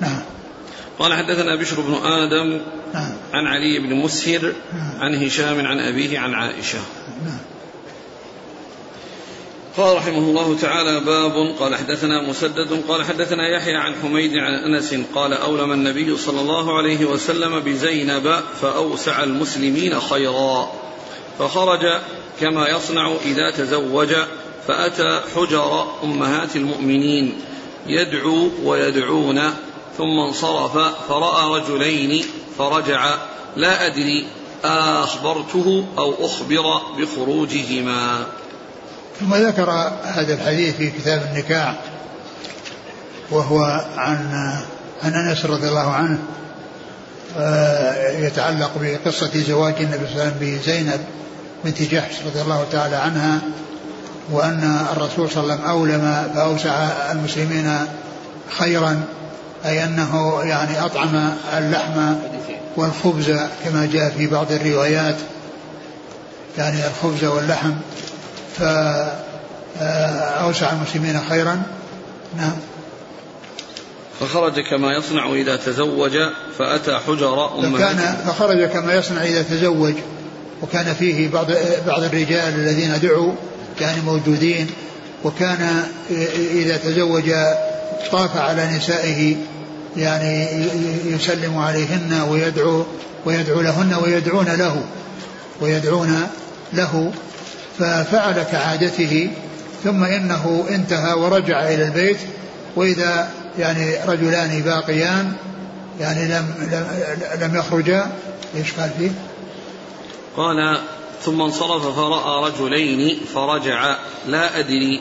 نعم. 0.00 0.22
قال 0.98 1.14
حدثنا 1.14 1.56
بشر 1.56 1.80
بن 1.80 1.94
آدم 1.94 2.60
نعم. 2.94 3.12
عن 3.32 3.46
علي 3.46 3.78
بن 3.78 3.94
مسهر 3.94 4.52
نعم. 4.72 5.00
عن 5.00 5.14
هشام 5.14 5.66
عن 5.66 5.80
أبيه 5.80 6.18
عن 6.18 6.34
عائشة 6.34 6.78
نعم. 7.24 7.38
قال 9.76 9.96
رحمه 9.96 10.18
الله 10.18 10.56
تعالى 10.60 11.00
باب 11.00 11.54
قال 11.60 11.74
حدثنا 11.74 12.28
مسدد 12.28 12.82
قال 12.88 13.04
حدثنا 13.04 13.48
يحيى 13.48 13.76
عن 13.76 13.94
حميد 14.02 14.32
عن 14.36 14.54
أنس 14.54 14.94
قال 15.14 15.32
أولم 15.32 15.72
النبي 15.72 16.16
صلى 16.16 16.40
الله 16.40 16.76
عليه 16.76 17.04
وسلم 17.04 17.60
بزينب 17.60 18.40
فأوسع 18.62 19.22
المسلمين 19.22 20.00
خيرا 20.00 20.72
فخرج 21.38 22.00
كما 22.40 22.68
يصنع 22.68 23.14
إذا 23.24 23.50
تزوج 23.50 24.14
فأتى 24.68 25.20
حجر 25.34 25.86
أمهات 26.02 26.56
المؤمنين 26.56 27.34
يدعو 27.86 28.50
ويدعون 28.64 29.40
ثم 29.98 30.18
انصرف 30.28 30.72
فرأى 31.08 31.60
رجلين 31.60 32.24
فرجع 32.58 33.14
لا 33.56 33.86
أدري 33.86 34.26
أخبرته 34.64 35.86
أو 35.98 36.14
أخبر 36.26 36.80
بخروجهما. 36.98 38.26
ثم 39.20 39.34
ذكر 39.34 39.70
هذا 40.04 40.34
الحديث 40.34 40.76
في 40.76 40.90
كتاب 40.90 41.30
النكاح 41.32 41.74
وهو 43.30 43.84
عن 43.96 44.52
عن 45.02 45.14
أنس 45.14 45.44
رضي 45.44 45.68
الله 45.68 45.90
عنه 45.90 46.18
آه، 47.38 48.18
يتعلق 48.18 48.70
بقصة 48.80 49.30
زواج 49.40 49.74
النبي 49.80 50.06
صلى 50.06 50.12
الله 50.12 50.22
عليه 50.22 50.36
وسلم 50.36 50.58
بزينب 50.58 51.00
بنت 51.64 51.82
جحش 51.82 52.14
رضي 52.26 52.40
الله 52.40 52.66
تعالى 52.72 52.96
عنها 52.96 53.40
وأن 54.30 54.86
الرسول 54.92 55.30
صلى 55.30 55.42
الله 55.42 55.54
عليه 55.54 55.64
وسلم 55.64 55.70
أولم 55.70 56.32
فأوسع 56.34 56.72
المسلمين 57.12 57.78
خيرا 58.58 59.02
أي 59.66 59.84
أنه 59.84 60.42
يعني 60.42 60.84
أطعم 60.84 61.32
اللحم 61.58 62.14
والخبز 62.76 63.30
كما 63.64 63.88
جاء 63.92 64.10
في 64.10 64.26
بعض 64.26 64.52
الروايات 64.52 65.16
يعني 66.58 66.86
الخبز 66.86 67.24
واللحم 67.24 67.72
فأوسع 68.58 69.12
المسلمين 70.72 71.20
خيرا. 71.28 71.62
نعم. 72.36 72.56
فخرج 74.20 74.60
كما 74.70 74.92
يصنع 74.92 75.32
إذا 75.32 75.56
تزوج 75.56 76.12
فأتى 76.58 76.98
حجر 77.06 77.58
أم 77.58 77.76
فكان 77.76 78.16
فخرج 78.26 78.64
كما 78.64 78.94
يصنع 78.94 79.22
إذا 79.22 79.42
تزوج 79.42 79.94
وكان 80.62 80.94
فيه 80.94 81.28
بعض 81.28 81.46
بعض 81.86 82.02
الرجال 82.02 82.54
الذين 82.54 83.00
دعوا 83.02 83.32
يعني 83.80 84.00
موجودين 84.00 84.66
وكان 85.24 85.84
إذا 86.54 86.76
تزوج 86.76 87.30
طاف 88.12 88.36
على 88.36 88.66
نسائه 88.76 89.36
يعني 89.96 90.48
يسلم 91.04 91.58
عليهن 91.58 92.20
ويدعو 92.28 92.84
ويدعو 93.24 93.60
لهن 93.60 93.94
ويدعون 93.94 94.46
له 94.46 94.82
ويدعون 95.60 96.28
له 96.72 97.12
ففعل 97.78 98.42
كعادته 98.42 99.30
ثم 99.84 100.04
إنه 100.04 100.66
انتهى 100.70 101.12
ورجع 101.12 101.68
إلى 101.68 101.84
البيت 101.84 102.18
وإذا 102.76 103.30
يعني 103.58 103.96
رجلان 104.06 104.62
باقيان 104.62 105.32
يعني 106.00 106.24
لم 106.24 106.54
لم, 106.72 106.86
لم 107.40 107.56
يخرجا 107.56 108.06
إيش 108.56 108.72
قال 108.72 108.90
فيه؟ 108.98 109.10
قال 110.36 110.80
ثم 111.22 111.40
انصرف 111.40 111.96
فراى 111.96 112.50
رجلين 112.50 113.20
فرجع 113.34 113.96
لا 114.26 114.58
أدري 114.58 115.00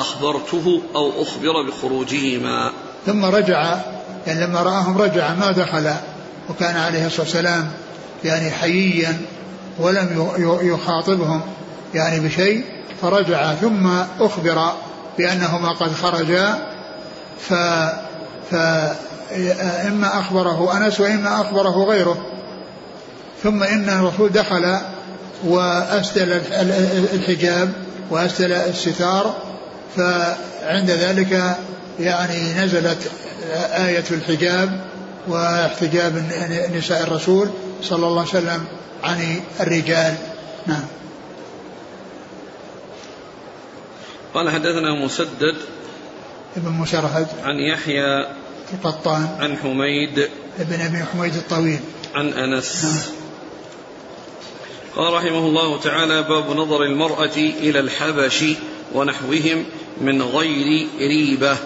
أخبرته 0.00 0.82
أو 0.96 1.22
أخبر 1.22 1.68
بخروجهما. 1.68 2.72
ثم 3.06 3.24
رجع 3.24 3.76
يعني 4.26 4.46
لما 4.46 4.62
رآهم 4.62 4.98
رجع 4.98 5.34
ما 5.34 5.50
دخل 5.52 5.90
وكان 6.50 6.76
عليه 6.76 7.06
الصلاة 7.06 7.26
والسلام 7.26 7.70
يعني 8.24 8.50
حييا 8.50 9.20
ولم 9.78 10.28
يخاطبهم 10.62 11.40
يعني 11.94 12.20
بشيء 12.20 12.64
فرجع 13.02 13.54
ثم 13.54 13.86
أخبر 14.20 14.72
بأنهما 15.18 15.72
قد 15.72 15.92
خرجا. 15.92 16.68
ف 17.48 17.54
فإما 18.50 20.20
أخبره 20.20 20.76
أنس 20.76 21.00
وإما 21.00 21.40
أخبره 21.40 21.84
غيره. 21.84 22.26
ثم 23.42 23.62
إن 23.62 23.88
الرسول 23.88 24.28
دخل 24.28 24.78
وأسدل 25.44 26.32
الحجاب 27.14 27.72
وأسدل 28.10 28.52
الستار 28.52 29.34
فعند 29.96 30.90
ذلك 30.90 31.56
يعني 32.00 32.54
نزلت 32.54 33.10
آية 33.56 34.04
الحجاب 34.10 34.84
واحتجاب 35.28 36.16
نساء 36.74 37.02
الرسول 37.02 37.50
صلى 37.82 38.06
الله 38.06 38.20
عليه 38.20 38.30
وسلم 38.30 38.64
عن 39.04 39.40
الرجال. 39.60 40.14
نعم. 40.66 40.84
قال 44.34 44.50
حدثنا 44.50 45.04
مسدد 45.04 45.56
ابن 46.56 46.70
مشرهد 46.70 47.26
عن 47.44 47.56
يحيى 47.56 48.26
القطان 48.72 49.28
عن 49.40 49.56
حميد 49.56 50.28
ابن 50.60 50.80
أبي 50.80 51.04
حميد 51.04 51.34
الطويل. 51.34 51.80
عن 52.14 52.28
أنس. 52.28 52.84
نعم. 52.84 53.18
قال 54.96 55.12
رحمه 55.12 55.38
الله 55.38 55.80
تعالى 55.80 56.22
باب 56.22 56.56
نظر 56.56 56.82
المرأة 56.82 57.36
إلى 57.36 57.80
الحبش. 57.80 58.44
ونحوهم 58.94 59.64
من 60.00 60.22
غير 60.22 60.86
ريبة. 60.98 61.56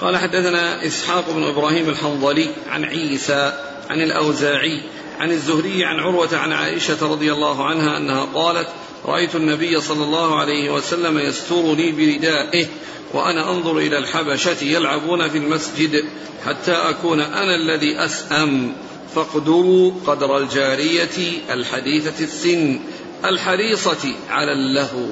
قال 0.00 0.16
حدثنا 0.16 0.86
إسحاق 0.86 1.30
بن 1.30 1.42
إبراهيم 1.42 1.88
الحنظلي 1.88 2.46
عن 2.68 2.84
عيسى 2.84 3.52
عن 3.90 4.00
الأوزاعي 4.00 4.82
عن 5.20 5.30
الزهري 5.30 5.84
عن 5.84 5.98
عروة 5.98 6.36
عن 6.36 6.52
عائشة 6.52 7.12
رضي 7.12 7.32
الله 7.32 7.64
عنها 7.64 7.96
أنها 7.96 8.24
قالت 8.24 8.68
رأيت 9.04 9.34
النبي 9.34 9.80
صلى 9.80 10.04
الله 10.04 10.38
عليه 10.38 10.70
وسلم 10.70 11.18
يسترني 11.18 11.92
بردائه 11.92 12.66
وأنا 13.14 13.50
أنظر 13.50 13.78
إلى 13.78 13.98
الحبشة 13.98 14.64
يلعبون 14.64 15.28
في 15.28 15.38
المسجد 15.38 16.04
حتى 16.46 16.72
أكون 16.72 17.20
أنا 17.20 17.54
الذي 17.54 18.04
أسأم. 18.04 18.72
فاقدروا 19.14 19.92
قدر 20.06 20.38
الجارية 20.38 21.42
الحديثة 21.50 22.24
السن 22.24 22.80
الحريصة 23.24 24.14
على 24.30 24.52
اللهو. 24.52 25.06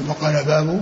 ثم 0.00 0.12
قال 0.12 0.44
باب 0.44 0.80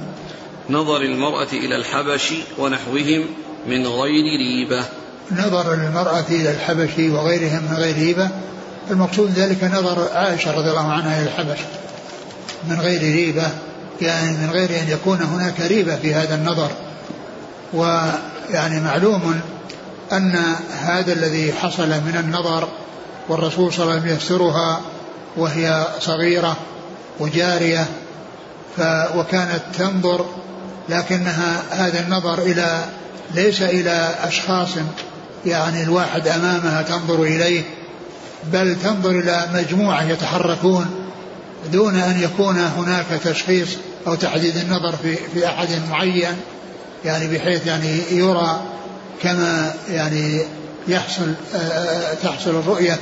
نظر 0.70 1.02
المرأة 1.02 1.48
إلى 1.52 1.76
الحبش 1.76 2.32
ونحوهم 2.58 3.26
من 3.66 3.86
غير 3.86 4.24
ريبة. 4.38 4.84
نظر 5.32 5.74
المرأة 5.74 6.24
إلى 6.30 6.50
الحبشي 6.50 7.10
وغيرهم 7.10 7.62
من 7.70 7.76
غير 7.76 7.96
ريبة. 7.96 8.28
المقصود 8.90 9.30
ذلك 9.30 9.64
نظر 9.64 10.08
عائشة 10.12 10.58
رضي 10.58 10.70
الله 10.70 10.92
عنها 10.92 11.22
إلى 11.22 11.28
الحبش. 11.28 11.58
من 12.68 12.80
غير 12.80 13.00
ريبة 13.00 13.48
يعني 14.00 14.36
من 14.36 14.50
غير 14.50 14.70
أن 14.70 14.88
يكون 14.88 15.22
هناك 15.22 15.60
ريبة 15.60 15.96
في 15.96 16.14
هذا 16.14 16.34
النظر. 16.34 16.70
ويعني 17.72 18.80
معلوم 18.80 19.40
أن 20.12 20.36
هذا 20.80 21.12
الذي 21.12 21.52
حصل 21.52 21.88
من 21.88 22.16
النظر 22.24 22.68
والرسول 23.28 23.72
صلى 23.72 23.82
الله 23.82 23.94
عليه 23.94 24.02
وسلم 24.02 24.16
يسترها 24.16 24.80
وهي 25.36 25.86
صغيرة 26.00 26.56
وجارية 27.20 27.86
وكانت 29.16 29.62
تنظر 29.78 30.26
لكنها 30.88 31.62
هذا 31.70 32.00
النظر 32.00 32.38
إلى 32.38 32.84
ليس 33.34 33.62
إلى 33.62 34.14
أشخاص 34.22 34.68
يعني 35.46 35.82
الواحد 35.82 36.28
أمامها 36.28 36.82
تنظر 36.82 37.22
إليه 37.22 37.62
بل 38.52 38.76
تنظر 38.82 39.10
إلى 39.10 39.46
مجموعة 39.54 40.02
يتحركون 40.02 40.86
دون 41.72 41.96
أن 41.96 42.20
يكون 42.22 42.58
هناك 42.58 43.06
تشخيص 43.24 43.68
أو 44.06 44.14
تحديد 44.14 44.56
النظر 44.56 44.96
في, 45.02 45.16
في 45.16 45.46
أحد 45.46 45.68
معين 45.90 46.36
يعني 47.04 47.26
بحيث 47.26 47.66
يعني 47.66 48.02
يرى 48.10 48.60
كما 49.22 49.74
يعني 49.90 50.42
يحصل 50.88 51.34
تحصل 52.22 52.50
الرؤية 52.50 52.98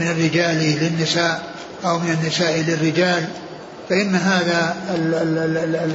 من 0.00 0.06
الرجال 0.06 0.56
للنساء 0.56 1.42
أو 1.84 1.98
من 1.98 2.10
النساء 2.10 2.60
للرجال. 2.60 3.28
فإن 3.90 4.14
هذا 4.14 4.76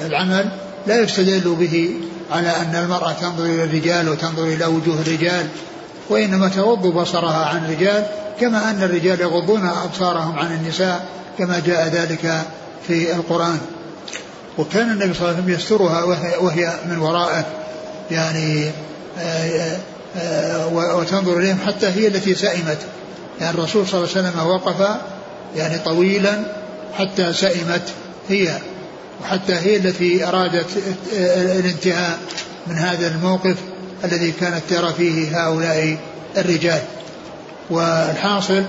العمل 0.05 0.49
لا 0.87 1.01
يستدل 1.01 1.55
به 1.59 1.89
على 2.31 2.49
أن 2.49 2.75
المرأة 2.75 3.11
تنظر 3.11 3.45
إلى 3.45 3.63
الرجال 3.63 4.09
وتنظر 4.09 4.43
إلى 4.43 4.65
وجوه 4.65 5.01
الرجال 5.01 5.47
وإنما 6.09 6.47
تغض 6.47 6.87
بصرها 6.87 7.45
عن 7.45 7.65
الرجال 7.65 8.05
كما 8.39 8.69
أن 8.69 8.83
الرجال 8.83 9.21
يغضون 9.21 9.65
أبصارهم 9.65 10.39
عن 10.39 10.51
النساء 10.51 11.05
كما 11.37 11.61
جاء 11.65 11.87
ذلك 11.87 12.41
في 12.87 13.15
القرآن. 13.15 13.59
وكان 14.57 14.91
النبي 14.91 15.13
صلى 15.13 15.21
الله 15.21 15.33
عليه 15.33 15.43
وسلم 15.43 15.49
يسترها 15.49 16.03
وهي 16.39 16.73
من 16.89 16.97
ورائه 16.97 17.45
يعني 18.11 18.71
آه، 19.19 19.77
آه، 20.17 20.67
وتنظر 20.97 21.39
إليهم 21.39 21.57
حتى 21.67 21.87
هي 21.87 22.07
التي 22.07 22.35
سئمت. 22.35 22.77
يعني 23.41 23.57
الرسول 23.57 23.87
صلى 23.87 23.99
الله 23.99 24.09
عليه 24.15 24.29
وسلم 24.29 24.47
وقف 24.47 24.97
يعني 25.55 25.77
طويلا 25.77 26.39
حتى 26.97 27.33
سئمت 27.33 27.81
هي 28.29 28.57
وحتى 29.23 29.53
هي 29.53 29.75
التي 29.75 30.27
أرادت 30.27 30.65
الانتهاء 31.59 32.19
من 32.67 32.75
هذا 32.75 33.07
الموقف 33.07 33.55
الذي 34.03 34.31
كانت 34.31 34.61
ترى 34.69 34.93
فيه 34.93 35.39
هؤلاء 35.39 35.97
الرجال. 36.37 36.81
والحاصل 37.69 38.63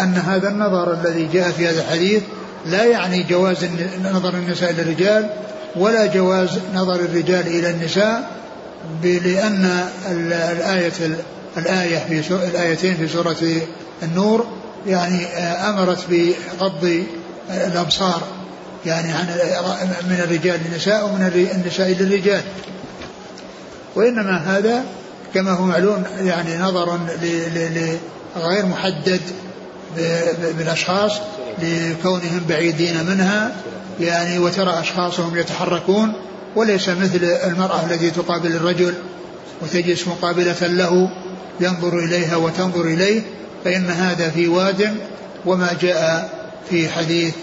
أن 0.00 0.14
هذا 0.14 0.48
النظر 0.48 0.92
الذي 0.92 1.28
جاء 1.32 1.50
في 1.50 1.68
هذا 1.68 1.80
الحديث 1.80 2.22
لا 2.66 2.84
يعني 2.84 3.22
جواز 3.22 3.56
نظر 4.04 4.34
النساء 4.34 4.72
للرجال 4.72 5.30
ولا 5.76 6.06
جواز 6.06 6.50
نظر 6.74 6.94
الرجال 6.94 7.46
إلى 7.46 7.70
النساء 7.70 8.30
لأن 9.02 9.84
الآية 10.10 10.92
الآية 11.56 11.98
في 11.98 12.34
الآيتين 12.34 12.96
في 12.96 13.08
سورة 13.08 13.36
النور 14.02 14.46
يعني 14.86 15.26
أمرت 15.68 15.98
بغض 16.10 17.04
الأبصار 17.50 18.22
يعني 18.86 19.12
عن 19.12 19.26
من 20.10 20.20
الرجال 20.24 20.60
للنساء 20.64 21.06
ومن 21.06 21.48
النساء 21.54 21.88
للرجال. 21.88 22.42
وإنما 23.96 24.36
هذا 24.36 24.84
كما 25.34 25.50
هو 25.50 25.64
معلوم 25.64 26.04
يعني 26.20 26.58
نظر 26.58 26.98
غير 28.36 28.66
محدد 28.66 29.20
بالأشخاص 30.58 31.12
لكونهم 31.62 32.42
بعيدين 32.48 33.04
منها 33.04 33.52
يعني 34.00 34.38
وترى 34.38 34.80
أشخاصهم 34.80 35.36
يتحركون 35.36 36.12
وليس 36.56 36.88
مثل 36.88 37.24
المرأة 37.46 37.84
التي 37.90 38.10
تقابل 38.10 38.56
الرجل 38.56 38.94
وتجلس 39.62 40.08
مقابلة 40.08 40.66
له 40.66 41.10
ينظر 41.60 41.98
إليها 41.98 42.36
وتنظر 42.36 42.84
إليه 42.84 43.22
فإن 43.64 43.90
هذا 43.90 44.30
في 44.30 44.48
واد 44.48 44.96
وما 45.46 45.76
جاء 45.80 46.30
في 46.70 46.88
حديث 46.88 47.34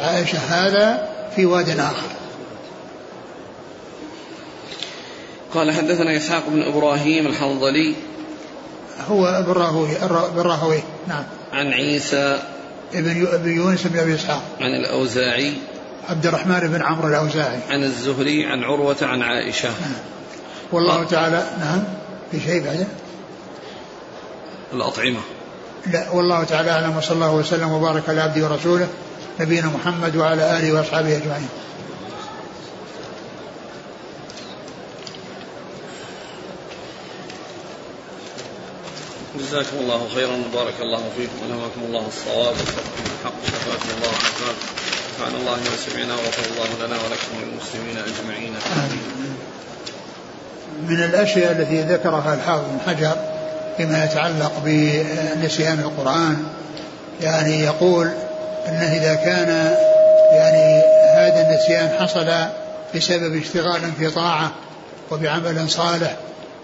عائشة 0.00 0.38
هذا 0.38 1.08
في 1.36 1.46
واد 1.46 1.68
آخر. 1.68 2.08
قال 5.54 5.72
حدثنا 5.72 6.16
إسحاق 6.16 6.42
بن 6.48 6.62
إبراهيم 6.62 7.26
الحنظلي. 7.26 7.94
هو 9.10 9.44
بالراهوي 9.46 9.88
بالراهوي. 10.36 10.82
نعم. 11.08 11.24
عن 11.52 11.72
عيسى. 11.72 12.42
ابن 12.94 13.48
يونس 13.48 13.86
بن 13.86 13.98
أبي 13.98 14.14
إسحاق. 14.14 14.42
عن 14.60 14.70
الأوزاعي. 14.70 15.52
عبد 16.08 16.26
الرحمن 16.26 16.60
بن 16.60 16.82
عمرو 16.82 17.08
الأوزاعي. 17.08 17.58
عن 17.70 17.84
الزهري 17.84 18.46
عن 18.46 18.62
عروة 18.62 18.96
عن 19.02 19.22
عائشة. 19.22 19.68
نعم. 19.68 20.00
والله 20.72 21.04
تعالى 21.04 21.46
نعم. 21.60 21.84
في 22.32 22.40
شيء 22.40 22.64
بعده؟ 22.64 22.86
الأطعمة. 24.72 25.20
لا 25.86 26.10
والله 26.10 26.44
تعالى 26.44 26.70
أعلم 26.70 26.96
وصلى 26.96 27.14
الله 27.14 27.34
وسلم 27.34 27.72
وبارك 27.72 28.08
على 28.08 28.20
عبده 28.20 28.44
ورسوله 28.44 28.88
نبينا 29.40 29.66
محمد 29.66 30.16
وعلى 30.16 30.58
آله 30.58 30.72
وأصحابه 30.72 31.16
أجمعين. 31.16 31.48
جزاكم 39.38 39.76
الله 39.80 40.08
خيرا 40.14 40.36
وبارك 40.52 40.74
الله 40.80 41.02
فيكم 41.16 41.36
ونهاكم 41.44 41.80
الله 41.86 42.06
الصواب 42.08 42.52
وفقكم 42.52 43.04
الحق 43.20 43.46
شفاكم 43.46 43.88
الله 43.96 44.08
عافاكم 44.08 44.66
سبحان 45.16 45.34
الله 45.40 45.54
ما 45.54 45.76
سمعنا 45.86 46.14
وغفر 46.14 46.42
الله 46.50 46.86
لنا 46.86 46.96
ولكم 46.96 47.30
وللمسلمين 47.36 47.96
أجمعين. 47.98 48.54
من 50.88 51.04
الأشياء 51.04 51.52
التي 51.52 51.82
ذكرها 51.82 52.34
الحافظ 52.34 52.64
بن 52.64 52.80
حجر 52.86 53.37
فيما 53.78 54.04
يتعلق 54.04 54.52
بنسيان 54.64 55.78
القرآن 55.78 56.36
يعني 57.20 57.60
يقول 57.60 58.10
انه 58.68 58.92
إذا 58.96 59.14
كان 59.14 59.74
يعني 60.32 60.82
هذا 61.14 61.46
النسيان 61.48 61.88
حصل 62.00 62.48
بسبب 62.94 63.36
اشتغال 63.36 63.80
في 63.98 64.10
طاعة 64.10 64.52
وبعمل 65.10 65.70
صالح 65.70 66.16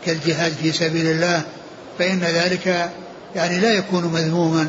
كالجهاد 0.06 0.52
في 0.52 0.72
سبيل 0.72 1.06
الله 1.06 1.42
فإن 1.98 2.20
ذلك 2.20 2.90
يعني 3.36 3.58
لا 3.58 3.72
يكون 3.72 4.04
مذموما 4.04 4.68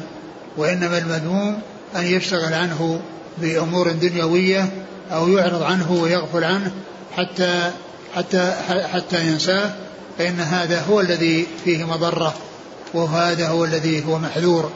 وإنما 0.58 0.98
المذموم 0.98 1.60
أن 1.96 2.04
يشتغل 2.04 2.54
عنه 2.54 3.00
بأمور 3.38 3.92
دنيوية 3.92 4.70
أو 5.12 5.30
يعرض 5.30 5.64
عنه 5.64 5.92
ويغفل 5.92 6.44
عنه 6.44 6.72
حتى 7.18 7.72
حتى 8.16 8.54
حتى 8.94 9.28
ينساه. 9.28 9.72
فإن 10.18 10.40
هذا 10.40 10.82
هو 10.82 11.02
الذي 11.02 11.48
فيه 11.64 11.84
مضرة 11.84 12.36
وهذا 12.94 13.48
هو 13.48 13.66
الذي 13.66 14.06
هو 14.06 14.20
محذور. 14.20 14.72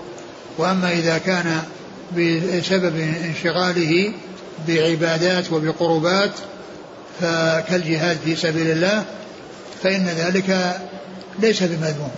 وأما 0.57 0.91
إذا 0.91 1.17
كان 1.17 1.63
بسبب 2.11 2.99
انشغاله 2.99 4.13
بعبادات 4.67 5.51
وبقربات 5.51 6.31
فكالجهاد 7.19 8.17
في 8.25 8.35
سبيل 8.35 8.71
الله 8.71 9.05
فإن 9.83 10.05
ذلك 10.05 10.79
ليس 11.39 11.63
بمذموم. 11.63 12.11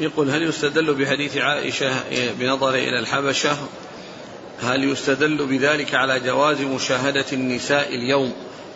يقول 0.00 0.30
هل 0.30 0.42
يستدل 0.42 0.94
بحديث 0.94 1.36
عائشة 1.36 1.90
بنظر 2.40 2.74
إلى 2.74 2.98
الحبشة؟ 2.98 3.56
هل 4.62 4.84
يستدل 4.84 5.46
بذلك 5.46 5.94
على 5.94 6.20
جواز 6.20 6.60
مشاهدة 6.60 7.24
النساء 7.32 7.94
اليوم؟ 7.94 8.32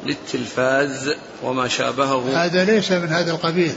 للتلفاز 0.06 1.14
وما 1.42 1.68
شابهه. 1.68 2.44
هذا 2.44 2.64
ليس 2.64 2.92
من 2.92 3.08
هذا 3.08 3.30
القبيل 3.30 3.72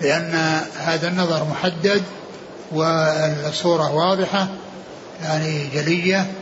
لأن 0.00 0.62
هذا 0.76 1.08
النظر 1.08 1.44
محدد 1.44 2.02
والصورة 2.72 3.94
واضحة 3.94 4.48
يعني 5.22 5.66
جلية 5.74 6.32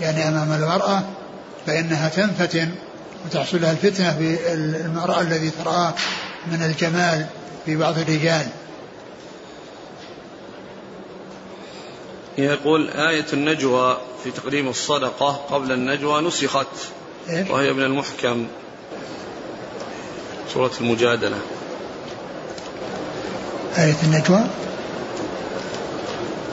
يعني 0.00 0.28
أمام 0.28 0.52
المرأة 0.52 1.02
فإنها 1.66 2.08
تنفتن 2.08 2.70
وتحصل 3.26 3.60
لها 3.60 3.70
الفتنة 3.72 4.16
بالمرأة 4.18 5.20
الذي 5.20 5.50
ترآه 5.50 5.94
من 6.46 6.62
الجمال 6.62 7.26
في 7.66 7.76
بعض 7.76 7.98
الرجال. 7.98 8.46
يقول 12.38 12.90
آية 12.90 13.26
النجوى 13.32 13.98
في 14.24 14.30
تقديم 14.30 14.68
الصدقة 14.68 15.32
قبل 15.50 15.72
النجوى 15.72 16.22
نسخت. 16.22 16.66
وهي 17.28 17.72
من 17.72 17.82
المحكم. 17.82 18.46
سورة 20.54 20.70
المجادلة. 20.80 21.36
آية 23.78 23.94
النجوى؟ 24.02 24.40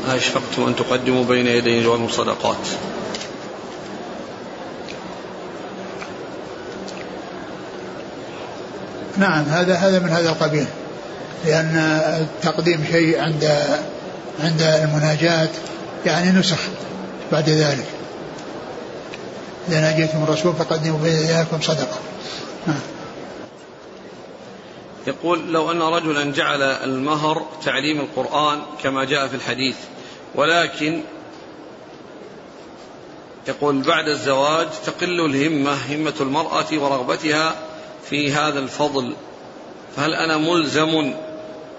أشفقتم 0.07 0.67
أن 0.67 0.76
تقدموا 0.76 1.23
بين 1.23 1.47
يدي 1.47 1.80
نجواكم 1.80 2.09
صدقات. 2.09 2.67
نعم 9.17 9.43
هذا 9.43 9.76
هذا 9.76 9.99
من 9.99 10.09
هذا 10.09 10.30
القبيل. 10.30 10.65
لأن 11.45 12.28
تقديم 12.41 12.86
شيء 12.91 13.19
عند 13.19 13.43
عند 14.43 14.61
المناجاة 14.61 15.49
يعني 16.05 16.39
نسخ 16.39 16.59
بعد 17.32 17.49
ذلك. 17.49 17.95
إذا 19.68 19.80
ناجيتم 19.80 20.24
الرسول 20.24 20.53
فقدموا 20.53 20.99
بين 20.99 21.13
يديكم 21.13 21.61
صدقة. 21.61 21.99
يقول 25.07 25.53
لو 25.53 25.72
أن 25.72 25.82
رجلا 25.82 26.32
جعل 26.32 26.61
المهر 26.61 27.45
تعليم 27.66 27.99
القرآن 27.99 28.59
كما 28.84 29.03
جاء 29.05 29.28
في 29.28 29.36
الحديث 29.36 29.76
ولكن 30.36 31.01
يقول 33.47 33.82
بعد 33.82 34.07
الزواج 34.07 34.68
تقل 34.86 35.26
الهمة 35.26 35.78
همة 35.89 36.13
المرأة 36.22 36.66
ورغبتها 36.74 37.55
في 38.09 38.34
هذا 38.34 38.59
الفضل 38.59 39.16
فهل 39.95 40.13
أنا 40.13 40.38
ملزم 40.38 41.13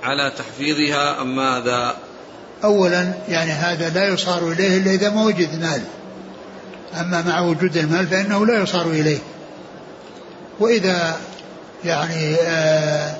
على 0.03 0.33
تحفيظها 0.39 1.23
أم 1.23 1.37
ماذا؟ 1.37 1.97
أولا 2.65 3.13
يعني 3.29 3.51
هذا 3.51 3.89
لا 3.89 4.09
يصار 4.09 4.53
إليه 4.53 4.79
إلا 4.79 4.91
إذا 4.91 5.11
ما 5.11 5.25
وجد 5.25 5.61
مال. 5.61 5.83
أما 7.01 7.23
مع 7.23 7.41
وجود 7.41 7.77
المال 7.77 8.07
فإنه 8.07 8.47
لا 8.47 8.63
يصار 8.63 8.87
إليه. 8.87 9.19
وإذا 10.61 11.17
يعني 11.85 12.35
آه، 12.35 13.15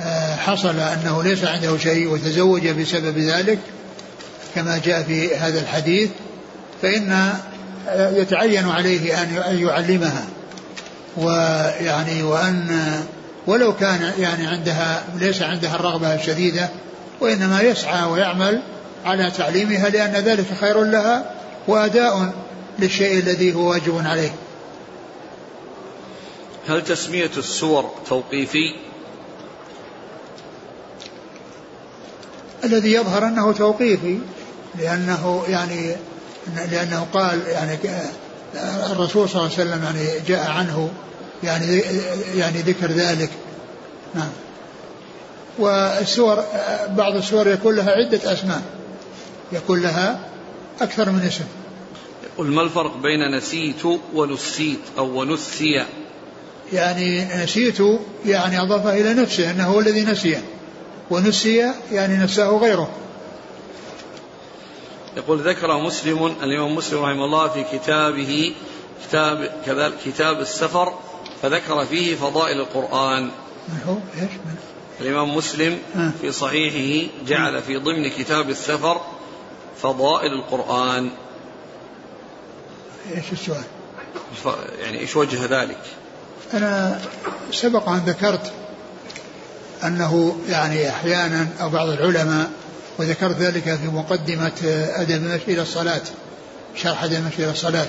آه، 0.00 0.36
حصل 0.36 0.80
أنه 0.80 1.22
ليس 1.22 1.44
عنده 1.44 1.78
شيء 1.78 2.08
وتزوج 2.08 2.68
بسبب 2.68 3.18
ذلك 3.18 3.58
كما 4.54 4.80
جاء 4.84 5.02
في 5.02 5.36
هذا 5.36 5.60
الحديث 5.60 6.10
فإن 6.82 7.32
يتعين 7.96 8.68
عليه 8.68 9.22
أن 9.22 9.58
يعلمها. 9.58 10.24
ويعني 11.16 12.22
وأن 12.22 12.80
ولو 13.46 13.76
كان 13.76 14.12
يعني 14.18 14.46
عندها 14.46 15.02
ليس 15.18 15.42
عندها 15.42 15.74
الرغبة 15.74 16.14
الشديدة 16.14 16.68
وإنما 17.20 17.60
يسعى 17.60 18.10
ويعمل 18.10 18.60
على 19.04 19.30
تعليمها 19.30 19.88
لأن 19.88 20.12
ذلك 20.12 20.46
خير 20.60 20.84
لها 20.84 21.24
وأداء 21.68 22.32
للشيء 22.78 23.18
الذي 23.18 23.54
هو 23.54 23.70
واجب 23.70 24.06
عليه. 24.06 24.34
هل 26.68 26.84
تسمية 26.84 27.30
السور 27.36 27.90
توقيفي؟ 28.08 28.74
الذي 32.64 32.92
يظهر 32.92 33.26
أنه 33.26 33.52
توقيفي 33.52 34.18
لأنه 34.78 35.44
يعني 35.48 35.96
لأنه 36.70 37.06
قال 37.14 37.42
يعني 37.46 37.78
الرسول 38.92 39.28
صلى 39.28 39.42
الله 39.42 39.52
عليه 39.58 39.70
وسلم 39.70 39.84
يعني 39.84 40.20
جاء 40.26 40.50
عنه 40.50 40.90
يعني 41.42 41.82
يعني 42.34 42.58
ذكر 42.58 42.86
ذلك. 42.86 43.30
نعم. 44.14 44.30
والسور 45.58 46.44
بعض 46.88 47.16
السور 47.16 47.48
يكون 47.48 47.76
لها 47.76 47.90
عدة 47.90 48.32
أسماء 48.32 48.62
يكون 49.52 49.82
لها 49.82 50.18
أكثر 50.80 51.10
من 51.10 51.22
اسم. 51.22 51.44
يقول 52.38 52.50
ما 52.50 52.62
الفرق 52.62 52.96
بين 52.96 53.36
نسيت 53.36 53.82
ونسيت 54.14 54.78
أو 54.98 55.20
ونسي 55.20 55.84
يعني 56.72 57.24
نسيت 57.44 57.78
يعني 58.26 58.62
أضافه 58.62 59.00
إلى 59.00 59.14
نفسه 59.14 59.50
أنه 59.50 59.66
هو 59.66 59.80
الذي 59.80 60.04
نسيه 60.04 60.42
ونسي 61.10 61.72
يعني 61.92 62.16
نساه 62.16 62.58
غيره 62.58 62.90
يقول 65.16 65.38
ذكر 65.38 65.82
مسلم 65.82 66.26
الإمام 66.26 66.74
مسلم 66.74 67.04
رحمه 67.04 67.24
الله 67.24 67.48
في 67.48 67.64
كتابه 67.78 68.54
كتاب 69.08 69.50
كذلك 69.66 69.94
كتاب 70.04 70.40
السفر 70.40 70.92
فذكر 71.42 71.84
فيه 71.84 72.14
فضائل 72.14 72.60
القرآن 72.60 73.30
هو؟ 73.86 73.94
من؟ 73.94 74.28
الإمام 75.00 75.36
مسلم 75.36 75.78
آه. 75.96 76.10
في 76.20 76.32
صحيحه 76.32 77.08
جعل 77.26 77.62
في 77.62 77.76
ضمن 77.76 78.10
كتاب 78.10 78.50
السفر 78.50 79.00
فضائل 79.82 80.32
القرآن 80.32 81.10
إيش 83.16 83.32
السؤال؟ 83.32 83.64
يعني 84.80 84.98
إيش 84.98 85.16
وجه 85.16 85.62
ذلك؟ 85.62 85.78
أنا 86.54 87.00
سبق 87.52 87.88
أن 87.88 87.98
ذكرت 88.06 88.52
أنه 89.84 90.36
يعني 90.48 90.88
أحيانا 90.88 91.46
أو 91.60 91.68
بعض 91.68 91.88
العلماء 91.88 92.50
وذكرت 92.98 93.36
ذلك 93.36 93.62
في 93.62 93.88
مقدمة 93.88 94.52
أدب 94.96 95.16
المشي 95.16 95.52
إلى 95.52 95.62
الصلاة 95.62 96.02
شرح 96.74 97.04
أدب 97.04 97.14
المشي 97.14 97.44
إلى 97.44 97.50
الصلاة 97.50 97.86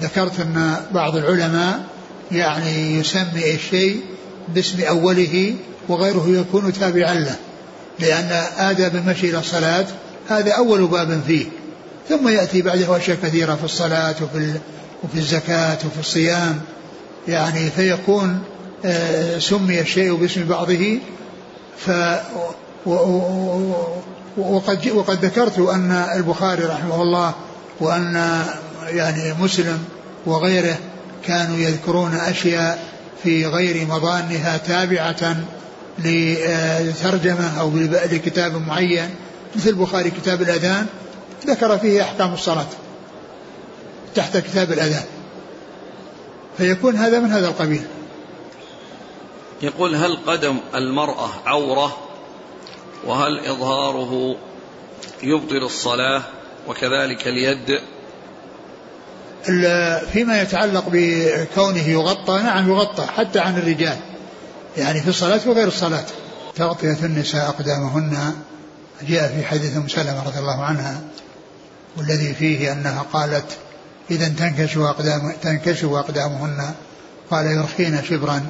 ذكرت 0.00 0.40
أن 0.40 0.76
بعض 0.92 1.16
العلماء 1.16 1.84
يعني 2.32 2.94
يسمي 2.94 3.54
الشيء 3.54 4.00
باسم 4.48 4.82
أوله 4.82 5.54
وغيره 5.88 6.26
يكون 6.28 6.72
تابعا 6.72 7.14
له 7.14 7.36
لأن 7.98 8.46
آداب 8.58 8.96
المشي 8.96 9.30
إلى 9.30 9.38
الصلاة 9.38 9.86
هذا 10.28 10.52
أول 10.52 10.86
باب 10.86 11.22
فيه 11.26 11.46
ثم 12.08 12.28
يأتي 12.28 12.62
بعده 12.62 12.96
أشياء 12.96 13.18
كثيرة 13.22 13.54
في 13.54 13.64
الصلاة 13.64 14.14
وفي 14.22 14.54
وفي 15.04 15.18
الزكاة 15.18 15.78
وفي 15.86 16.00
الصيام. 16.00 16.60
يعني 17.28 17.70
فيكون 17.70 18.42
آه، 18.84 19.38
سمي 19.38 19.80
الشيء 19.80 20.14
باسم 20.14 20.44
بعضه. 20.44 20.98
ف 21.78 21.90
وقد 24.36 24.88
وقد 24.88 25.24
ذكرت 25.24 25.58
أن 25.58 25.92
البخاري 25.92 26.64
رحمه 26.64 27.02
الله 27.02 27.34
وأن 27.80 28.42
يعني 28.86 29.34
مسلم 29.40 29.78
وغيره 30.26 30.76
كانوا 31.26 31.58
يذكرون 31.58 32.14
أشياء 32.14 32.78
في 33.22 33.46
غير 33.46 33.86
مضانها 33.86 34.56
تابعة 34.56 35.36
لترجمة 35.98 37.60
أو 37.60 37.70
لكتاب 38.12 38.66
معين. 38.66 39.10
مثل 39.56 39.68
البخاري 39.68 40.10
كتاب 40.10 40.42
الأذان. 40.42 40.86
ذكر 41.46 41.78
فيه 41.78 42.02
أحكام 42.02 42.34
الصلاة 42.34 42.66
تحت 44.14 44.36
كتاب 44.36 44.72
الآذان 44.72 45.04
فيكون 46.58 46.96
هذا 46.96 47.18
من 47.18 47.32
هذا 47.32 47.48
القبيل. 47.48 47.84
يقول 49.62 49.94
هل 49.94 50.18
قدم 50.26 50.56
المرأة 50.74 51.28
عورة؟ 51.46 51.96
وهل 53.06 53.46
إظهاره 53.46 54.36
يبطل 55.22 55.56
الصلاة 55.56 56.22
وكذلك 56.68 57.28
اليد؟ 57.28 57.80
فيما 60.12 60.42
يتعلق 60.42 60.84
بكونه 60.92 61.88
يغطى 61.88 62.32
نعم 62.32 62.68
يغطى 62.70 63.06
حتى 63.06 63.38
عن 63.38 63.58
الرجال. 63.58 63.96
يعني 64.76 65.00
في 65.00 65.08
الصلاة 65.08 65.40
وغير 65.46 65.68
الصلاة. 65.68 66.04
تغطية 66.56 66.98
النساء 67.04 67.48
أقدامهن. 67.48 68.34
جاء 69.02 69.28
في 69.28 69.46
حديث 69.46 69.76
أم 69.76 69.88
سلمة 69.88 70.26
رضي 70.26 70.38
الله 70.38 70.64
عنها 70.64 71.00
والذي 71.96 72.34
فيه 72.34 72.72
أنها 72.72 73.02
قالت 73.12 73.44
إذا 74.10 74.28
تنكشف 74.28 74.78
أقدام 74.78 75.32
تنكشف 75.42 75.84
أقدامهن 75.84 76.70
قال 77.30 77.46
يرخين 77.46 78.02
شبرا. 78.04 78.46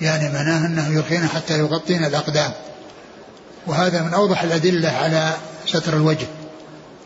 يعني 0.00 0.32
معناه 0.32 0.66
أنه 0.66 0.88
يرخين 0.88 1.26
حتى 1.26 1.58
يغطين 1.58 2.04
الأقدام. 2.04 2.50
وهذا 3.66 4.02
من 4.02 4.14
أوضح 4.14 4.42
الأدلة 4.42 4.88
على 4.88 5.36
ستر 5.66 5.96
الوجه 5.96 6.26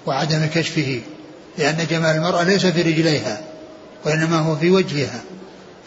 وعدم 0.07 0.47
كشفه 0.55 1.01
لأن 1.59 1.87
جمال 1.91 2.17
المرأة 2.17 2.43
ليس 2.43 2.67
في 2.67 2.83
رجليها 2.83 3.41
وإنما 4.05 4.39
هو 4.39 4.57
في 4.57 4.71
وجهها. 4.71 5.21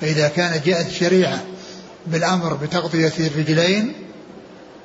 فإذا 0.01 0.27
كانت 0.27 0.65
جاءت 0.65 0.87
الشريعة 0.87 1.39
بالأمر 2.07 2.53
بتغطية 2.53 3.13
الرجلين 3.19 3.93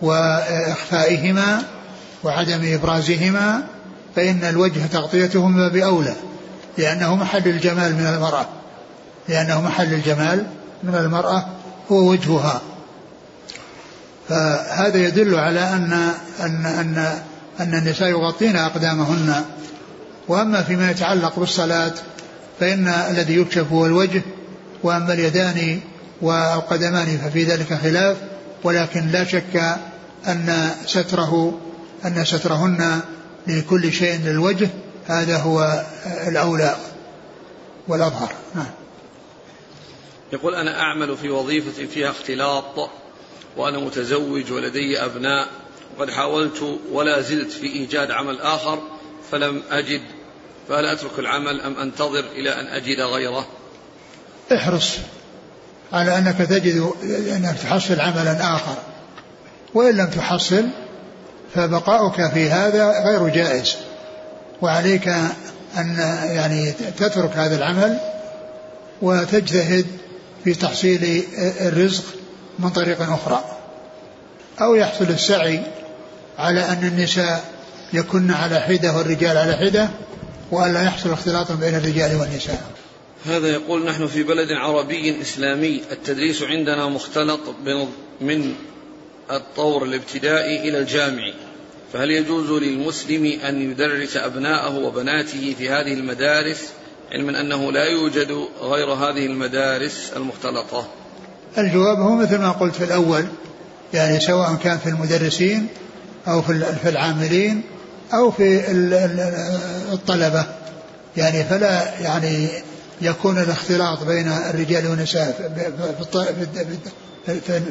وإخفائهما 0.02 1.62
وعدم 2.24 2.74
إبرازهما 2.74 3.62
فإن 4.16 4.44
الوجه 4.44 4.86
تغطيتهما 4.86 5.68
بأولى 5.68 6.14
لأنه 6.78 7.16
محل 7.16 7.48
الجمال 7.48 7.94
من 7.94 8.06
المرأة. 8.06 8.46
لأنه 9.28 9.60
محل 9.60 9.94
الجمال 9.94 10.46
من 10.82 10.94
المرأة 10.94 11.46
هو 11.92 12.10
وجهها. 12.10 12.60
فهذا 14.28 14.98
يدل 14.98 15.34
على 15.34 15.60
أن 15.60 16.12
أن 16.40 16.66
أن 16.66 17.18
أن 17.60 17.74
النساء 17.74 18.08
يغطين 18.08 18.56
أقدامهن. 18.56 19.44
وأما 20.28 20.62
فيما 20.62 20.90
يتعلق 20.90 21.38
بالصلاة 21.38 21.92
فإن 22.60 22.88
الذي 22.88 23.36
يكشف 23.36 23.72
هو 23.72 23.86
الوجه 23.86 24.22
وأما 24.82 25.12
اليدان 25.12 25.80
والقدمان 26.22 27.18
ففي 27.18 27.44
ذلك 27.44 27.74
خلاف 27.74 28.16
ولكن 28.64 29.08
لا 29.08 29.24
شك 29.24 29.76
أن 30.26 30.70
ستره 30.86 31.58
أن 32.04 32.24
سترهن 32.24 33.00
لكل 33.48 33.92
شيء 33.92 34.20
للوجه 34.20 34.70
هذا 35.06 35.36
هو 35.38 35.84
الأولى 36.28 36.76
والأظهر. 37.88 38.32
نعم. 38.54 38.70
يقول 40.32 40.54
أنا 40.54 40.80
أعمل 40.80 41.16
في 41.16 41.30
وظيفة 41.30 41.86
فيها 41.86 42.10
اختلاط 42.10 42.90
وأنا 43.56 43.78
متزوج 43.78 44.52
ولدي 44.52 45.04
أبناء 45.04 45.48
وقد 45.98 46.10
حاولت 46.10 46.78
ولا 46.92 47.20
زلت 47.20 47.52
في 47.52 47.66
إيجاد 47.66 48.10
عمل 48.10 48.40
آخر 48.40 48.82
فلم 49.30 49.62
أجد 49.70 50.00
فهل 50.68 50.86
أترك 50.86 51.18
العمل 51.18 51.60
أم 51.60 51.76
أنتظر 51.76 52.24
إلى 52.36 52.60
أن 52.60 52.66
أجد 52.66 53.00
غيره؟ 53.00 53.46
احرص 54.52 54.96
على 55.92 56.18
أنك 56.18 56.36
تجد 56.38 56.92
أنك 57.36 57.58
تحصل 57.58 58.00
عملا 58.00 58.54
آخر. 58.56 58.76
وإن 59.74 59.96
لم 59.96 60.10
تحصل 60.10 60.64
فبقاؤك 61.54 62.30
في 62.32 62.50
هذا 62.50 63.04
غير 63.04 63.28
جائز. 63.28 63.76
وعليك 64.62 65.08
أن 65.78 65.96
يعني 66.24 66.72
تترك 66.72 67.36
هذا 67.36 67.56
العمل 67.56 67.98
وتجتهد 69.02 69.86
في 70.44 70.54
تحصيل 70.54 71.24
الرزق 71.60 72.04
من 72.58 72.70
طريق 72.70 73.02
أخرى. 73.02 73.44
أو 74.60 74.74
يحصل 74.74 75.04
السعي 75.04 75.60
على 76.38 76.60
أن 76.60 76.84
النساء 76.84 77.44
يكن 77.92 78.30
على 78.30 78.60
حدة 78.60 78.96
والرجال 78.96 79.36
على 79.36 79.56
حدة 79.56 79.88
وألا 80.50 80.82
يحصل 80.82 81.12
اختلاط 81.12 81.52
بين 81.52 81.74
الرجال 81.74 82.16
والنساء. 82.16 82.62
هذا 83.26 83.48
يقول 83.48 83.86
نحن 83.86 84.06
في 84.06 84.22
بلد 84.22 84.52
عربي 84.52 85.22
إسلامي. 85.22 85.82
التدريس 85.92 86.42
عندنا 86.42 86.88
مختلط 86.88 87.40
من 88.20 88.54
الطور 89.30 89.84
الابتدائي 89.84 90.68
إلى 90.68 90.78
الجامعي 90.78 91.34
فهل 91.92 92.10
يجوز 92.10 92.50
للمسلم 92.50 93.40
أن 93.48 93.70
يدرس 93.70 94.16
أبناءه 94.16 94.78
وبناته 94.78 95.54
في 95.58 95.68
هذه 95.68 95.92
المدارس؟ 95.92 96.68
علما 97.12 97.40
أنه 97.40 97.72
لا 97.72 97.84
يوجد 97.84 98.46
غير 98.60 98.86
هذه 98.86 99.26
المدارس 99.26 100.12
المختلطة. 100.16 100.86
الجواب 101.58 101.98
هو 101.98 102.14
مثل 102.14 102.38
ما 102.38 102.50
قلت 102.50 102.74
في 102.74 102.84
الأول 102.84 103.26
يعني 103.94 104.20
سواء 104.20 104.54
كان 104.64 104.78
في 104.78 104.88
المدرسين 104.88 105.66
أو 106.28 106.42
في 106.42 106.88
العاملين 106.88 107.62
أو 108.14 108.30
في 108.30 108.70
الطلبة. 109.92 110.46
يعني 111.16 111.44
فلا 111.44 112.00
يعني 112.00 112.48
يكون 113.00 113.38
الاختلاط 113.38 114.04
بين 114.04 114.28
الرجال 114.28 114.86
والنساء 114.86 115.52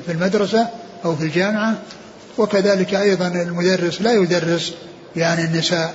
في 0.05 0.11
المدرسة 0.11 0.67
أو 1.05 1.15
في 1.15 1.23
الجامعة. 1.23 1.75
وكذلك 2.37 2.95
أيضا 2.95 3.27
المدرس 3.27 4.01
لا 4.01 4.11
يدرس 4.11 4.73
يعني 5.15 5.43
النساء 5.43 5.93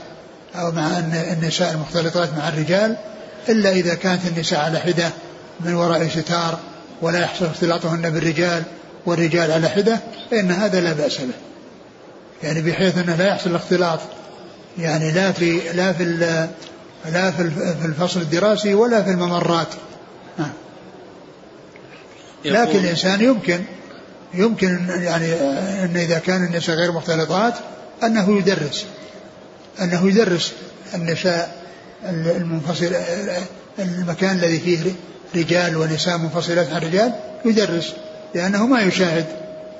أو 0.55 0.72
مع 0.72 0.99
النساء 1.33 1.72
المختلطات 1.72 2.28
مع 2.39 2.49
الرجال 2.49 2.97
إلا 3.49 3.70
إذا 3.70 3.95
كانت 3.95 4.20
النساء 4.26 4.61
على 4.61 4.78
حدة 4.78 5.11
من 5.61 5.74
وراء 5.74 6.09
ستار 6.09 6.59
ولا 7.03 7.20
يحصل 7.20 7.47
اختلاطهن 7.47 8.11
بالرجال 8.11 8.62
والرجال 9.07 9.51
على 9.51 9.68
حدة 9.68 10.01
فإن 10.31 10.51
هذا 10.51 10.81
لا 10.81 10.93
بأس 10.93 11.16
به. 11.16 11.33
يعني 12.43 12.62
بحيث 12.62 12.99
أنه 12.99 13.16
لا 13.16 13.28
يحصل 13.28 13.51
الاختلاط 13.51 14.01
يعني 14.78 15.12
لا 15.12 15.33
في 15.33 15.61
لا 15.74 15.93
في 15.93 16.03
لا 17.05 17.30
في 17.30 17.42
الفصل 17.84 18.20
الدراسي 18.20 18.74
ولا 18.74 19.03
في 19.03 19.11
الممرات. 19.11 19.68
لكن 22.44 22.78
الإنسان 22.78 23.20
يمكن 23.20 23.61
يمكن 24.34 24.86
يعني 24.88 25.34
أن 25.84 25.96
إذا 25.96 26.18
كان 26.18 26.44
النساء 26.44 26.76
غير 26.76 26.92
مختلطات 26.92 27.55
أنه 28.03 28.38
يدرس. 28.38 28.86
أنه 29.80 30.09
يدرس 30.09 30.53
النساء 30.94 31.62
المنفصل 32.05 32.92
المكان 33.78 34.36
الذي 34.36 34.59
فيه 34.59 34.92
رجال 35.36 35.76
ونساء 35.76 36.18
منفصلات 36.18 36.70
عن 36.70 36.76
الرجال 36.76 37.12
يدرس 37.44 37.92
لأنه 38.34 38.66
ما 38.66 38.80
يشاهد 38.80 39.26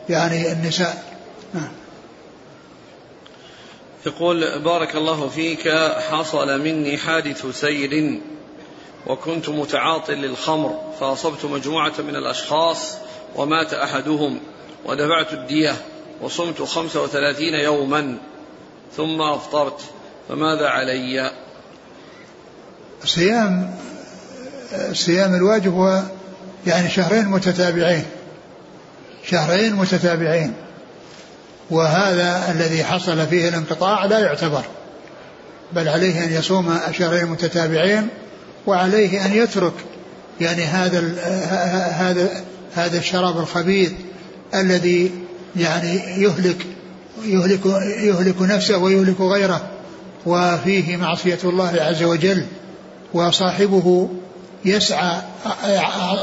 يعني 0.09 0.53
النساء. 0.53 1.03
نعم 1.55 1.80
يقول 4.07 4.59
بارك 4.59 4.97
الله 4.97 5.29
فيك 5.29 5.69
حصل 6.11 6.61
مني 6.61 6.97
حادث 6.97 7.47
سير 7.47 8.21
وكنت 9.07 9.49
متعاط 9.49 10.11
للخمر 10.11 10.93
فأصبت 11.01 11.45
مجموعة 11.45 11.93
من 11.99 12.17
الأشخاص 12.17 12.97
ومات 13.37 13.75
أحدهم 13.75 14.41
ودفعت 14.87 15.33
الدية 15.33 15.77
وصمت 16.23 16.63
خمسة 16.63 17.03
وثلاثين 17.03 17.55
يوما 17.55 18.17
ثم 18.97 19.21
أفطرت. 19.23 19.81
فماذا 20.29 20.69
علي؟ 20.69 21.31
صيام 23.05 23.75
الصيام 24.73 25.35
الواجب 25.35 25.75
هو 25.75 26.03
يعني 26.67 26.91
شهرين 26.91 27.29
متتابعين 27.29 28.07
شهرين 29.25 29.75
متتابعين. 29.75 30.55
وهذا 31.71 32.53
الذي 32.53 32.85
حصل 32.85 33.27
فيه 33.27 33.49
الانقطاع 33.49 34.05
لا 34.05 34.19
يعتبر 34.19 34.63
بل 35.73 35.89
عليه 35.89 36.25
أن 36.25 36.33
يصوم 36.33 36.79
شهرين 36.93 37.27
متتابعين 37.27 38.09
وعليه 38.67 39.27
أن 39.27 39.35
يترك 39.35 39.73
يعني 40.41 40.65
هذا 40.65 40.99
هذا 41.93 42.45
هذا 42.75 42.99
الشراب 42.99 43.39
الخبيث 43.39 43.93
الذي 44.55 45.11
يعني 45.57 45.95
يهلك 46.23 46.67
يهلك 47.25 47.67
يهلك 48.03 48.43
نفسه 48.43 48.79
ويهلك 48.79 49.21
غيره. 49.21 49.61
وفيه 50.27 50.97
معصية 50.97 51.39
الله 51.45 51.73
عز 51.81 52.03
وجل 52.03 52.47
وصاحبه 53.15 54.09
يسعى 54.65 55.17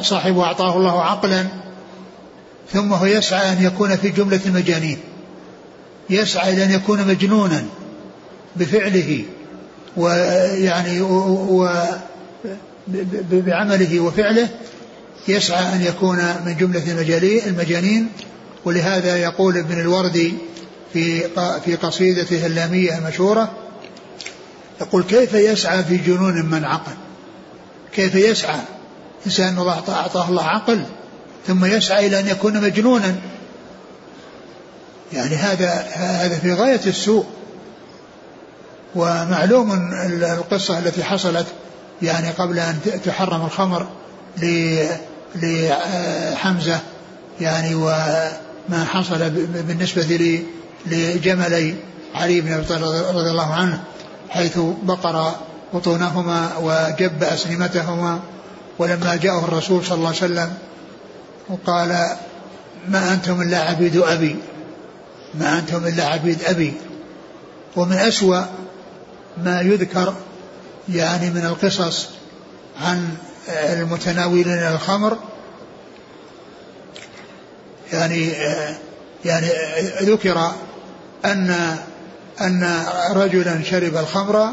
صاحبه 0.01 0.43
أعطاه 0.43 0.77
الله 0.77 1.03
عقلا 1.03 1.45
ثم 2.73 2.93
هو 2.93 3.05
يسعى 3.05 3.51
أن 3.51 3.63
يكون 3.63 3.95
في 3.95 4.09
جملة 4.09 4.39
المجانين. 4.45 4.97
يسعى 6.09 6.53
إلى 6.53 6.63
أن 6.63 6.71
يكون 6.71 7.07
مجنونا 7.07 7.65
بفعله 8.55 9.25
ويعني 9.97 11.01
و 11.01 11.69
بعمله 13.31 13.99
وفعله 13.99 14.49
يسعى 15.27 15.75
أن 15.75 15.81
يكون 15.81 16.17
من 16.45 16.57
جملة 16.59 16.91
المجانين. 17.47 18.09
ولهذا 18.65 19.17
يقول 19.17 19.57
ابن 19.57 19.79
الوردي 19.79 20.33
في 20.93 21.21
في 21.65 21.75
قصيدته 21.75 22.45
اللامية 22.45 22.97
المشهورة 22.97 23.51
يقول 24.81 25.03
كيف 25.03 25.33
يسعى 25.33 25.83
في 25.83 25.97
جنون 25.97 26.45
من 26.45 26.65
عقل؟ 26.65 26.91
كيف 27.93 28.15
يسعى؟ 28.15 28.59
إنسان 29.25 29.57
الله 29.57 29.83
أعطاه 29.89 30.29
الله 30.29 30.43
عقل 30.43 30.83
ثم 31.47 31.65
يسعى 31.65 32.07
إلى 32.07 32.19
أن 32.19 32.27
يكون 32.27 32.61
مجنونا 32.61 33.15
يعني 35.13 35.35
هذا 35.35 35.69
هذا 35.93 36.39
في 36.39 36.53
غاية 36.53 36.81
السوء. 36.85 37.25
ومعلوم 38.95 39.91
القصة 40.23 40.79
التي 40.79 41.03
حصلت 41.03 41.45
يعني 42.01 42.29
قبل 42.29 42.59
أن 42.59 42.79
تحرم 43.05 43.45
الخمر 43.45 43.87
لحمزة 45.35 46.79
يعني 47.41 47.75
وما 47.75 48.85
حصل 48.85 49.29
بالنسبة 49.67 50.41
لجملي 50.85 51.75
علي 52.15 52.41
بن 52.41 52.53
أبي 52.53 52.63
طالب 52.63 52.83
رضي 53.17 53.29
الله 53.29 53.53
عنه 53.53 53.83
حيث 54.29 54.59
بقر 54.83 55.31
بطونهما 55.73 56.57
وجب 56.57 57.23
أسلمتهما. 57.23 58.19
ولما 58.79 59.15
جاءه 59.15 59.45
الرسول 59.45 59.85
صلى 59.85 59.95
الله 59.95 60.07
عليه 60.07 60.17
وسلم 60.17 60.53
وقال 61.49 62.05
ما 62.87 63.13
أنتم 63.13 63.41
إلا 63.41 63.59
عبيد 63.59 63.97
أبي. 63.97 64.35
ما 65.33 65.59
أنتم 65.59 65.87
إلا 65.87 66.05
عبيد 66.05 66.43
أبي. 66.43 66.73
ومن 67.75 67.93
أسوأ 67.95 68.41
ما 69.43 69.61
يذكر 69.61 70.13
يعني 70.89 71.29
من 71.29 71.45
القصص 71.45 72.07
عن 72.81 73.09
المتناولين 73.49 74.47
الخمر 74.47 75.17
يعني 77.93 78.31
يعني 79.25 79.47
ذكر 80.01 80.51
أن 81.25 81.77
أن 82.41 82.85
رجلا 83.11 83.63
شرب 83.63 83.97
الخمر 83.97 84.49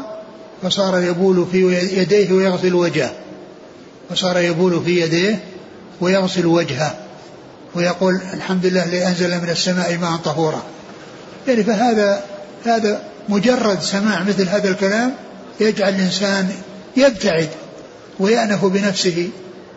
فصار 0.63 0.99
يبول 0.99 1.47
في 1.51 1.57
يديه 2.01 2.31
ويغسل 2.31 2.73
وجهه 2.73 3.13
فصار 4.09 4.37
يبول 4.37 4.83
في 4.85 5.01
يديه 5.01 5.43
ويغسل 6.01 6.45
وجهه. 6.45 7.04
ويقول 7.75 8.21
الحمد 8.33 8.65
لله 8.65 8.83
الذي 8.83 9.07
أنزل 9.07 9.41
من 9.41 9.49
السماء 9.49 9.97
ماء 9.97 10.15
طهورا. 10.17 10.63
يعني 11.47 11.63
فهذا 11.63 12.23
هذا 12.65 13.03
مجرد 13.29 13.81
سماع 13.81 14.23
مثل 14.23 14.49
هذا 14.49 14.69
الكلام 14.69 15.13
يجعل 15.59 15.93
الإنسان 15.93 16.49
يبتعد 16.97 17.49
ويأنف 18.19 18.65
بنفسه 18.65 19.29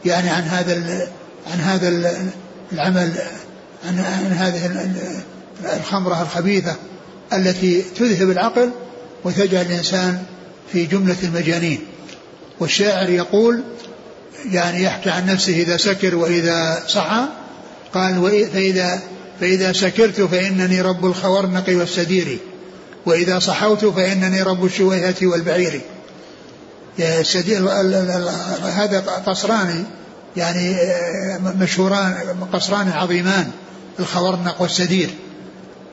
يعني 0.05 0.31
عن 0.31 0.43
هذا 0.43 0.75
عن 1.53 1.61
هذا 1.61 1.89
العمل 2.73 3.13
عن, 3.87 3.99
عن 3.99 4.33
هذه 4.33 4.91
الخمرة 5.77 6.23
الخبيثة 6.23 6.77
التي 7.33 7.83
تذهب 7.83 8.31
العقل 8.31 8.71
وتجعل 9.25 9.67
الإنسان 9.67 10.23
في 10.73 10.87
جملة 10.87 11.17
المجانين. 11.23 11.81
والشاعر 12.61 13.11
يقول 13.11 13.63
يعني 14.53 14.83
يحكي 14.83 15.11
عن 15.11 15.27
نفسه 15.27 15.53
إذا 15.53 15.77
سكر 15.77 16.15
وإذا 16.15 16.83
صحى 16.87 17.25
قال 17.95 18.49
فإذا 18.53 19.01
فإذا 19.41 19.73
سكرت 19.73 20.21
فإنني 20.21 20.81
رب 20.81 21.07
الخورنق 21.07 21.65
والسدير 21.69 22.39
وإذا 23.07 23.39
صحوت 23.39 23.85
فإنني 23.85 24.43
رب 24.43 24.65
الشويهة 24.65 25.15
والبعير. 25.23 25.81
السدير 26.99 27.71
هذا 28.63 29.01
قصران 29.27 29.85
يعني 30.37 30.77
مشهوران 31.61 32.15
قصران 32.53 32.89
عظيمان 32.89 33.51
الخورنق 34.01 34.63
والسدير. 34.63 35.11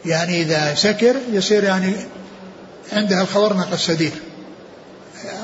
يعني 0.05 0.41
إذا 0.41 0.75
سكر 0.75 1.15
يصير 1.31 1.63
يعني 1.63 1.93
عندها 2.93 3.21
الخورنق 3.21 3.71
السدير 3.73 4.11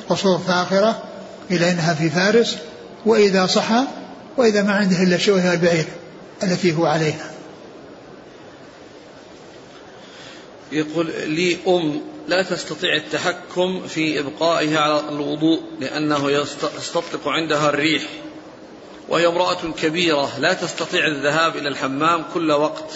قصور 0.10 0.40
فاخرة 0.40 1.04
إلى 1.52 1.72
أنها 1.72 1.94
في 1.94 2.10
فارس 2.10 2.58
وإذا 3.06 3.46
صحى 3.46 3.84
وإذا 4.38 4.62
ما 4.62 4.74
عنده 4.74 5.04
إلا 5.04 5.18
شوية 5.18 5.54
البعير 5.54 5.86
التي 6.44 6.76
هو 6.76 6.86
عليها. 6.86 7.32
يقول 10.72 11.12
لي 11.28 11.58
أم 11.68 12.02
لا 12.28 12.44
تستطيع 12.44 12.96
التحكم 12.96 13.88
في 13.88 14.20
إبقائها 14.20 14.80
على 14.80 15.00
الوضوء 15.10 15.62
لأنه 15.80 16.32
يستطلق 16.32 17.28
عندها 17.28 17.70
الريح 17.70 18.04
وهي 19.10 19.28
امرأة 19.28 19.58
كبيرة 19.82 20.40
لا 20.40 20.54
تستطيع 20.54 21.08
الذهاب 21.08 21.56
إلى 21.56 21.68
الحمام 21.68 22.24
كل 22.34 22.52
وقت 22.52 22.92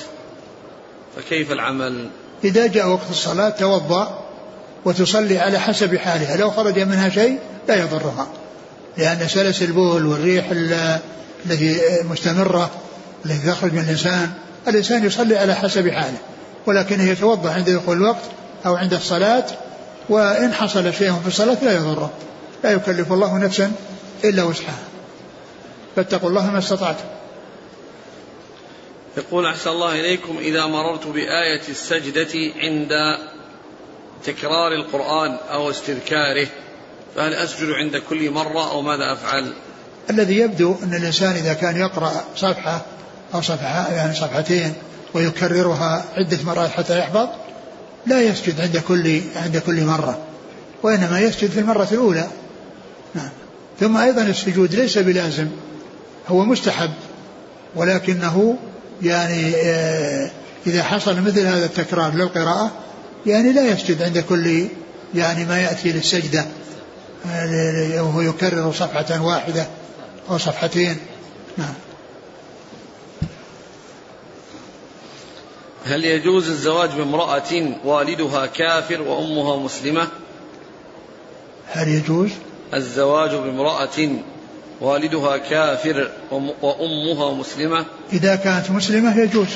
فكيف 1.15 1.51
العمل؟ 1.51 2.09
إذا 2.43 2.67
جاء 2.67 2.87
وقت 2.87 3.09
الصلاة 3.09 3.49
توضأ 3.49 4.25
وتصلي 4.85 5.39
على 5.39 5.59
حسب 5.59 5.95
حالها 5.95 6.37
لو 6.37 6.51
خرج 6.51 6.79
منها 6.79 7.09
شيء 7.09 7.39
لا 7.67 7.75
يضرها 7.75 8.27
لأن 8.97 9.27
سلس 9.27 9.61
البول 9.61 10.05
والريح 10.05 10.49
التي 11.45 11.81
مستمرة 12.03 12.71
التي 13.25 13.47
تخرج 13.47 13.73
من 13.73 13.79
الإنسان 13.79 14.31
الإنسان 14.67 15.05
يصلي 15.05 15.37
على 15.37 15.55
حسب 15.55 15.89
حاله 15.89 16.17
ولكنه 16.65 17.09
يتوضأ 17.09 17.51
عند 17.51 17.69
دخول 17.69 17.97
الوقت 17.97 18.23
أو 18.65 18.75
عند 18.75 18.93
الصلاة 18.93 19.45
وإن 20.09 20.53
حصل 20.53 20.93
شيء 20.93 21.13
في 21.13 21.27
الصلاة 21.27 21.57
لا 21.63 21.75
يضره 21.75 22.11
لا 22.63 22.71
يكلف 22.71 23.11
الله 23.11 23.37
نفسا 23.37 23.71
إلا 24.23 24.43
وسعها. 24.43 24.83
فاتقوا 25.95 26.29
الله 26.29 26.51
ما 26.51 26.59
استطعتم. 26.59 27.05
يقول 29.17 29.45
أحسن 29.45 29.69
الله 29.69 29.99
إليكم 29.99 30.37
إذا 30.37 30.65
مررت 30.65 31.07
بآية 31.07 31.61
السجدة 31.69 32.53
عند 32.55 32.89
تكرار 34.23 34.71
القرآن 34.71 35.37
أو 35.51 35.69
استذكاره 35.69 36.47
فهل 37.15 37.33
أسجد 37.33 37.69
عند 37.69 37.97
كل 38.09 38.31
مرة 38.31 38.71
أو 38.71 38.81
ماذا 38.81 39.13
أفعل؟ 39.13 39.53
الذي 40.09 40.37
يبدو 40.37 40.75
أن 40.83 40.93
الإنسان 40.93 41.31
إذا 41.31 41.53
كان 41.53 41.77
يقرأ 41.77 42.23
صفحة 42.35 42.85
أو 43.35 43.41
صفحة 43.41 43.93
يعني 43.93 44.13
صفحتين 44.13 44.73
ويكررها 45.13 46.05
عدة 46.17 46.37
مرات 46.43 46.69
حتى 46.69 46.99
يحفظ 46.99 47.27
لا 48.05 48.21
يسجد 48.21 48.61
عند 48.61 48.77
كل 48.77 49.21
عند 49.35 49.57
كل 49.57 49.85
مرة 49.85 50.17
وإنما 50.83 51.19
يسجد 51.19 51.49
في 51.49 51.59
المرة 51.59 51.87
الأولى. 51.91 52.27
نعم. 53.15 53.29
ثم 53.79 53.97
أيضا 53.97 54.21
السجود 54.21 54.75
ليس 54.75 54.97
بلازم 54.97 55.47
هو 56.27 56.45
مستحب 56.45 56.91
ولكنه 57.75 58.57
يعني 59.01 59.55
آه، 59.55 60.31
إذا 60.67 60.83
حصل 60.83 61.21
مثل 61.21 61.39
هذا 61.39 61.65
التكرار 61.65 62.13
للقراءة 62.13 62.71
يعني 63.25 63.53
لا 63.53 63.67
يسجد 63.67 64.01
عند 64.03 64.19
كل 64.19 64.67
يعني 65.15 65.45
ما 65.45 65.61
يأتي 65.61 65.91
للسجدة 65.91 66.45
آه، 67.27 68.01
وهو 68.01 68.21
يكرر 68.21 68.71
صفحة 68.71 69.21
واحدة 69.21 69.67
أو 70.29 70.37
صفحتين. 70.37 70.97
نعم. 71.57 71.73
هل 75.85 76.05
يجوز 76.05 76.49
الزواج 76.49 76.89
بامرأة 76.89 77.73
والدها 77.83 78.45
كافر 78.45 79.01
وأمها 79.01 79.57
مسلمة؟ 79.57 80.07
هل 81.67 81.87
يجوز؟ 81.87 82.29
الزواج 82.73 83.35
بامرأة 83.35 84.09
والدها 84.81 85.37
كافر 85.37 86.09
وأمها 86.61 87.33
مسلمة؟ 87.33 87.85
إذا 88.13 88.35
كانت 88.35 88.71
مسلمة 88.71 89.19
يجوز. 89.19 89.47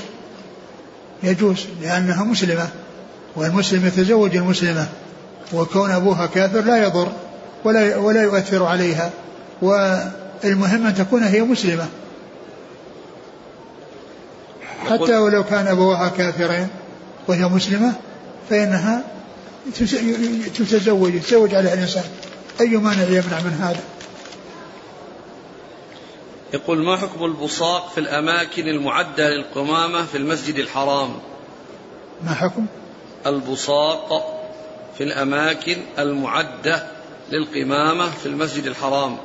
يجوز 1.24 1.66
لأنها 1.82 2.24
مسلمة 2.24 2.70
والمسلم 3.36 3.86
يتزوج 3.86 4.36
المسلمة 4.36 4.88
وكون 5.54 5.92
أبوها 5.92 6.26
كافر 6.26 6.62
لا 6.62 6.84
يضر 6.84 7.12
ولا 7.64 7.98
ولا 7.98 8.22
يؤثر 8.22 8.64
عليها 8.64 9.12
والمهم 9.62 10.88
أن 10.88 10.96
تكون 10.96 11.24
هي 11.24 11.42
مسلمة. 11.42 11.88
حتى 14.90 15.18
ولو 15.18 15.44
كان 15.44 15.68
أبوها 15.68 16.10
كافرين 16.10 16.68
وهي 17.28 17.46
مسلمة 17.46 17.94
فإنها 18.50 19.04
تتزوج 20.56 21.14
يتزوج 21.14 21.56
عليها 21.56 21.74
الإنسان. 21.74 22.04
أي 22.62 22.78
مانع 22.78 23.04
يمنع 23.04 23.40
من 23.40 23.58
هذا؟ 23.62 23.80
يقول 26.54 26.84
ما 26.84 26.98
حكم 26.98 27.26
البصاق 27.26 27.92
في 27.92 28.00
الأماكن 28.00 28.68
المعدة 28.68 29.30
للقمامة 29.30 30.06
في 30.06 30.18
المسجد 30.18 30.56
الحرام؟ 30.56 31.10
ما 32.24 32.34
حكم؟ 32.34 32.66
البصاق 33.26 34.36
في 34.98 35.04
الأماكن 35.04 35.78
المعدة 36.00 36.88
للقمامة 37.32 38.10
في 38.10 38.26
المسجد 38.26 38.66
الحرام. 38.66 39.18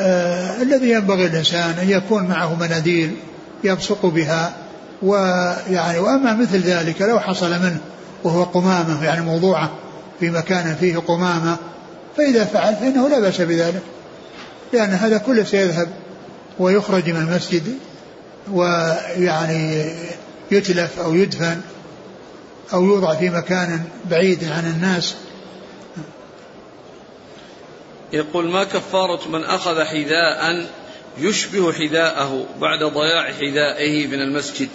آه 0.00 0.62
الذي 0.62 0.90
ينبغي 0.90 1.26
الإنسان 1.26 1.70
أن 1.70 1.90
يكون 1.90 2.24
معه 2.24 2.54
مناديل 2.54 3.16
يبصق 3.64 4.06
بها 4.06 4.56
ويعني 5.02 5.98
وأما 5.98 6.34
مثل 6.34 6.58
ذلك 6.58 7.02
لو 7.02 7.20
حصل 7.20 7.50
منه 7.50 7.80
وهو 8.24 8.42
قمامة 8.42 9.04
يعني 9.04 9.20
موضوعة 9.20 9.70
في 10.20 10.30
مكان 10.30 10.76
فيه 10.80 10.98
قمامة 10.98 11.56
فإذا 12.16 12.44
فعل 12.44 12.76
فإنه 12.76 13.08
لا 13.08 13.20
بأس 13.20 13.40
بذلك 13.40 13.82
لأن 14.72 14.90
هذا 14.90 15.18
كله 15.18 15.44
سيذهب 15.44 15.88
ويخرج 16.58 17.10
من 17.10 17.16
المسجد 17.16 17.78
ويعني 18.52 19.92
يتلف 20.50 20.98
أو 20.98 21.14
يدفن 21.14 21.60
أو 22.72 22.84
يوضع 22.84 23.14
في 23.14 23.30
مكان 23.30 23.84
بعيد 24.10 24.44
عن 24.44 24.66
الناس. 24.66 25.14
يقول 28.12 28.50
ما 28.50 28.64
كفارة 28.64 29.28
من 29.28 29.44
أخذ 29.44 29.84
حذاء 29.84 30.66
يشبه 31.18 31.72
حذاءه 31.72 32.46
بعد 32.60 32.92
ضياع 32.94 33.32
حذائه 33.32 34.06
من 34.06 34.20
المسجد. 34.20 34.68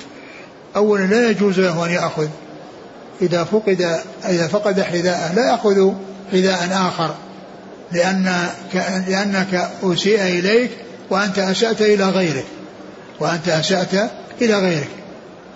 أولا 0.75 1.03
لا 1.03 1.29
يجوز 1.29 1.59
له 1.59 1.85
أن 1.85 1.91
يأخذ. 1.91 2.27
إذا 3.21 3.43
فقد 3.43 3.99
إذا 4.25 4.47
فقد 4.47 4.81
حذاءه 4.81 5.33
لا 5.33 5.51
يأخذ 5.51 5.93
حذاء 6.31 6.69
آخر. 6.71 7.15
لأن 7.91 8.49
لأنك 9.07 9.69
أسيء 9.83 10.21
إليك 10.21 10.71
وأنت 11.09 11.39
أسأت 11.39 11.81
إلى 11.81 12.03
غيرك. 12.09 12.45
وأنت 13.19 13.49
أسأت 13.49 14.11
إلى 14.41 14.59
غيرك. 14.59 14.89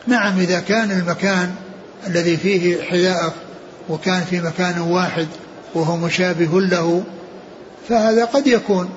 نعم 0.07 0.39
إذا 0.39 0.59
كان 0.59 0.91
المكان 0.91 1.55
الذي 2.07 2.37
فيه 2.37 2.81
حذاءك 2.83 3.33
وكان 3.89 4.23
في 4.29 4.41
مكان 4.41 4.81
واحد 4.81 5.27
وهو 5.75 5.97
مشابه 5.97 6.61
له 6.61 7.03
فهذا 7.89 8.25
قد 8.25 8.47
يكون. 8.47 8.89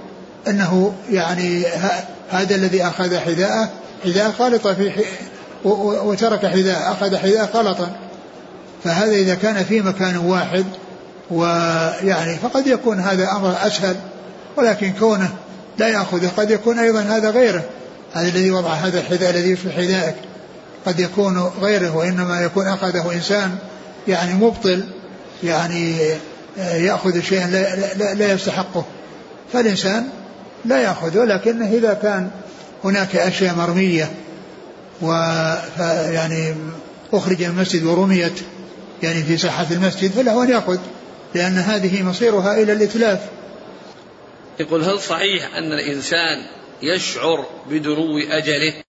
أنه 0.48 0.94
يعني 1.10 1.64
هذا 2.30 2.54
الذي 2.54 2.82
أخذ 2.82 3.18
حذاءه 3.18 3.70
حذاء 4.04 4.32
خالطة 4.32 4.74
في 4.74 4.92
وترك 6.04 6.46
حذاء 6.46 6.92
أخذ 6.92 7.16
حذاء 7.16 7.50
خلطا. 7.52 7.96
فهذا 8.84 9.12
إذا 9.12 9.34
كان 9.34 9.64
في 9.64 9.80
مكان 9.80 10.16
واحد 10.16 10.64
ويعني 11.30 12.36
فقد 12.36 12.66
يكون 12.66 13.00
هذا 13.00 13.30
أمر 13.30 13.56
أسهل 13.62 13.96
ولكن 14.56 14.92
كونه 14.92 15.28
لا 15.78 15.88
يأخذه 15.88 16.30
قد 16.36 16.50
يكون 16.50 16.78
أيضا 16.78 17.00
هذا 17.00 17.30
غيره. 17.30 17.64
هذا 18.14 18.28
الذي 18.28 18.50
وضع 18.50 18.72
هذا 18.72 19.00
الحذاء 19.00 19.30
الذي 19.30 19.50
يشبه 19.50 19.70
حذائك. 19.70 20.16
قد 20.86 21.00
يكون 21.00 21.38
غيره 21.60 21.96
وإنما 21.96 22.40
يكون 22.40 22.66
أخذه 22.66 23.12
إنسان 23.12 23.56
يعني 24.08 24.34
مبطل 24.34 24.84
يعني 25.44 25.96
يأخذ 26.58 27.20
شيئا 27.20 27.46
لا, 27.46 27.76
لا, 27.94 28.14
لا 28.14 28.32
يستحقه. 28.32 28.84
فالإنسان 29.52 30.08
لا 30.68 30.82
يأخذ 30.82 31.18
ولكنه 31.18 31.72
إذا 31.72 31.94
كان 31.94 32.30
هناك 32.84 33.16
أشياء 33.16 33.54
مرمية 33.54 34.10
ويعني 35.02 36.54
أخرج 37.12 37.42
من 37.42 37.50
المسجد 37.50 37.84
ورميت 37.84 38.40
يعني 39.02 39.22
في 39.22 39.36
ساحة 39.36 39.66
المسجد 39.70 40.10
فله 40.10 40.42
أن 40.42 40.50
يأخذ 40.50 40.78
لأن 41.34 41.58
هذه 41.58 42.02
مصيرها 42.02 42.62
إلى 42.62 42.72
الإتلاف. 42.72 43.20
يقول 44.60 44.84
هل 44.84 45.00
صحيح 45.00 45.56
أن 45.56 45.72
الإنسان 45.72 46.46
يشعر 46.82 47.46
بدنو 47.70 48.18
أجله؟ 48.18 48.85